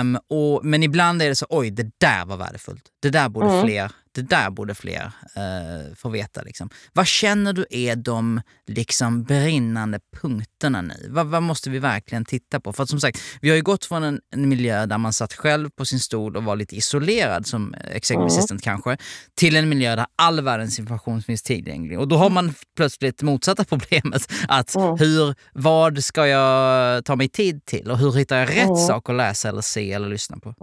Um, 0.00 0.18
och, 0.28 0.64
men 0.64 0.82
ibland 0.82 1.22
är 1.22 1.28
det 1.28 1.34
så, 1.34 1.46
oj 1.48 1.70
det 1.70 1.90
där 1.98 2.24
var 2.24 2.36
värdefullt. 2.36 2.84
Det 3.02 3.10
där 3.10 3.28
borde 3.28 3.50
mm. 3.50 3.64
fler 3.64 3.92
det 4.14 4.22
där 4.22 4.50
borde 4.50 4.74
fler 4.74 5.04
uh, 5.04 5.94
få 5.94 6.08
veta. 6.08 6.42
Liksom. 6.42 6.70
Vad 6.92 7.06
känner 7.06 7.52
du 7.52 7.66
är 7.70 7.96
de 7.96 8.40
liksom, 8.66 9.22
brinnande 9.22 10.00
punkterna 10.20 10.82
nu? 10.82 11.06
Vad, 11.08 11.26
vad, 11.26 11.42
måste 11.42 11.70
vi 11.70 11.78
verkligen 11.78 12.24
titta 12.24 12.60
på? 12.60 12.72
För 12.72 12.82
att, 12.82 12.88
som 12.88 13.00
sagt, 13.00 13.18
vi 13.40 13.48
har 13.48 13.56
ju 13.56 13.62
gått 13.62 13.84
från 13.84 14.02
en, 14.02 14.20
en 14.30 14.48
miljö 14.48 14.86
där 14.86 14.98
man 14.98 15.12
satt 15.12 15.32
själv 15.32 15.70
på 15.70 15.84
sin 15.84 16.00
stol 16.00 16.36
och 16.36 16.44
var 16.44 16.56
lite 16.56 16.76
isolerad 16.76 17.46
som 17.46 17.74
executive 17.74 18.14
mm. 18.14 18.26
assistant 18.26 18.62
kanske, 18.62 18.96
till 19.34 19.56
en 19.56 19.68
miljö 19.68 19.96
där 19.96 20.06
all 20.16 20.40
världens 20.40 20.78
information 20.78 21.22
finns 21.22 21.42
tillgänglig. 21.42 21.98
Och 21.98 22.08
då 22.08 22.16
har 22.16 22.30
man 22.30 22.54
plötsligt 22.76 23.22
motsatta 23.22 23.64
problemet. 23.68 24.32
Att 24.48 24.74
mm. 24.74 24.98
hur, 24.98 25.34
vad 25.52 26.04
ska 26.04 26.26
jag 26.26 27.04
ta 27.04 27.16
mig 27.16 27.28
tid 27.28 27.64
till 27.64 27.90
och 27.90 27.98
hur 27.98 28.12
hittar 28.12 28.38
jag 28.38 28.48
rätt 28.48 28.64
mm. 28.64 28.76
sak 28.76 29.08
att 29.08 29.16
läsa 29.16 29.48
eller 29.48 29.60
se 29.60 29.92
eller 29.92 30.08
lyssna 30.08 30.38
på? 30.38 30.54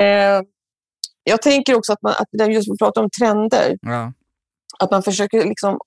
Eh 0.00 0.42
jag 1.28 1.42
tänker 1.42 1.74
också 1.74 1.92
att, 1.92 2.02
man, 2.02 2.14
att 2.18 2.52
just 2.52 2.70
att 2.70 2.78
prata 2.78 3.00
om 3.00 3.10
trender, 3.20 3.76
ja. 3.80 4.12
att 4.78 4.90
man 4.90 5.02
försöker 5.02 5.44
liksom... 5.44 5.78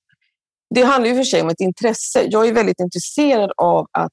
Det 0.75 0.83
handlar 0.83 1.09
ju 1.09 1.15
för 1.15 1.23
sig 1.23 1.41
om 1.41 1.49
ett 1.49 1.59
intresse. 1.59 2.27
Jag 2.29 2.47
är 2.47 2.53
väldigt 2.53 2.79
intresserad 2.79 3.51
av 3.57 3.87
att, 3.91 4.11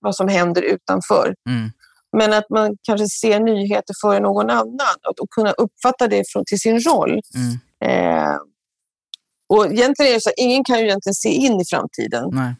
vad 0.00 0.16
som 0.16 0.28
händer 0.28 0.62
utanför. 0.62 1.34
Mm. 1.48 1.70
Men 2.16 2.32
att 2.32 2.50
man 2.50 2.76
kanske 2.82 3.06
ser 3.06 3.40
nyheter 3.40 3.94
före 4.02 4.20
någon 4.20 4.50
annan 4.50 4.96
och, 5.20 5.30
kunna 5.30 5.50
uppfatta 5.50 6.08
det 6.08 6.24
från, 6.32 6.44
till 6.44 6.58
sin 6.58 6.80
roll. 6.80 7.20
Mm. 7.34 7.58
Eh, 7.84 8.36
och 9.48 9.66
egentligen 9.66 10.10
är 10.10 10.14
det 10.14 10.20
så 10.20 10.30
att 10.30 10.38
ingen 10.38 10.64
kan 10.64 10.78
ju 10.78 10.84
egentligen 10.84 11.14
se 11.14 11.28
in 11.28 11.60
i 11.60 11.64
framtiden. 11.70 12.28
Nej. 12.32 12.54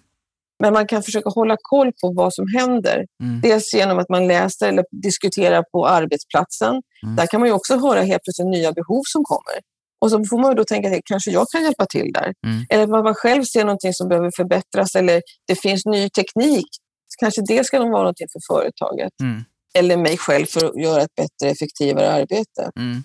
Men 0.63 0.73
man 0.73 0.87
kan 0.87 1.03
försöka 1.03 1.31
hålla 1.31 1.57
koll 1.63 1.93
på 2.01 2.13
vad 2.13 2.35
som 2.35 2.47
händer. 2.59 3.07
Mm. 3.23 3.41
Dels 3.41 3.75
genom 3.75 3.99
att 3.99 4.09
man 4.09 4.27
läser 4.29 4.69
eller 4.69 4.85
diskuterar 5.03 5.65
på 5.73 5.87
arbetsplatsen. 5.87 6.83
Mm. 7.03 7.17
Där 7.17 7.27
kan 7.27 7.41
man 7.41 7.49
ju 7.49 7.53
också 7.53 7.77
höra 7.77 8.01
helt 8.01 8.23
plötsligt 8.25 8.49
nya 8.49 8.73
behov 8.73 9.03
som 9.07 9.25
kommer. 9.25 9.61
Och 10.01 10.11
så 10.11 10.25
får 10.25 10.39
man 10.39 10.57
då 10.57 10.65
tänka 10.65 10.89
att 10.89 11.01
kanske 11.05 11.31
jag 11.31 11.47
kan 11.53 11.63
hjälpa 11.63 11.87
till 11.87 12.13
där. 12.13 12.33
Mm. 12.47 12.65
Eller 12.71 12.83
att 12.83 13.05
man 13.05 13.15
själv 13.15 13.45
ser 13.45 13.65
någonting 13.65 13.95
som 13.95 14.09
behöver 14.09 14.31
förbättras 14.37 14.95
eller 14.95 15.23
det 15.47 15.55
finns 15.55 15.87
ny 15.87 16.09
teknik. 16.09 16.69
Så 17.09 17.17
kanske 17.25 17.43
det 17.49 17.65
ska 17.65 17.79
vara 17.79 17.89
någonting 17.89 18.27
för 18.33 18.55
företaget. 18.55 19.13
Mm. 19.23 19.45
eller 19.79 19.97
mig 19.97 20.17
själv 20.17 20.47
för 20.47 20.67
att 20.67 20.83
göra 20.83 21.03
ett 21.03 21.15
bättre, 21.17 21.51
effektivare 21.53 22.13
arbete. 22.13 22.71
Mm. 22.77 23.03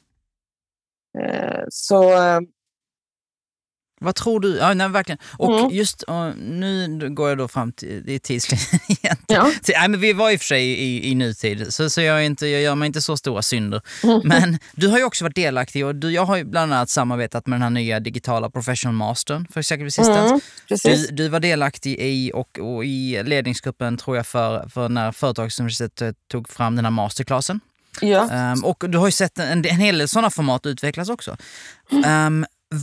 Eh, 1.20 1.64
så 1.70 2.14
eh, 2.14 2.40
Vad 4.00 4.16
tror 4.16 4.40
du? 4.40 4.58
Ja, 4.58 4.74
nej, 4.74 4.90
verkligen. 4.90 5.20
Och 5.38 5.60
Mm. 5.60 5.72
just 5.76 6.02
och 6.02 6.38
nu 6.38 7.08
går 7.10 7.30
jag 7.30 7.38
då 7.38 7.48
fram 7.48 7.72
till 7.72 8.20
tidslinjen 8.24 8.80
igen. 8.88 9.16
ja. 9.28 9.52
Så, 9.62 9.72
nej, 9.80 9.90
men 9.90 10.00
vi 10.00 10.14
var 10.14 10.32
i 10.32 10.36
och 10.36 10.40
för 10.40 10.46
sig 10.46 10.64
i, 10.68 11.12
i 11.12 11.16
nutid, 11.16 11.74
så, 11.74 11.90
så 11.90 12.02
jag, 12.02 12.26
inte, 12.26 12.48
jag 12.48 12.62
gör 12.62 12.76
mig 12.76 12.88
inte 12.88 13.02
så 13.02 13.18
stora 13.18 13.42
synder. 13.42 13.82
Mm. 14.04 14.22
Men 14.24 14.60
du 14.76 14.88
har 14.88 14.98
ju 14.98 15.04
också 15.04 15.26
varit 15.26 15.36
delaktig 15.36 15.86
och 15.86 15.96
du, 15.96 16.12
jag 16.12 16.26
har 16.26 16.38
ju 16.38 16.44
bland 16.44 16.74
annat 16.74 16.90
samarbetat 16.90 17.48
med 17.48 17.56
den 17.56 17.62
här 17.64 17.70
nya 17.70 18.00
digitala 18.00 18.50
professional 18.50 18.96
mastern 18.96 19.48
för 19.54 19.60
Executive 19.60 19.88
Assistant. 19.88 20.28
Mm, 20.30 20.40
precis. 20.68 21.08
Du, 21.08 21.16
du 21.16 21.28
var 21.30 21.40
delaktig 21.40 21.98
i 22.00 22.32
och, 22.34 22.60
och 22.60 22.86
i 22.86 23.24
ledningsgruppen 23.24 23.98
tror 23.98 24.16
jag 24.18 24.28
för, 24.28 24.70
för 24.70 24.90
när 24.90 25.12
Företagsuniversitetet 25.12 26.16
tog 26.32 26.50
fram 26.50 26.76
den 26.76 26.86
här 26.86 26.92
masterclassen. 26.92 27.60
Ja. 28.02 28.30
Ehm, 28.32 28.64
och 28.66 28.84
du 28.88 28.98
har 28.98 29.06
ju 29.08 29.12
sett 29.12 29.40
en, 29.40 29.66
en 29.66 29.80
hel 29.80 29.98
del 29.98 30.08
sådana 30.08 30.30
format 30.30 30.66
utvecklas 30.66 31.10
också. 31.10 31.38
V- 31.92 32.02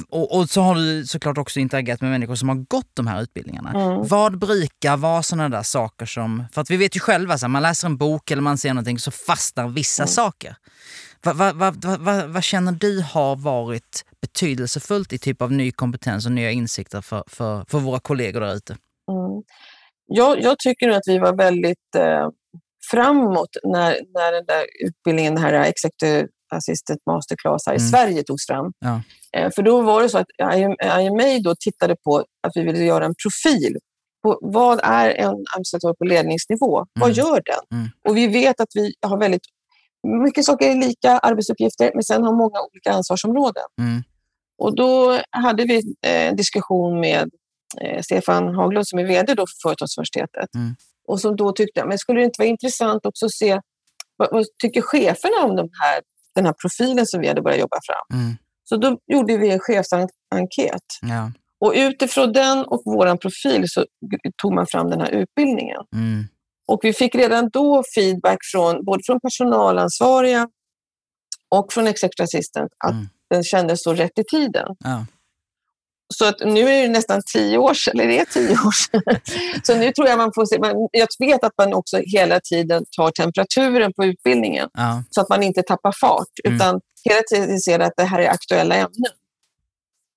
och, 0.08 0.38
och 0.38 0.50
så 0.50 0.60
har 0.60 0.74
du 0.74 1.06
såklart 1.06 1.38
också 1.38 1.60
interagerat 1.60 2.00
med 2.00 2.10
människor 2.10 2.34
som 2.34 2.48
har 2.48 2.56
gått 2.56 2.90
de 2.94 3.06
här 3.06 3.22
utbildningarna. 3.22 3.70
Mm. 3.70 4.06
Vad 4.08 4.38
brukar 4.38 4.96
vara 4.96 5.22
sådana 5.22 5.48
där 5.48 5.62
saker 5.62 6.06
som, 6.06 6.44
för 6.52 6.60
att 6.60 6.70
vi 6.70 6.76
vet 6.76 6.96
ju 6.96 7.00
själva, 7.00 7.38
så 7.38 7.46
här, 7.46 7.48
man 7.50 7.62
läser 7.62 7.88
en 7.88 7.96
bok 7.96 8.30
eller 8.30 8.42
man 8.42 8.58
ser 8.58 8.68
någonting 8.74 8.98
så 8.98 9.10
fastnar 9.10 9.68
vissa 9.68 10.02
Mm. 10.02 10.08
saker. 10.08 10.56
Vad 11.22 11.36
va, 11.36 11.52
va, 11.52 11.72
va, 11.98 12.26
va, 12.26 12.40
känner 12.40 12.72
du 12.72 13.00
har 13.12 13.36
varit 13.36 14.04
betydelsefullt 14.22 15.12
i 15.12 15.18
typ 15.18 15.42
av 15.42 15.52
ny 15.52 15.72
kompetens 15.72 16.26
och 16.26 16.32
nya 16.32 16.50
insikter 16.50 17.00
för, 17.00 17.24
för, 17.26 17.64
för 17.68 17.78
våra 17.78 18.00
kollegor 18.00 18.40
där 18.40 18.54
ute? 18.54 18.72
Mm. 18.72 19.42
Jag, 20.06 20.42
jag 20.42 20.58
tycker 20.58 20.88
att 20.90 21.02
vi 21.06 21.18
var 21.18 21.36
väldigt 21.36 21.94
eh, 21.96 22.28
framåt 22.90 23.56
när, 23.64 24.00
när 24.14 24.32
den 24.32 24.46
där 24.46 24.64
utbildningen, 24.86 25.34
den 25.34 25.44
här 25.44 25.52
Executive 25.52 26.28
Assistant 26.56 27.00
Masterclass 27.06 27.66
här 27.66 27.74
i 27.74 27.76
Mm. 27.76 27.88
Sverige 27.88 28.22
togs 28.22 28.46
fram. 28.46 28.72
Ja. 28.78 29.00
Eh, 29.36 29.50
för 29.54 29.62
då 29.62 29.80
var 29.82 30.02
det 30.02 30.08
så 30.08 30.18
att 30.18 30.26
IMA 31.00 31.38
då 31.44 31.54
tittade 31.60 31.96
på 32.04 32.16
att 32.18 32.52
vi 32.54 32.62
ville 32.62 32.84
göra 32.84 33.04
en 33.04 33.14
profil 33.22 33.76
på 34.22 34.38
vad 34.42 34.80
är 34.82 35.10
en 35.10 35.34
administratör 35.54 35.94
på 35.94 36.04
ledningsnivå? 36.04 36.86
Vad 37.00 37.10
Mm. 37.10 37.12
gör 37.18 37.42
den? 37.44 37.78
Mm. 37.78 37.90
Och 38.08 38.16
vi 38.16 38.26
vet 38.26 38.60
att 38.60 38.68
vi 38.74 38.92
har 39.06 39.18
väldigt 39.18 39.42
mycket 40.24 40.44
saker 40.44 40.70
är 40.70 40.74
lika 40.74 41.18
arbetsuppgifter, 41.18 41.90
men 41.94 42.02
sen 42.02 42.22
har 42.24 42.32
många 42.32 42.60
olika 42.70 42.92
ansvarsområden. 42.92 43.64
Mm. 43.80 44.02
Och 44.58 44.76
då 44.76 45.20
hade 45.30 45.64
vi 45.64 45.76
eh, 46.06 46.28
en 46.28 46.36
diskussion 46.36 47.00
med 47.00 47.30
eh, 47.80 48.02
Stefan 48.02 48.54
Haglund 48.54 48.88
som 48.88 48.98
är 48.98 49.04
VD 49.04 49.34
då 49.34 49.46
för 49.46 49.68
Företagsuniversitetet. 49.68 50.54
Mm. 50.54 50.74
Och 51.08 51.20
som 51.20 51.36
då 51.36 51.52
tyckte, 51.52 51.84
men 51.84 51.98
skulle 51.98 52.20
det 52.20 52.24
inte 52.24 52.40
vara 52.40 52.48
intressant 52.48 53.06
också 53.06 53.26
att 53.26 53.32
se 53.32 53.60
vad, 54.16 54.28
vad 54.32 54.44
tycker 54.62 54.80
cheferna 54.82 55.36
om 55.44 55.56
de 55.56 55.68
här, 55.82 56.00
den 56.34 56.46
här 56.46 56.52
profilen 56.52 57.06
som 57.06 57.20
vi 57.20 57.28
hade 57.28 57.42
börjat 57.42 57.60
jobba 57.60 57.76
fram? 57.86 58.20
Mm. 58.20 58.36
Så 58.64 58.76
då 58.76 58.98
gjorde 59.06 59.36
vi 59.36 59.50
en 59.50 59.60
chefsenkät. 59.60 60.82
Ja. 61.02 61.32
Och 61.60 61.72
utifrån 61.76 62.32
den 62.32 62.64
och 62.64 62.82
vår 62.84 63.16
profil 63.16 63.64
så 63.68 63.84
tog 64.42 64.54
man 64.54 64.66
fram 64.66 64.90
den 64.90 65.00
här 65.00 65.10
utbildningen. 65.10 65.80
Mm. 65.94 66.24
Och 66.68 66.80
vi 66.82 66.92
fick 66.92 67.14
redan 67.14 67.50
då 67.52 67.82
feedback 67.94 68.38
från 68.52 68.84
både 68.84 69.02
från 69.06 69.20
personalansvariga 69.20 70.48
och 71.48 71.72
från 71.72 71.86
executive 71.86 72.24
assistant 72.24 72.72
att 72.84 72.92
Mm. 72.92 73.08
den 73.30 73.42
kändes 73.44 73.82
så 73.82 73.94
rätt 73.94 74.18
i 74.18 74.24
tiden. 74.24 74.68
Ja. 74.78 75.06
Så 76.14 76.24
att 76.24 76.40
nu 76.40 76.60
är 76.60 76.82
det 76.82 76.88
nästan 76.88 77.22
tio 77.32 77.58
år 77.58 77.74
sedan, 77.74 78.00
eller 78.00 78.08
det 78.08 78.18
är 78.18 78.24
tio 78.24 78.50
år 78.52 78.70
sedan. 78.72 79.02
Så 79.62 79.76
nu 79.76 79.92
tror 79.92 80.08
jag 80.08 80.18
man 80.18 80.32
får 80.34 80.46
se, 80.46 80.58
man, 80.58 80.88
jag 80.92 81.08
vet 81.18 81.44
att 81.44 81.52
man 81.58 81.74
också 81.74 82.00
hela 82.06 82.40
tiden 82.40 82.84
tar 82.96 83.10
temperaturen 83.10 83.92
på 83.92 84.04
utbildningen 84.04 84.68
Ja. 84.74 85.02
så 85.10 85.20
att 85.20 85.28
man 85.28 85.42
inte 85.42 85.62
tappar 85.62 85.92
fart 86.00 86.28
Mm. 86.44 86.56
utan 86.56 86.80
hela 87.04 87.22
tiden 87.22 87.58
ser 87.60 87.78
att 87.80 87.92
det 87.96 88.04
här 88.04 88.18
är 88.20 88.28
aktuella 88.28 88.74
ämnen. 88.74 89.12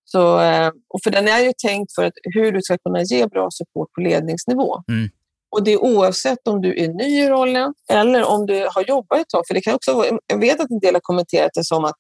Så, 0.06 0.40
eh, 0.42 0.68
och 0.90 1.00
för 1.04 1.12
den 1.12 1.28
är 1.28 1.40
ju 1.40 1.52
tänkt 1.68 1.96
för 1.96 2.04
att 2.04 2.14
hur 2.24 2.52
du 2.52 2.62
ska 2.62 2.78
kunna 2.78 3.04
ge 3.04 3.28
bra 3.28 3.48
support 3.52 3.92
på 3.94 4.02
ledningsnivå. 4.02 4.84
Mm. 4.92 5.10
Och 5.50 5.64
det 5.64 5.74
är 5.74 5.78
oavsett 5.84 6.48
om 6.48 6.62
du 6.62 6.84
är 6.84 6.88
ny 6.88 7.04
i 7.24 7.30
rollen 7.30 7.74
eller 7.92 8.24
om 8.24 8.46
du 8.46 8.68
har 8.76 8.84
jobbat 8.88 9.20
ett 9.20 9.30
tag. 9.30 9.44
För 9.48 9.54
det 9.54 9.62
kan 9.62 9.76
också 9.76 10.06
jag 10.28 10.40
vet 10.40 10.60
att 10.60 10.70
en 10.72 10.80
del 10.80 10.94
har 10.96 11.02
kommenterat 11.02 11.52
det 11.54 11.64
som 11.66 11.86
att 11.86 11.96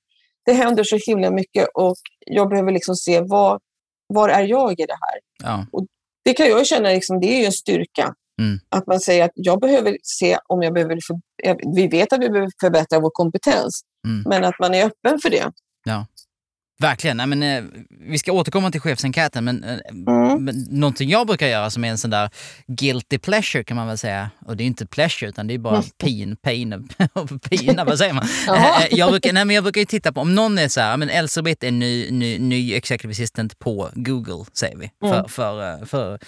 det 0.46 0.54
händer 0.54 0.84
så 0.84 0.98
himla 1.08 1.32
mycket 1.32 1.68
och 1.74 1.96
jag 2.26 2.50
behöver 2.50 2.72
liksom 2.72 2.96
se 2.96 3.22
vad, 3.22 3.60
var 4.08 4.30
är 4.30 4.44
jag 4.44 4.80
i 4.80 4.86
det 4.86 4.98
här? 5.02 5.20
Ja. 5.44 5.66
Det 6.26 6.34
kan 6.34 6.48
jag 6.48 6.68
känna, 6.68 6.90
liksom, 6.90 7.20
det 7.20 7.28
är 7.28 7.40
ju 7.40 7.46
en 7.46 7.52
styrka. 7.52 8.14
Mm. 8.42 8.60
Att 8.70 8.88
man 8.88 9.00
säger 9.00 9.26
att 9.26 9.32
jag 9.34 9.62
behöver 9.62 9.98
se 10.04 10.38
om 10.48 10.62
jag 10.62 10.74
behöver... 10.74 11.00
För, 11.08 11.20
vi 11.76 11.88
vet 11.88 12.14
att 12.14 12.20
vi 12.20 12.30
behöver 12.30 12.52
förbättra 12.62 13.00
vår 13.00 13.10
kompetens, 13.10 13.82
Mm. 14.08 14.24
men 14.30 14.44
att 14.44 14.60
man 14.60 14.74
är 14.74 14.86
öppen 14.86 15.20
för 15.20 15.30
det. 15.30 15.52
Verkligen. 16.80 17.18
Nej, 17.18 17.28
men, 17.28 17.44
eh, 17.44 17.64
vi 18.10 18.18
ska 18.18 18.32
återkomma 18.32 18.72
till 18.72 18.82
chefsenkäten, 18.82 19.44
men, 19.46 19.64
eh, 19.64 19.78
Mm. 19.90 20.44
men 20.46 20.66
någonting 20.70 21.10
jag 21.10 21.28
brukar 21.28 21.48
göra 21.48 21.70
som 21.70 21.84
är 21.84 21.90
en 21.90 21.98
sån 21.98 22.10
där 22.10 22.30
guilty 22.68 23.18
pleasure 23.18 23.64
kan 23.64 23.78
man 23.78 23.88
väl 23.88 23.98
säga. 23.98 24.30
Och 24.46 24.58
det 24.58 24.64
är 24.64 24.66
inte 24.66 24.86
pleasure 24.86 25.30
utan 25.30 25.48
det 25.48 25.54
är 25.54 25.58
bara 25.58 25.84
pin, 26.04 26.36
pain, 26.42 26.90
pina, 27.50 27.84
vad 27.86 27.98
säger 27.98 28.14
man? 28.14 28.28
Jaha. 28.48 28.82
Eh, 28.84 28.88
jag, 28.98 29.10
brukar, 29.12 29.34
nej, 29.34 29.46
men 29.46 29.56
jag 29.56 29.64
brukar 29.64 29.82
ju 29.82 29.86
titta 29.86 30.12
på, 30.14 30.22
om 30.22 30.36
någon 30.36 30.58
är 30.58 30.68
så 30.68 30.82
här, 30.82 30.98
men 30.98 31.10
Elsebeth 31.10 31.66
är 31.66 31.72
ny, 31.72 32.12
ny, 32.12 32.40
ny 32.40 32.74
executive 32.74 33.12
assistant 33.12 33.60
på 33.60 33.90
Google, 33.94 34.46
säger 34.54 34.78
vi. 34.78 34.92
För, 35.00 35.14
Mm. 35.18 35.30
för, 35.30 35.74
eh, 35.80 35.86
för, 35.86 36.20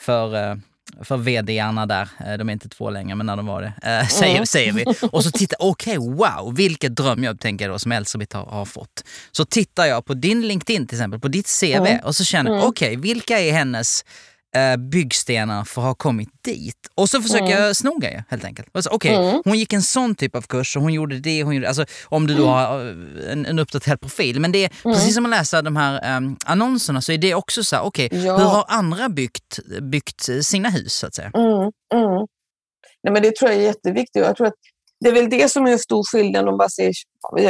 för, 0.00 0.50
eh, 0.50 0.56
för 1.02 1.16
vd-arna 1.16 1.86
där, 1.86 2.08
Eh, 2.26 2.32
de 2.38 2.48
är 2.48 2.52
inte 2.52 2.68
två 2.68 2.90
längre 2.90 3.14
men 3.16 3.26
när 3.26 3.36
de 3.36 3.46
var 3.46 3.62
det, 3.62 3.72
eh, 4.00 4.08
säger, 4.08 4.34
Mm. 4.34 4.46
säger 4.46 4.72
vi. 4.72 4.84
Och 5.12 5.24
så 5.24 5.30
tittar, 5.30 5.56
okej 5.60 5.96
wow, 5.98 6.54
vilket 6.56 6.96
drömjobb 6.96 7.40
tänker 7.40 7.64
jag 7.64 7.74
då 7.74 7.78
som 7.78 7.92
Elsebeth 7.92 8.36
har, 8.36 8.44
har 8.46 8.64
fått. 8.64 9.04
Så 9.32 9.44
tittar 9.44 9.86
jag 9.86 10.04
på 10.04 10.14
din 10.14 10.48
LinkedIn 10.48 10.86
till 10.86 10.96
exempel, 10.98 11.20
på 11.20 11.28
ditt 11.28 11.46
CV 11.60 11.74
Mm. 11.76 11.98
och 12.04 12.16
så 12.16 12.24
känner 12.24 12.50
jag, 12.50 12.58
Mm. 12.58 12.68
okej 12.68 12.96
vilka 12.96 13.38
är 13.40 13.52
hennes 13.52 14.04
eh, 14.56 14.76
byggstenar 14.76 15.64
för 15.64 15.80
att 15.82 15.86
ha 15.86 15.94
kommit 15.94 16.28
dit? 16.44 16.74
Och 16.94 17.08
så 17.10 17.22
försöker 17.22 17.44
Mm. 17.46 17.62
jag 17.62 17.76
snoga 17.76 18.10
ju 18.12 18.22
helt 18.28 18.44
enkelt. 18.44 18.68
Och 18.76 18.84
så, 18.84 18.90
Okej, 18.90 19.14
Mm. 19.14 19.42
hon 19.44 19.58
gick 19.58 19.72
en 19.72 19.82
sån 19.82 20.14
typ 20.14 20.34
av 20.36 20.42
kurs 20.42 20.76
och 20.76 20.82
hon 20.82 20.92
gjorde 20.92 21.18
det, 21.20 21.42
hon 21.42 21.54
gjorde, 21.54 21.68
alltså, 21.68 21.84
om 22.04 22.26
du 22.26 22.34
då 22.34 22.46
har 22.46 22.80
eh, 22.86 23.32
en, 23.32 23.46
en 23.46 23.58
uppdaterad 23.58 24.00
profil. 24.00 24.40
Men 24.40 24.52
det 24.52 24.64
är 24.64 24.70
Mm. 24.84 24.94
precis 24.96 25.14
som 25.14 25.24
att 25.24 25.30
läsa 25.30 25.62
de 25.62 25.76
här 25.76 26.16
um, 26.16 26.36
annonserna 26.44 27.00
så 27.00 27.12
är 27.12 27.18
det 27.18 27.34
också 27.34 27.64
så 27.64 27.76
här, 27.76 27.82
okej, 27.82 28.08
Ja. 28.12 28.36
hur 28.36 28.44
har 28.44 28.64
andra 28.68 29.08
byggt, 29.08 29.58
byggt 29.82 30.28
sina 30.42 30.68
hus 30.70 30.92
så 30.92 31.06
att 31.06 31.14
säga? 31.14 31.30
Mm, 31.34 31.46
mm. 31.94 32.26
Nej, 33.02 33.12
men 33.12 33.22
det 33.22 33.36
tror 33.36 33.50
jag 33.50 33.60
är 33.60 33.64
jätteviktigt. 33.64 34.22
Jag 34.24 34.36
tror 34.36 34.46
att 34.46 34.54
det 35.00 35.08
är 35.08 35.12
väl 35.12 35.30
det 35.30 35.52
som 35.52 35.66
är 35.66 35.70
en 35.72 35.78
stor 35.78 36.04
skillnad 36.12 36.48
om 36.48 36.56
man 36.56 36.70
ser, 36.70 36.92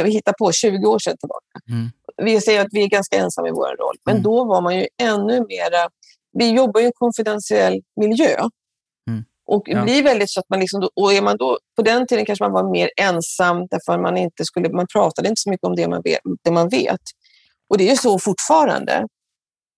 vi 0.03 0.11
hittar 0.11 0.33
på 0.33 0.51
20 0.51 0.87
år 0.87 0.99
sedan 0.99 1.15
tillbaka. 1.17 1.45
Mm. 1.69 1.89
Vi 2.23 2.41
säger 2.41 2.61
att 2.61 2.67
vi 2.71 2.83
är 2.83 2.87
ganska 2.87 3.15
ensamma 3.17 3.47
i 3.47 3.51
vår 3.51 3.77
roll, 3.83 3.95
men 4.05 4.15
Mm. 4.15 4.23
då 4.23 4.45
var 4.45 4.61
man 4.61 4.77
ju 4.79 4.87
ännu 5.01 5.45
mera... 5.49 5.89
Vi 6.31 6.49
jobbar 6.51 6.81
i 6.81 6.85
en 6.85 6.91
konfidentiell 6.95 7.81
miljö. 8.01 8.35
Mm. 9.09 9.23
Och 9.47 9.63
det 9.65 9.71
Ja. 9.71 9.83
blir 9.83 10.03
väldigt 10.03 10.29
så 10.29 10.39
att 10.39 10.49
man 10.49 10.59
liksom, 10.59 10.89
och 10.95 11.13
är 11.13 11.21
man 11.21 11.37
då, 11.37 11.59
på 11.75 11.81
den 11.81 12.07
tiden 12.07 12.25
kanske 12.25 12.43
man 12.43 12.51
var 12.51 12.71
mer 12.71 12.89
ensam 13.01 13.67
därför 13.71 14.01
man 14.01 14.17
inte 14.17 14.45
skulle, 14.45 14.69
man 14.69 14.87
pratade 14.93 15.29
inte 15.29 15.41
så 15.41 15.49
mycket 15.49 15.63
om 15.63 15.75
det 15.75 15.87
man 15.87 16.01
vet. 16.01 16.19
Det 16.43 16.51
man 16.51 16.69
vet. 16.69 17.01
Och 17.69 17.77
det 17.77 17.91
är 17.91 17.95
så 17.95 18.19
fortfarande. 18.19 19.07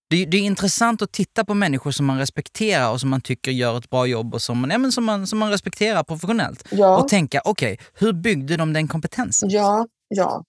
Det, 0.09 0.25
det 0.25 0.37
är 0.37 0.41
intressant 0.41 1.01
att 1.01 1.11
titta 1.11 1.45
på 1.45 1.53
människor 1.53 1.91
som 1.91 2.05
man 2.05 2.19
respekterar 2.19 2.91
och 2.91 2.99
som 2.99 3.09
man 3.09 3.21
tycker 3.21 3.51
gör 3.51 3.77
ett 3.77 3.89
bra 3.89 4.05
jobb 4.05 4.33
och 4.33 4.41
som, 4.41 4.59
man- 4.61 4.69
ja, 4.69 4.77
men 4.77 4.91
som, 4.91 5.05
man, 5.05 5.27
som 5.27 5.39
man 5.39 5.51
respekterar 5.51 6.03
professionellt. 6.03 6.63
Ja. 6.71 6.97
Och 6.97 7.07
tänka, 7.07 7.41
okej, 7.45 7.79
hur 7.93 8.13
byggde 8.13 8.57
de 8.57 8.73
den 8.73 8.87
kompetensen? 8.87 9.49
Ja, 9.49 9.87
ja. 10.07 10.43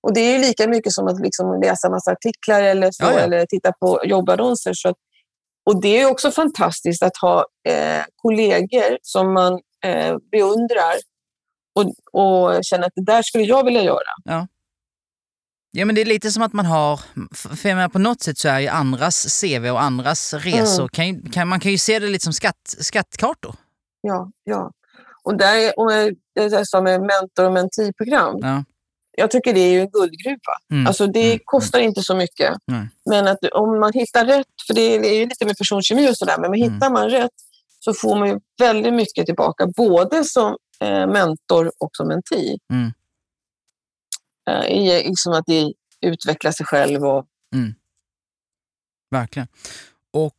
Och 0.00 0.14
det 0.14 0.20
är 0.20 0.32
ju 0.32 0.38
lika 0.38 0.68
mycket 0.68 0.92
som 0.92 1.06
att 1.06 1.20
liksom 1.20 1.60
läsa 1.62 1.90
massa 1.90 2.12
artiklar 2.12 2.62
eller, 2.62 2.90
så, 2.90 3.04
Ja, 3.04 3.12
ja. 3.12 3.18
eller 3.18 3.46
titta 3.46 3.72
på 3.72 4.00
jobbannonser. 4.04 4.72
Så 4.74 4.88
att, 4.88 4.96
och 5.68 5.80
det 5.80 6.00
är 6.00 6.06
också 6.10 6.30
fantastiskt 6.30 7.02
att 7.02 7.16
ha 7.16 7.46
eh, 7.68 8.02
kollegor 8.16 8.98
som 9.02 9.34
man 9.34 9.52
eh, 9.84 10.16
beundrar 10.32 10.94
och, 11.74 11.84
och 12.22 12.64
känner 12.64 12.86
att 12.86 12.92
det 12.94 13.04
där 13.04 13.22
skulle 13.22 13.44
jag 13.44 13.64
vilja 13.64 13.82
göra. 13.82 14.46
Ja 15.70 15.84
men 15.84 15.94
det 15.94 16.00
är 16.00 16.04
lite 16.04 16.30
som 16.30 16.42
att 16.42 16.52
man 16.52 16.66
har, 16.66 17.00
för 17.36 17.68
jag 17.68 17.76
menar, 17.76 17.88
på 17.88 17.98
något 17.98 18.22
sätt 18.22 18.38
så 18.38 18.48
är 18.48 18.60
ju 18.60 18.68
andras 18.68 19.40
CV 19.40 19.70
och 19.70 19.82
andras 19.82 20.34
resor, 20.34 20.82
Mm. 20.82 20.88
kan 20.88 21.08
ju, 21.08 21.30
kan, 21.30 21.48
man 21.48 21.60
kan 21.60 21.72
ju 21.72 21.78
se 21.78 21.98
det 21.98 22.06
lite 22.06 22.24
som 22.24 22.32
skatt, 22.32 22.74
skattkartor. 22.78 23.54
Ja, 24.00 24.30
ja. 24.44 24.72
Och 25.22 25.36
där, 25.36 25.78
och 25.78 25.92
eh, 25.92 26.12
det 26.34 26.42
är 26.42 26.64
som 26.64 26.84
med 26.84 27.00
mentor 27.00 27.44
och 27.44 27.52
mentiprogram. 27.52 28.38
Ja. 28.42 28.64
Jag 29.18 29.30
tycker 29.30 29.54
det 29.54 29.60
är 29.60 29.72
ju 29.72 29.80
en 29.80 29.90
guldgruva. 29.90 30.54
Mm. 30.72 30.86
Alltså 30.86 31.06
det 31.06 31.26
Mm. 31.26 31.38
kostar 31.44 31.78
inte 31.80 32.02
så 32.02 32.16
mycket. 32.16 32.54
Nej. 32.66 32.88
Men 33.10 33.26
att 33.28 33.38
om 33.52 33.80
man 33.80 33.92
hittar 33.92 34.24
rätt, 34.26 34.46
för 34.66 34.74
det 34.74 34.80
är 34.80 35.14
ju 35.18 35.26
lite 35.26 35.46
med 35.46 35.58
personkemi 35.58 36.10
och 36.10 36.16
sådär, 36.16 36.36
men 36.38 36.54
Mm. 36.54 36.72
hittar 36.74 36.90
man 36.90 37.10
rätt 37.10 37.30
så 37.80 37.94
får 37.94 38.16
man 38.18 38.28
ju 38.28 38.38
väldigt 38.58 38.94
mycket 38.94 39.26
tillbaka, 39.26 39.66
både 39.76 40.24
som 40.24 40.56
eh, 40.80 41.06
mentor 41.06 41.72
och 41.78 41.90
som 41.92 42.08
menti. 42.08 42.58
Mm. 42.72 42.92
Eh, 44.50 44.66
i, 44.66 45.08
liksom 45.08 45.32
att 45.32 45.44
det 45.46 45.72
utvecklar 46.00 46.52
sig 46.52 46.66
själv. 46.66 47.04
Och, 47.04 47.26
Verkligen. 49.10 49.48
Och 50.12 50.34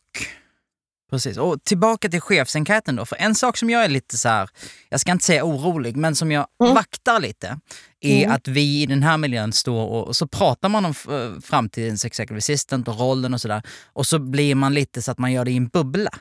Precis. 1.09 1.37
Och 1.37 1.63
tillbaka 1.63 2.09
till 2.09 2.21
chefsenkäten 2.21 2.95
då. 2.95 3.05
För 3.05 3.15
en 3.15 3.35
sak 3.35 3.57
som 3.57 3.69
jag 3.69 3.83
är 3.85 3.89
lite 3.89 4.17
så 4.17 4.29
här, 4.29 4.49
jag 4.89 4.99
ska 4.99 5.11
inte 5.11 5.25
säga 5.25 5.43
orolig, 5.43 5.95
men 5.97 6.15
som 6.15 6.31
jag 6.31 6.45
Mm. 6.63 6.75
vaktar 6.75 7.19
lite, 7.19 7.59
är 8.01 8.23
Mm. 8.23 8.35
att 8.35 8.47
vi 8.47 8.81
i 8.81 8.85
den 8.85 9.03
här 9.03 9.17
miljön 9.17 9.53
står 9.53 9.85
och, 9.85 10.07
och 10.07 10.15
så 10.15 10.27
pratar 10.27 10.69
man 10.69 10.85
om 10.85 10.93
eh, 11.09 11.41
framtidens 11.41 12.05
executive 12.05 12.37
assistant 12.37 12.87
och 12.87 12.99
rollen 12.99 13.33
och 13.33 13.41
sådär. 13.41 13.61
Och 13.93 14.05
så 14.07 14.19
blir 14.19 14.55
man 14.55 14.73
lite 14.73 15.01
så 15.01 15.11
att 15.11 15.17
man 15.17 15.31
gör 15.31 15.45
det 15.45 15.51
i 15.51 15.57
en 15.57 15.67
bubbla. 15.67 16.11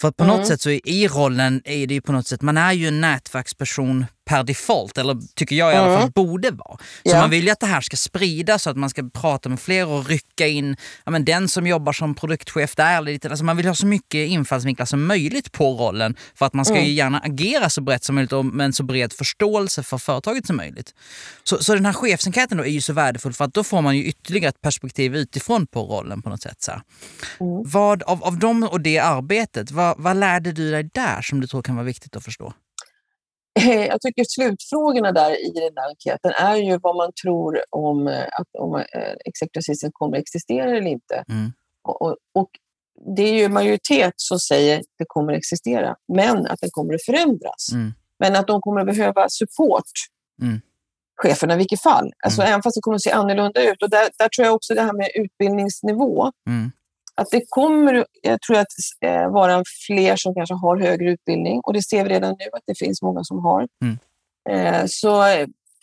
För 0.00 0.10
på 0.10 0.24
Mm. 0.24 0.36
något 0.36 0.46
sätt 0.46 0.60
så 0.60 0.70
i, 0.70 0.80
i 0.84 1.08
rollen 1.08 1.62
är 1.64 1.86
det 1.86 1.94
ju 1.94 2.00
på 2.00 2.12
något 2.12 2.26
sätt, 2.26 2.42
man 2.42 2.56
är 2.56 2.72
ju 2.72 2.88
en 2.88 3.00
nätverksperson 3.00 4.04
per 4.26 4.42
default, 4.44 4.98
eller 4.98 5.16
tycker 5.34 5.56
jag 5.56 5.72
i 5.72 5.76
alla 5.76 5.88
Mm. 5.88 6.00
fall 6.00 6.10
borde 6.10 6.50
vara. 6.50 6.76
Så 6.78 6.84
Ja. 7.02 7.20
man 7.20 7.30
vill 7.30 7.44
ju 7.44 7.50
att 7.50 7.60
det 7.60 7.66
här 7.66 7.80
ska 7.80 7.96
spridas 7.96 8.62
så 8.62 8.70
att 8.70 8.76
man 8.76 8.90
ska 8.90 9.02
prata 9.14 9.48
med 9.48 9.60
fler 9.60 9.86
och 9.88 10.06
rycka 10.06 10.46
in 10.46 10.76
ja, 11.04 11.10
men 11.10 11.24
den 11.24 11.48
som 11.48 11.66
jobbar 11.66 11.92
som 11.92 12.14
produktchef 12.14 12.74
där. 12.76 13.00
Lite, 13.02 13.28
alltså 13.28 13.44
man 13.44 13.56
vill 13.56 13.66
ha 13.66 13.74
så 13.74 13.86
mycket 13.86 14.28
infallsvinklar 14.28 14.86
som 14.86 15.06
möjligt 15.06 15.52
på 15.52 15.72
rollen 15.74 16.16
för 16.34 16.46
att 16.46 16.54
man 16.54 16.64
ska 16.64 16.74
Mm. 16.74 16.86
ju 16.86 16.92
gärna 16.92 17.18
agera 17.18 17.70
så 17.70 17.80
brett 17.80 18.04
som 18.04 18.14
möjligt 18.14 18.32
och 18.32 18.44
med 18.44 18.64
en 18.64 18.72
så 18.72 18.82
bred 18.82 19.12
förståelse 19.12 19.82
för 19.82 19.98
företaget 19.98 20.46
som 20.46 20.56
möjligt. 20.56 20.94
Så, 21.44 21.58
så 21.64 21.74
den 21.74 21.86
här 21.86 21.92
chefsenkäten 21.92 22.60
är 22.60 22.64
ju 22.64 22.80
så 22.80 22.92
värdefull 22.92 23.32
för 23.32 23.44
att 23.44 23.54
då 23.54 23.64
får 23.64 23.82
man 23.82 23.96
ju 23.96 24.04
ytterligare 24.04 24.48
ett 24.48 24.60
perspektiv 24.60 25.16
utifrån 25.16 25.66
på 25.66 25.80
rollen 25.82 26.22
på 26.22 26.28
något 26.28 26.42
sätt. 26.42 26.62
Så. 26.62 26.72
Mm. 26.72 26.82
Vad, 27.64 28.02
av, 28.02 28.24
av 28.24 28.38
dem 28.38 28.62
och 28.62 28.80
det 28.80 28.98
arbetet, 28.98 29.70
vad, 29.70 29.94
vad 29.98 30.16
lärde 30.16 30.52
du 30.52 30.70
dig 30.70 30.90
där 30.94 31.22
som 31.22 31.40
du 31.40 31.46
tror 31.46 31.62
kan 31.62 31.74
vara 31.76 31.84
viktigt 31.86 32.16
att 32.16 32.24
förstå? 32.24 32.52
Jag 33.64 34.00
tycker 34.00 34.24
slutfrågorna 34.28 35.12
där 35.12 35.30
i 35.30 35.50
den 35.54 35.72
här 35.76 35.88
enkäten 35.88 36.32
är 36.32 36.56
ju 36.56 36.78
vad 36.82 36.96
man 36.96 37.12
tror 37.22 37.60
om 37.70 38.08
eh, 38.08 38.22
att 38.22 38.48
om 38.58 38.74
eh, 38.74 39.58
assistant 39.58 39.94
kommer 39.94 40.16
att 40.16 40.20
existera 40.22 40.76
eller 40.76 40.90
inte. 40.90 41.24
Mm. 41.28 41.52
Och, 41.84 42.02
och, 42.02 42.16
och 42.34 42.50
det 43.16 43.22
är 43.22 43.32
ju 43.34 43.48
majoritet 43.48 44.14
som 44.16 44.38
säger 44.38 44.78
att 44.78 44.86
det 44.98 45.04
kommer 45.08 45.32
att 45.32 45.38
existera, 45.38 45.96
men 46.12 46.46
att 46.46 46.60
den 46.60 46.70
kommer 46.72 46.94
att 46.94 47.04
förändras. 47.04 47.72
Mm. 47.72 47.92
Men 48.18 48.36
att 48.36 48.46
de 48.46 48.60
kommer 48.60 48.80
att 48.80 48.86
behöva 48.86 49.28
support, 49.28 49.90
Mm. 50.42 50.60
cheferna 51.22 51.54
i 51.54 51.56
vilket 51.56 51.82
fall. 51.82 52.12
Alltså 52.24 52.40
Mm. 52.40 52.50
Även 52.52 52.62
fast 52.62 52.74
det 52.74 52.80
kommer 52.80 52.94
att 52.94 53.02
se 53.02 53.10
annorlunda 53.10 53.70
ut. 53.70 53.82
Och 53.82 53.90
där, 53.90 54.08
där 54.18 54.28
tror 54.28 54.46
jag 54.46 54.54
också 54.54 54.74
det 54.74 54.82
här 54.82 54.92
med 54.92 55.10
utbildningsnivå, 55.14 56.32
Mm. 56.48 56.72
Att 57.16 57.30
det 57.30 57.42
kommer 57.48 58.06
jag 58.22 58.40
tror 58.42 58.56
att 58.58 58.66
eh, 59.00 59.30
vara 59.30 59.62
fler 59.86 60.16
som 60.16 60.34
kanske 60.34 60.54
har 60.54 60.76
högre 60.80 61.10
utbildning 61.10 61.60
och 61.60 61.72
det 61.72 61.82
ser 61.82 62.04
vi 62.04 62.10
redan 62.10 62.30
nu 62.38 62.44
att 62.52 62.62
det 62.66 62.78
finns 62.78 63.02
många 63.02 63.24
som 63.24 63.38
har. 63.44 63.68
Mm. 63.82 63.98
Eh, 64.50 64.84
så 64.88 65.22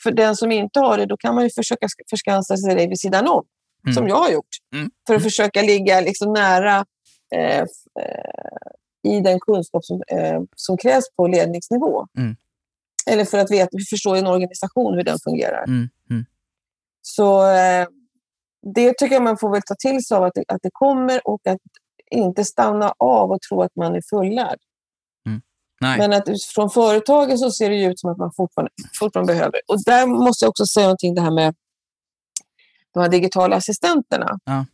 för 0.03 0.11
den 0.11 0.35
som 0.35 0.51
inte 0.51 0.79
har 0.79 0.97
det, 0.97 1.05
då 1.05 1.17
kan 1.17 1.35
man 1.35 1.43
ju 1.43 1.49
försöka 1.49 1.85
sk- 1.85 2.09
förskansa 2.09 2.57
sig 2.57 2.87
vid 2.87 2.99
sidan 2.99 3.27
om, 3.27 3.43
Mm. 3.85 3.93
som 3.93 4.07
jag 4.07 4.15
har 4.15 4.29
gjort, 4.29 4.55
Mm. 4.75 4.91
för 5.07 5.13
att 5.13 5.19
Mm. 5.21 5.23
försöka 5.23 5.61
ligga 5.61 6.01
liksom 6.01 6.33
nära 6.33 6.85
eh, 7.35 7.59
eh, 7.61 8.67
i 9.07 9.19
den 9.19 9.39
kunskap 9.39 9.85
som, 9.85 10.01
eh, 10.07 10.41
som 10.55 10.77
krävs 10.77 11.03
på 11.15 11.27
ledningsnivå. 11.27 12.07
Mm. 12.17 12.35
Eller 13.11 13.25
för 13.25 13.37
att 13.37 13.51
veta, 13.51 13.69
förstå 13.89 14.15
en 14.15 14.27
organisation 14.27 14.93
hur 14.93 15.03
den 15.03 15.17
fungerar. 15.23 15.63
Mm. 15.63 15.89
Så 17.01 17.47
eh, 17.47 17.87
det 18.75 18.97
tycker 18.97 19.15
jag 19.15 19.23
man 19.23 19.37
får 19.37 19.51
väl 19.51 19.61
ta 19.61 19.75
till 19.75 20.05
sig 20.05 20.17
av 20.17 20.23
att 20.23 20.33
det, 20.35 20.43
att 20.47 20.61
det 20.63 20.69
kommer 20.73 21.27
och 21.27 21.47
att 21.47 21.59
inte 22.11 22.45
stanna 22.45 22.93
av 22.97 23.31
och 23.31 23.41
tro 23.41 23.61
att 23.61 23.75
man 23.75 23.95
är 23.95 24.01
fullärd. 24.09 24.59
Nej. 25.83 25.97
Men 25.97 26.13
att 26.13 26.27
från 26.55 26.69
företagen 26.69 27.37
så 27.37 27.51
ser 27.51 27.69
det 27.69 27.83
ut 27.83 27.99
som 27.99 28.11
att 28.11 28.17
man 28.17 28.31
fortfarande, 28.35 28.71
fortfarande 28.99 29.33
behöver. 29.33 29.61
Och 29.67 29.83
där 29.83 30.07
måste 30.07 30.45
jag 30.45 30.49
också 30.49 30.65
säga 30.65 30.85
någonting 30.85 31.15
det 31.15 31.21
här 31.21 31.31
med 31.31 31.55
de 32.93 32.99
här 32.99 33.09
digitala 33.09 33.55
assistenterna. 33.55 34.39
Ja. 34.45 34.65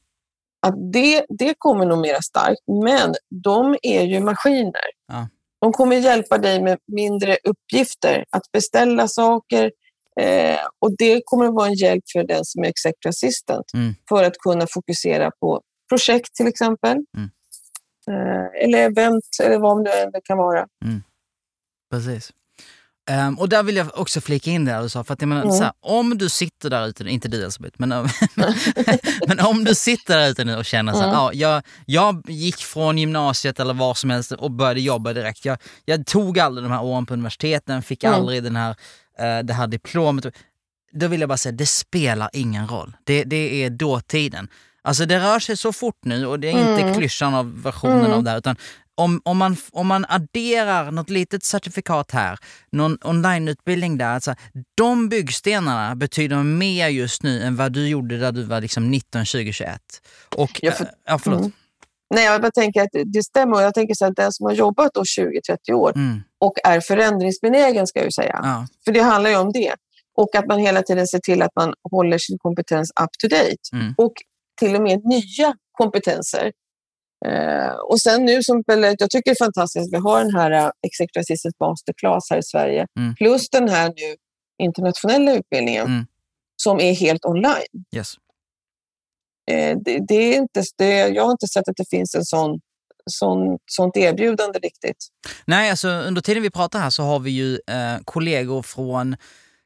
Att 0.67 0.93
det, 0.93 1.25
det 1.29 1.53
kommer 1.57 1.85
nog 1.85 1.99
mera 1.99 2.21
starkt, 2.21 2.61
men 2.85 3.15
de 3.43 3.77
är 3.81 4.03
ju 4.03 4.19
maskiner. 4.19 4.89
Ja. 5.07 5.27
De 5.61 5.71
kommer 5.71 5.95
hjälpa 5.95 6.37
dig 6.37 6.63
med 6.63 6.79
mindre 6.87 7.37
uppgifter, 7.43 8.25
att 8.29 8.51
beställa 8.51 9.07
saker. 9.07 9.71
Eh, 10.21 10.59
och 10.79 10.95
det 10.97 11.21
kommer 11.25 11.45
att 11.45 11.53
vara 11.53 11.67
en 11.67 11.73
hjälp 11.73 12.03
för 12.13 12.23
den 12.23 12.45
som 12.45 12.63
är 12.63 12.67
executive 12.67 13.09
assistant 13.09 13.73
Mm. 13.73 13.95
för 14.09 14.23
att 14.23 14.37
kunna 14.37 14.67
fokusera 14.69 15.31
på 15.39 15.61
projekt 15.89 16.35
till 16.35 16.47
exempel. 16.47 16.97
Mm. 17.17 17.29
Eh, 18.09 18.63
eller 18.65 18.77
event 18.79 19.23
eller 19.43 19.59
vad 19.59 19.85
det 19.85 19.91
än 20.01 20.11
kan 20.23 20.37
vara. 20.37 20.65
Precis. 21.91 22.31
Ehm, 23.09 23.39
och 23.39 23.49
där 23.49 23.63
vill 23.63 23.75
jag 23.75 23.87
också 23.99 24.21
flika 24.21 24.49
in 24.51 24.65
det 24.65 24.81
du 24.81 24.89
sa, 24.89 25.03
för 25.03 25.13
att 25.13 25.21
jag 25.21 25.27
menar, 25.27 25.41
Mm. 25.43 25.55
så 25.55 25.63
här, 25.63 25.73
om 25.81 26.17
du 26.17 26.29
sitter 26.29 26.69
där 26.69 26.87
ute, 26.87 27.03
inte 27.03 27.27
du 27.27 27.41
Elisabeth, 27.41 27.75
men, 27.79 27.89
men 29.27 29.39
om 29.39 29.63
du 29.63 29.75
sitter 29.75 30.17
där 30.17 30.29
ute 30.29 30.43
nu 30.45 30.55
och 30.57 30.65
känner 30.65 30.93
så 30.93 30.99
här, 30.99 31.05
Mm. 31.07 31.17
ja, 31.19 31.31
jag, 31.33 31.63
jag 31.85 32.29
gick 32.29 32.57
från 32.57 32.97
gymnasiet 32.97 33.59
eller 33.59 33.73
var 33.73 33.93
som 33.93 34.09
helst 34.09 34.31
och 34.31 34.51
började 34.51 34.81
jobba 34.81 35.13
direkt. 35.13 35.45
Jag, 35.45 35.57
jag 35.85 36.05
tog 36.05 36.39
aldrig 36.39 36.65
de 36.65 36.71
här 36.71 36.83
åren 36.83 37.05
på 37.05 37.13
universiteten, 37.13 37.81
fick 37.81 38.03
Mm. 38.03 38.15
aldrig 38.19 38.43
den 38.43 38.55
här, 38.55 38.75
det 39.43 39.53
här 39.53 39.67
diplomet. 39.67 40.25
Då 40.91 41.07
vill 41.07 41.19
jag 41.19 41.29
bara 41.29 41.37
säga, 41.37 41.51
det 41.53 41.65
spelar 41.65 42.29
ingen 42.33 42.67
roll. 42.67 42.95
Det, 43.03 43.23
det 43.23 43.63
är 43.63 43.69
dåtiden. 43.69 44.47
Alltså 44.81 45.05
det 45.05 45.19
rör 45.19 45.39
sig 45.39 45.57
så 45.57 45.73
fort 45.73 45.99
nu 46.05 46.25
och 46.25 46.39
det 46.39 46.47
är 46.47 46.51
inte 46.69 46.81
Mm. 46.83 46.93
klyschan 46.95 47.33
av 47.33 47.61
versionen 47.63 47.99
Mm. 48.05 48.11
av 48.11 48.23
det 48.23 48.29
här, 48.31 48.37
utan 48.37 48.55
om, 48.95 49.21
om, 49.25 49.37
man, 49.37 49.57
om 49.71 49.87
man 49.87 50.05
adderar 50.09 50.91
något 50.91 51.09
litet 51.09 51.43
certifikat 51.43 52.11
här, 52.11 52.37
någon 52.71 52.97
onlineutbildning 53.03 53.97
där, 53.97 54.05
alltså, 54.05 54.35
de 54.75 55.09
byggstenarna 55.09 55.95
betyder 55.95 56.43
mer 56.43 56.87
just 56.87 57.23
nu 57.23 57.43
än 57.43 57.55
vad 57.55 57.71
du 57.71 57.87
gjorde 57.87 58.17
där 58.17 58.31
du 58.31 58.43
var 58.43 58.61
liksom 58.61 58.91
19, 58.91 59.25
20, 59.25 59.53
21. 59.53 59.81
Och, 60.35 60.59
Ja, 60.61 60.71
för- 60.71 60.83
eh, 60.83 60.89
ja, 61.05 61.19
förlåt. 61.19 61.39
Mm. 61.39 61.51
Nej, 62.15 62.25
jag 62.25 62.41
bara 62.41 62.51
tänker 62.51 62.81
att 62.81 62.89
det 63.05 63.23
stämmer. 63.23 63.61
Jag 63.61 63.73
tänker 63.73 63.93
så 63.93 64.05
att 64.05 64.15
den 64.15 64.31
som 64.33 64.45
har 64.45 64.53
jobbat 64.53 64.93
då 64.93 65.01
20-30 65.03 65.71
år 65.73 65.91
Mm, 65.95 66.21
och 66.39 66.53
är 66.63 66.79
förändringsbenägen, 66.79 67.87
ska 67.87 67.99
jag 67.99 68.05
ju 68.05 68.11
säga. 68.11 68.39
ja, 68.43 68.67
För 68.85 68.91
det 68.91 68.99
handlar 69.01 69.29
ju 69.29 69.35
om 69.37 69.51
det. 69.51 69.73
Och 70.17 70.35
att 70.35 70.47
man 70.47 70.59
hela 70.59 70.81
tiden 70.81 71.07
ser 71.07 71.19
till 71.19 71.41
att 71.41 71.55
man 71.55 71.73
håller 71.91 72.17
sin 72.17 72.37
kompetens 72.37 72.91
up 73.01 73.09
to 73.21 73.27
date. 73.27 73.55
Mm. 73.73 73.93
Och 73.97 74.13
till 74.59 74.75
och 74.75 74.81
med 74.81 75.01
nya 75.05 75.53
kompetenser. 75.71 76.51
Eh, 77.25 77.71
och 77.89 78.01
sen 78.01 78.25
nu 78.25 78.43
som 78.43 78.63
jag 78.67 78.97
tycker 79.09 79.21
det 79.25 79.31
är 79.31 79.45
fantastiskt 79.45 79.87
att 79.87 79.93
vi 79.99 80.03
har 80.03 80.19
den 80.23 80.35
här 80.35 80.51
uh, 80.65 80.71
Executive 80.87 81.21
Assistant 81.21 81.55
Masterclass 81.59 82.27
här 82.29 82.37
i 82.37 82.43
Sverige. 82.43 82.87
Mm. 82.99 83.15
Plus 83.15 83.49
den 83.49 83.69
här 83.69 83.87
nu 83.87 84.15
internationella 84.63 85.33
utbildningen 85.33 85.85
Mm. 85.85 86.05
som 86.55 86.79
är 86.79 86.93
helt 86.93 87.25
online. 87.25 87.85
yes. 87.95 88.13
Eh, 89.49 89.77
det, 89.85 89.99
det 90.07 90.15
är 90.15 90.37
inte, 90.37 90.63
det, 90.77 91.07
jag 91.07 91.23
har 91.23 91.31
inte 91.31 91.47
sett 91.47 91.69
att 91.69 91.77
det 91.77 91.89
finns 91.89 92.15
en 92.15 92.25
sån, 92.25 92.59
sån, 93.05 93.57
sånt 93.65 93.97
erbjudande 93.97 94.59
riktigt. 94.59 95.07
Nej, 95.45 95.69
alltså 95.69 95.87
under 95.87 96.21
tiden 96.21 96.43
vi 96.43 96.49
pratar 96.49 96.79
här 96.79 96.89
så 96.89 97.03
har 97.03 97.19
vi 97.19 97.31
ju 97.31 97.53
eh, 97.53 97.99
kollegor 98.05 98.61
från 98.61 99.15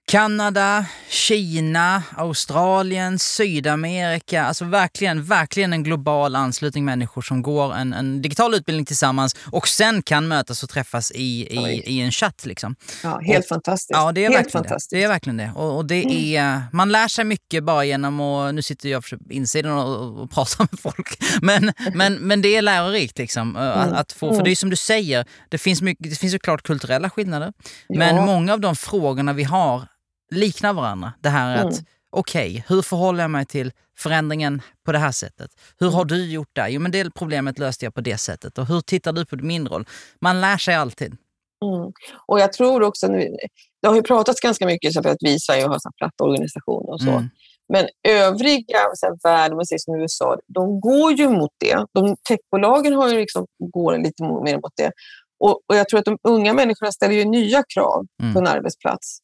Kanada, 0.06 0.86
Kina, 1.10 2.04
Australien, 2.18 3.20
Sydamerika. 3.20 4.44
Alltså 4.46 4.66
verkligen, 4.66 5.24
verkligen 5.24 5.74
en 5.74 5.84
global 5.84 6.36
anslutning 6.36 6.86
människor 6.86 7.22
som 7.22 7.42
går 7.42 7.74
en, 7.76 7.94
en 7.94 8.22
digital 8.22 8.54
utbildning 8.56 8.86
tillsammans 8.86 9.36
och 9.52 9.68
sen 9.68 10.02
kan 10.02 10.28
mötas 10.28 10.64
och 10.64 10.70
träffas 10.70 11.12
i, 11.12 11.48
i, 11.60 11.84
i 11.86 12.02
en 12.02 12.12
chatt. 12.12 12.46
Liksom. 12.46 12.76
Ja, 13.04 13.20
helt 13.20 13.46
Och- 13.46 13.50
fantastiskt. 13.50 13.90
Ja, 13.94 14.12
det 14.12 14.22
är 14.22 14.24
helt 14.24 14.36
verkligen 14.36 14.52
fantastiskt. 14.64 14.90
det. 14.90 14.98
Det 14.98 15.04
är 15.04 15.08
verkligen 15.08 15.38
det. 15.38 15.52
Och, 15.56 15.78
och 15.78 15.86
det 15.86 16.04
Mm. 16.04 16.16
är, 16.56 16.62
man 16.72 16.90
lär 16.92 17.08
sig 17.08 17.26
mycket 17.26 17.64
bara 17.64 17.86
genom 17.86 18.20
att, 18.22 18.54
nu 18.56 18.62
sitter 18.62 18.90
jag 18.90 19.04
på 19.04 19.18
insidan 19.30 19.72
och, 19.78 20.22
och 20.22 20.32
pratar 20.32 20.68
med 20.72 20.80
folk, 20.80 21.18
men, 21.42 21.72
men, 21.94 22.14
men 22.16 22.42
det 22.42 22.56
är 22.56 22.62
lärorikt 22.62 23.18
liksom. 23.18 23.56
Att, 23.56 23.84
Mm. 23.88 23.96
att 23.96 24.12
få, 24.12 24.36
för 24.36 24.44
det 24.44 24.52
är 24.52 24.56
som 24.56 24.70
du 24.70 24.76
säger, 24.76 25.26
det 25.50 25.58
finns, 25.58 25.82
mycket, 25.82 26.10
det 26.10 26.16
finns 26.16 26.34
såklart 26.34 26.64
kulturella 26.64 27.10
skillnader, 27.10 27.54
men 27.90 28.16
Ja. 28.16 28.26
många 28.26 28.54
av 28.54 28.60
de 28.60 28.76
frågorna 28.76 29.34
vi 29.34 29.44
har 29.44 29.88
liknar 30.34 30.74
varandra. 30.74 31.14
Det 31.22 31.30
här 31.30 31.52
är 31.52 31.56
att, 31.58 31.74
Mm. 31.74 31.86
okej, 32.12 32.66
hur 32.68 32.82
förhåller 32.82 33.24
jag 33.24 33.32
mig 33.32 33.46
till 33.46 33.72
förändringen 33.98 34.62
på 34.86 34.92
det 34.92 34.98
här 35.00 35.12
sättet? 35.12 35.52
Hur 35.80 35.88
Mm. 35.88 35.98
har 35.98 36.06
du 36.06 36.32
gjort 36.32 36.50
det? 36.54 36.70
Jo 36.70 36.82
men 36.82 36.92
det 36.92 37.14
problemet 37.14 37.60
löste 37.60 37.86
jag 37.86 37.94
på 37.94 38.02
det 38.02 38.18
sättet. 38.18 38.58
Och 38.58 38.66
hur 38.68 38.82
tittar 38.82 39.14
du 39.14 39.26
på 39.26 39.36
min 39.36 39.68
roll? 39.68 39.86
Man 40.22 40.42
lär 40.42 40.58
sig 40.58 40.76
alltid. 40.76 41.18
Mm. 41.66 41.92
Och 42.28 42.40
jag 42.40 42.54
tror 42.54 42.84
också, 42.84 43.08
nu, 43.08 43.38
det 43.82 43.88
har 43.88 43.96
ju 43.96 44.02
pratats 44.02 44.40
ganska 44.42 44.66
mycket 44.66 44.98
om 44.98 45.12
att 45.12 45.18
vi 45.20 45.34
i 45.34 45.40
Sverige 45.40 45.64
har 45.68 45.80
så 45.80 45.90
här 45.90 45.94
platta 45.98 46.24
organisationer 46.24 46.90
och 46.94 47.02
så. 47.02 47.10
Mm. 47.10 47.30
Men 47.74 47.86
övriga 48.08 48.80
världen, 49.24 49.56
man 49.56 49.66
säger 49.66 49.80
som 49.80 49.96
USA, 50.02 50.38
de 50.48 50.80
går 50.80 51.12
ju 51.12 51.30
mot 51.30 51.52
det. 51.60 51.86
De, 51.94 52.16
techbolagen 52.30 52.94
har 52.94 53.10
ju 53.10 53.20
liksom, 53.20 53.46
går 53.74 53.98
lite 53.98 54.24
mer 54.24 54.56
mot 54.56 54.74
det. 54.78 54.92
Och, 55.40 55.62
och 55.70 55.76
jag 55.76 55.90
tror 55.90 56.00
att 56.00 56.06
de 56.06 56.18
unga 56.28 56.54
människorna 56.54 56.92
ställer 56.92 57.14
ju 57.16 57.26
nya 57.26 57.64
krav 57.74 58.06
Mm. 58.24 58.34
på 58.34 58.40
en 58.40 58.48
arbetsplats. 58.48 59.20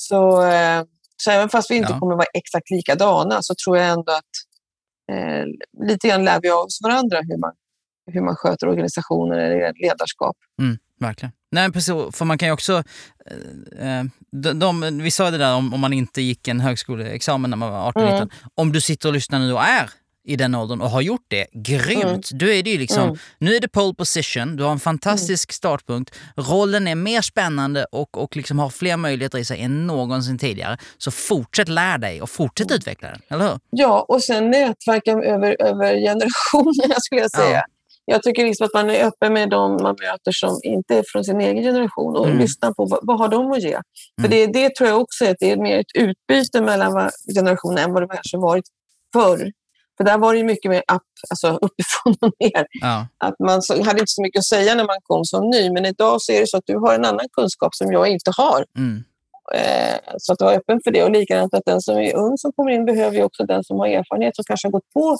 Så, 0.00 0.46
eh, 0.46 0.82
så 1.16 1.30
även 1.30 1.48
fast 1.48 1.70
vi 1.70 1.74
inte 1.76 1.92
Ja. 1.92 1.98
kommer 1.98 2.14
vara 2.14 2.26
exakt 2.34 2.70
likadana 2.70 3.42
så 3.42 3.54
tror 3.64 3.78
jag 3.78 3.88
ändå 3.88 4.12
att 4.12 4.34
eh, 5.12 5.44
lite 5.86 6.08
grann 6.08 6.24
lär 6.24 6.40
vi 6.42 6.50
av 6.50 6.58
oss 6.58 6.78
varandra 6.82 7.18
hur 7.22 7.36
man, 7.38 7.52
hur 8.12 8.20
man 8.20 8.36
sköter 8.36 8.68
organisationer 8.68 9.38
eller 9.38 9.72
ledarskap. 9.82 10.36
Mm, 10.62 10.78
verkligen. 11.00 11.32
Nej, 11.50 11.72
precis. 11.72 11.94
För 12.12 12.24
man 12.24 12.38
kan 12.38 12.48
ju 12.48 12.52
också... 12.52 12.82
Eh, 13.78 14.04
de, 14.32 14.58
de, 14.58 14.98
vi 15.02 15.10
sa 15.10 15.30
det 15.30 15.38
där 15.38 15.54
om, 15.54 15.74
om 15.74 15.80
man 15.80 15.92
inte 15.92 16.22
gick 16.22 16.48
en 16.48 16.60
högskoleexamen 16.60 17.50
när 17.50 17.56
man 17.56 17.70
var 17.72 17.92
18-19. 17.92 18.16
Mm. 18.16 18.28
Om 18.54 18.72
du 18.72 18.80
sitter 18.80 19.08
och 19.08 19.12
lyssnar 19.14 19.38
nu 19.38 19.52
och 19.52 19.62
är 19.62 19.90
i 20.28 20.36
den 20.36 20.54
åldern 20.54 20.80
och 20.80 20.90
har 20.90 21.00
gjort 21.00 21.24
det 21.28 21.46
grymt. 21.52 22.04
Mm. 22.30 22.38
Då 22.38 22.46
är 22.46 22.62
det 22.62 22.70
ju 22.70 22.78
liksom, 22.78 23.02
Mm. 23.02 23.16
nu 23.38 23.56
är 23.56 23.60
det 23.60 23.68
pole 23.68 23.94
position, 23.94 24.56
du 24.56 24.64
har 24.64 24.72
en 24.72 24.78
fantastisk 24.80 25.52
startpunkt, 25.52 26.14
rollen 26.36 26.88
är 26.88 26.94
mer 26.94 27.20
spännande 27.22 27.84
och, 27.92 28.18
och 28.22 28.36
liksom 28.36 28.58
har 28.58 28.70
fler 28.70 28.96
möjligheter 28.96 29.38
i 29.38 29.44
sig 29.44 29.60
än 29.60 29.86
någonsin 29.86 30.38
tidigare. 30.38 30.78
Så 30.98 31.10
fortsätt 31.10 31.68
lära 31.68 31.98
dig 31.98 32.22
och 32.22 32.30
fortsätt 32.30 32.70
utveckla 32.70 33.08
den, 33.08 33.20
eller 33.30 33.48
hur? 33.48 33.58
Ja, 33.70 34.04
och 34.08 34.22
sen 34.22 34.50
nätverka 34.50 35.12
över, 35.12 35.56
över 35.62 35.94
generationerna 35.94 36.94
skulle 37.00 37.20
jag 37.20 37.30
säga. 37.30 37.50
Ja. 37.56 37.62
Jag 38.10 38.22
tycker 38.22 38.44
liksom 38.44 38.64
att 38.66 38.74
man 38.74 38.90
är 38.90 39.04
öppen 39.04 39.32
med 39.32 39.50
de 39.50 39.72
man 39.82 39.96
möter 40.00 40.32
som 40.32 40.60
inte 40.62 40.94
är 40.98 41.04
från 41.12 41.24
sin 41.24 41.40
egen 41.40 41.62
generation 41.62 42.16
och 42.16 42.26
Mm. 42.26 42.38
lyssnar 42.38 42.72
på 42.72 42.84
vad, 42.84 42.98
vad 43.02 43.18
har 43.18 43.28
de 43.28 43.52
att 43.52 43.62
ge. 43.62 43.68
Mm. 43.72 43.82
För 44.22 44.28
det, 44.28 44.46
det 44.46 44.74
tror 44.74 44.88
jag 44.88 45.00
också 45.00 45.24
att 45.24 45.36
det 45.40 45.50
är 45.50 45.56
mer 45.56 45.78
ett 45.78 45.94
utbyte 45.98 46.60
mellan 46.62 47.10
generationerna 47.34 47.80
än 47.80 47.92
vad 47.92 48.02
det 48.02 48.08
kanske 48.08 48.36
varit 48.38 48.64
förr. 49.12 49.52
För 49.98 50.04
där 50.04 50.18
var 50.18 50.32
det 50.32 50.38
ju 50.38 50.44
mycket 50.44 50.70
mer 50.70 50.82
upp, 50.92 51.02
alltså 51.30 51.48
uppifrån 51.62 52.14
och 52.20 52.32
ner. 52.40 52.66
Ja. 52.80 53.06
Att 53.18 53.38
man 53.38 53.62
så, 53.62 53.72
hade 53.74 54.00
inte 54.00 54.12
så 54.18 54.22
mycket 54.22 54.38
att 54.38 54.46
säga 54.46 54.74
när 54.74 54.84
man 54.84 54.96
kom 55.02 55.24
som 55.24 55.50
ny, 55.50 55.70
men 55.70 55.86
idag 55.86 56.22
så 56.22 56.32
är 56.32 56.40
det 56.40 56.46
så 56.46 56.56
att 56.56 56.66
du 56.66 56.76
har 56.78 56.94
en 56.94 57.04
annan 57.04 57.26
kunskap 57.32 57.74
som 57.74 57.92
jag 57.92 58.08
inte 58.08 58.30
har. 58.36 58.64
Mm. 58.76 59.04
Eh, 59.54 59.98
så 60.18 60.32
att 60.32 60.40
vara 60.40 60.54
öppen 60.54 60.80
för 60.84 60.90
det. 60.90 61.04
Och 61.04 61.10
likadant 61.10 61.54
att 61.54 61.64
den 61.66 61.80
som 61.80 61.96
är 61.98 62.16
ung 62.16 62.38
som 62.38 62.52
kommer 62.52 62.70
in 62.72 62.84
behöver 62.84 63.16
ju 63.16 63.22
också 63.22 63.44
den 63.44 63.64
som 63.64 63.78
har 63.78 63.86
erfarenhet 63.86 64.36
som 64.36 64.44
kanske 64.44 64.68
har 64.68 64.72
gått 64.72 64.92
på 64.94 65.16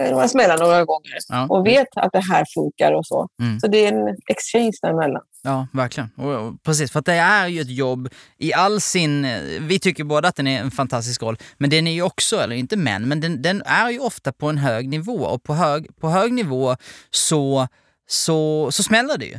eh, 0.00 0.10
några 0.10 0.28
smällar 0.28 0.58
några 0.58 0.84
gånger 0.84 1.18
Ja. 1.28 1.46
och 1.50 1.66
vet 1.66 1.88
att 1.96 2.12
det 2.12 2.24
här 2.32 2.44
funkar 2.54 2.92
och 2.92 3.06
så. 3.06 3.28
Mm. 3.42 3.60
Så 3.60 3.66
det 3.66 3.86
är 3.86 3.92
en 3.92 4.16
exchange 4.30 4.72
däremellan. 4.82 5.22
Ja, 5.48 5.66
verkligen. 5.72 6.10
Och, 6.10 6.62
precis, 6.62 6.90
för 6.90 6.98
att 6.98 7.06
det 7.06 7.12
är 7.14 7.48
ju 7.48 7.60
ett 7.60 7.70
jobb 7.70 8.08
i 8.38 8.52
all 8.52 8.80
sin... 8.80 9.26
Vi 9.60 9.78
tycker 9.78 10.04
båda 10.04 10.28
att 10.28 10.36
den 10.36 10.46
är 10.46 10.60
en 10.60 10.70
fantastisk 10.70 11.22
roll, 11.22 11.38
men 11.58 11.70
den 11.70 11.86
är 11.86 11.92
ju 11.92 12.02
också, 12.02 12.36
eller 12.36 12.56
inte 12.56 12.76
men, 12.76 13.08
men 13.08 13.20
den, 13.20 13.42
den 13.42 13.62
är 13.62 13.90
ju 13.90 13.98
ofta 13.98 14.32
på 14.32 14.48
en 14.48 14.58
hög 14.58 14.88
nivå 14.88 15.24
och 15.24 15.42
på 15.42 15.54
hög, 15.54 15.86
på 16.00 16.08
hög 16.08 16.32
nivå 16.32 16.76
så, 17.10 17.68
så, 18.08 18.68
så 18.72 18.82
smäller 18.82 19.18
det 19.18 19.26
ju. 19.26 19.38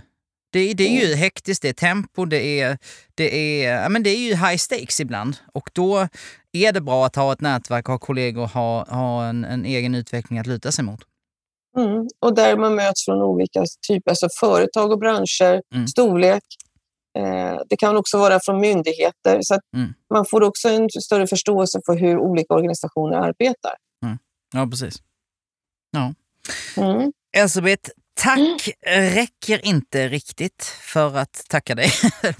Det, 0.51 0.73
det 0.73 0.83
är 0.83 1.07
ju 1.07 1.15
hektiskt, 1.15 1.61
det 1.61 1.69
är 1.69 1.73
tempo, 1.73 2.25
det 2.25 2.61
är, 2.61 2.77
det, 3.15 3.63
är, 3.63 3.81
ja, 3.81 3.89
men 3.89 4.03
det 4.03 4.09
är 4.09 4.19
ju 4.19 4.35
high 4.35 4.57
stakes 4.57 4.99
ibland. 4.99 5.37
Och 5.53 5.69
då 5.73 6.07
är 6.51 6.71
det 6.71 6.81
bra 6.81 7.05
att 7.05 7.15
ha 7.15 7.33
ett 7.33 7.41
nätverk, 7.41 7.85
ha 7.85 7.97
kollegor, 7.97 8.47
ha, 8.47 8.85
ha 8.89 9.25
en, 9.25 9.45
en 9.45 9.65
egen 9.65 9.95
utveckling 9.95 10.39
att 10.39 10.47
luta 10.47 10.71
sig 10.71 10.83
mot. 10.83 11.08
Mm. 11.77 12.07
Och 12.19 12.35
där 12.35 12.57
man 12.57 12.75
möts 12.75 13.05
från 13.05 13.21
olika 13.21 13.63
typer, 13.87 14.11
alltså 14.11 14.27
företag 14.39 14.91
och 14.91 14.99
branscher, 14.99 15.61
Mm. 15.75 15.87
storlek. 15.87 16.43
Eh, 17.17 17.61
det 17.69 17.77
kan 17.77 17.97
också 17.97 18.17
vara 18.17 18.39
från 18.39 18.59
myndigheter. 18.59 19.39
Så 19.41 19.59
Mm. 19.75 19.93
man 20.13 20.25
får 20.25 20.43
också 20.43 20.69
en 20.69 20.89
större 20.89 21.27
förståelse 21.27 21.79
för 21.85 21.93
hur 21.93 22.17
olika 22.17 22.53
organisationer 22.53 23.17
arbetar. 23.17 23.73
Ja, 24.53 24.67
precis. 24.71 24.95
Ja. 25.91 26.13
Mm. 26.83 27.11
Elisabeth, 27.37 27.89
tack 28.19 28.69
räcker 28.87 29.65
inte 29.65 30.07
riktigt 30.07 30.63
för 30.81 31.17
att 31.17 31.43
tacka 31.49 31.75
dig. 31.75 31.91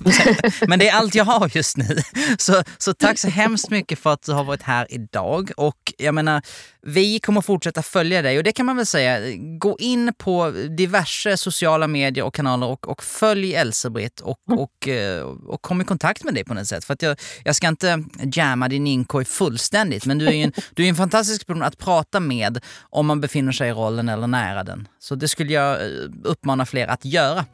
Men 0.68 0.80
det 0.80 0.90
är 0.90 0.94
allt 0.94 1.16
jag 1.16 1.26
har 1.26 1.52
just 1.56 1.78
nu. 1.78 1.98
Så, 2.38 2.64
så 2.78 2.94
tack 2.94 3.20
så 3.20 3.28
hemskt 3.28 3.70
mycket 3.70 4.00
för 4.00 4.14
att 4.14 4.22
du 4.22 4.32
har 4.32 4.44
varit 4.44 4.62
här 4.62 4.88
idag. 4.90 5.52
Och 5.58 5.94
jag 5.98 6.16
menar, 6.16 6.42
vi 6.82 7.20
kommer 7.20 7.42
fortsätta 7.42 7.84
följa 7.84 8.22
dig 8.22 8.38
och 8.38 8.44
det 8.44 8.52
kan 8.52 8.66
man 8.66 8.76
väl 8.76 8.86
säga, 8.86 9.36
gå 9.60 9.78
in 9.80 10.14
på 10.18 10.52
diverse 10.78 11.38
sociala 11.38 11.88
medier 11.88 12.26
och 12.26 12.34
kanaler 12.34 12.68
och, 12.68 12.88
och 12.88 13.04
följ 13.04 13.56
Elsebrit 13.56 14.20
och, 14.20 14.40
och, 14.50 14.88
eh, 14.88 15.22
och 15.24 15.62
kom 15.62 15.82
i 15.82 15.86
kontakt 15.86 16.24
med 16.24 16.34
dig 16.34 16.44
på 16.44 16.54
något 16.54 16.68
sätt. 16.68 16.86
För 16.86 16.94
att 16.94 17.02
jag, 17.02 17.20
jag 17.44 17.56
ska 17.56 17.68
inte 17.68 18.04
jamma 18.34 18.68
din 18.68 18.88
inkorg 18.88 19.26
fullständigt, 19.26 20.06
men 20.06 20.18
du 20.18 20.28
är 20.28 20.32
ju 20.32 20.44
en, 20.44 20.54
du 20.74 20.86
är 20.86 20.90
en 20.90 20.96
fantastisk 20.96 21.48
person 21.48 21.64
att 21.64 21.78
prata 21.78 22.20
med 22.20 22.60
om 22.82 23.06
man 23.06 23.22
befinner 23.22 23.52
sig 23.52 23.70
i 23.70 23.72
rollen 23.72 24.10
eller 24.10 24.28
nära 24.28 24.64
den. 24.64 24.88
Så 25.00 25.16
det 25.16 25.28
skulle 25.28 25.54
jag 25.54 25.69
eh, 25.76 26.10
uppmana 26.24 26.66
fler 26.66 26.88
att 26.88 27.06
göra. 27.06 27.46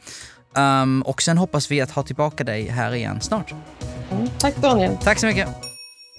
Um, 0.57 1.01
och 1.01 1.22
sen 1.22 1.38
hoppas 1.38 1.72
vi 1.72 1.82
att 1.82 1.91
ha 1.91 2.03
tillbaka 2.03 2.43
dig 2.43 2.68
här 2.68 2.95
igen 2.95 3.22
snart. 3.22 3.53
Mm. 4.11 4.28
Tack 4.38 4.55
Daniel. 4.57 4.97
Tack 5.03 5.20
så 5.20 5.26
mycket. 5.26 5.47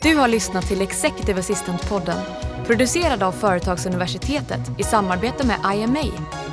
Du 0.02 0.16
har 0.16 0.28
lyssnat 0.28 0.66
till 0.66 0.82
Executive 0.82 1.40
Assistant-podden 1.40 2.20
producerad 2.66 3.22
av 3.22 3.32
Företagsuniversitetet 3.32 4.60
i 4.78 4.82
samarbete 4.82 5.46
med 5.46 5.76
IMA, 5.76 6.04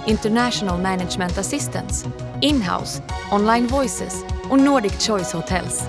International 0.07 0.81
Management 0.81 1.37
Assistance, 1.37 2.09
Inhouse, 2.41 3.01
Online 3.31 3.67
Voices 3.67 4.23
och 4.49 4.59
Nordic 4.59 5.07
Choice 5.07 5.33
Hotels. 5.33 5.83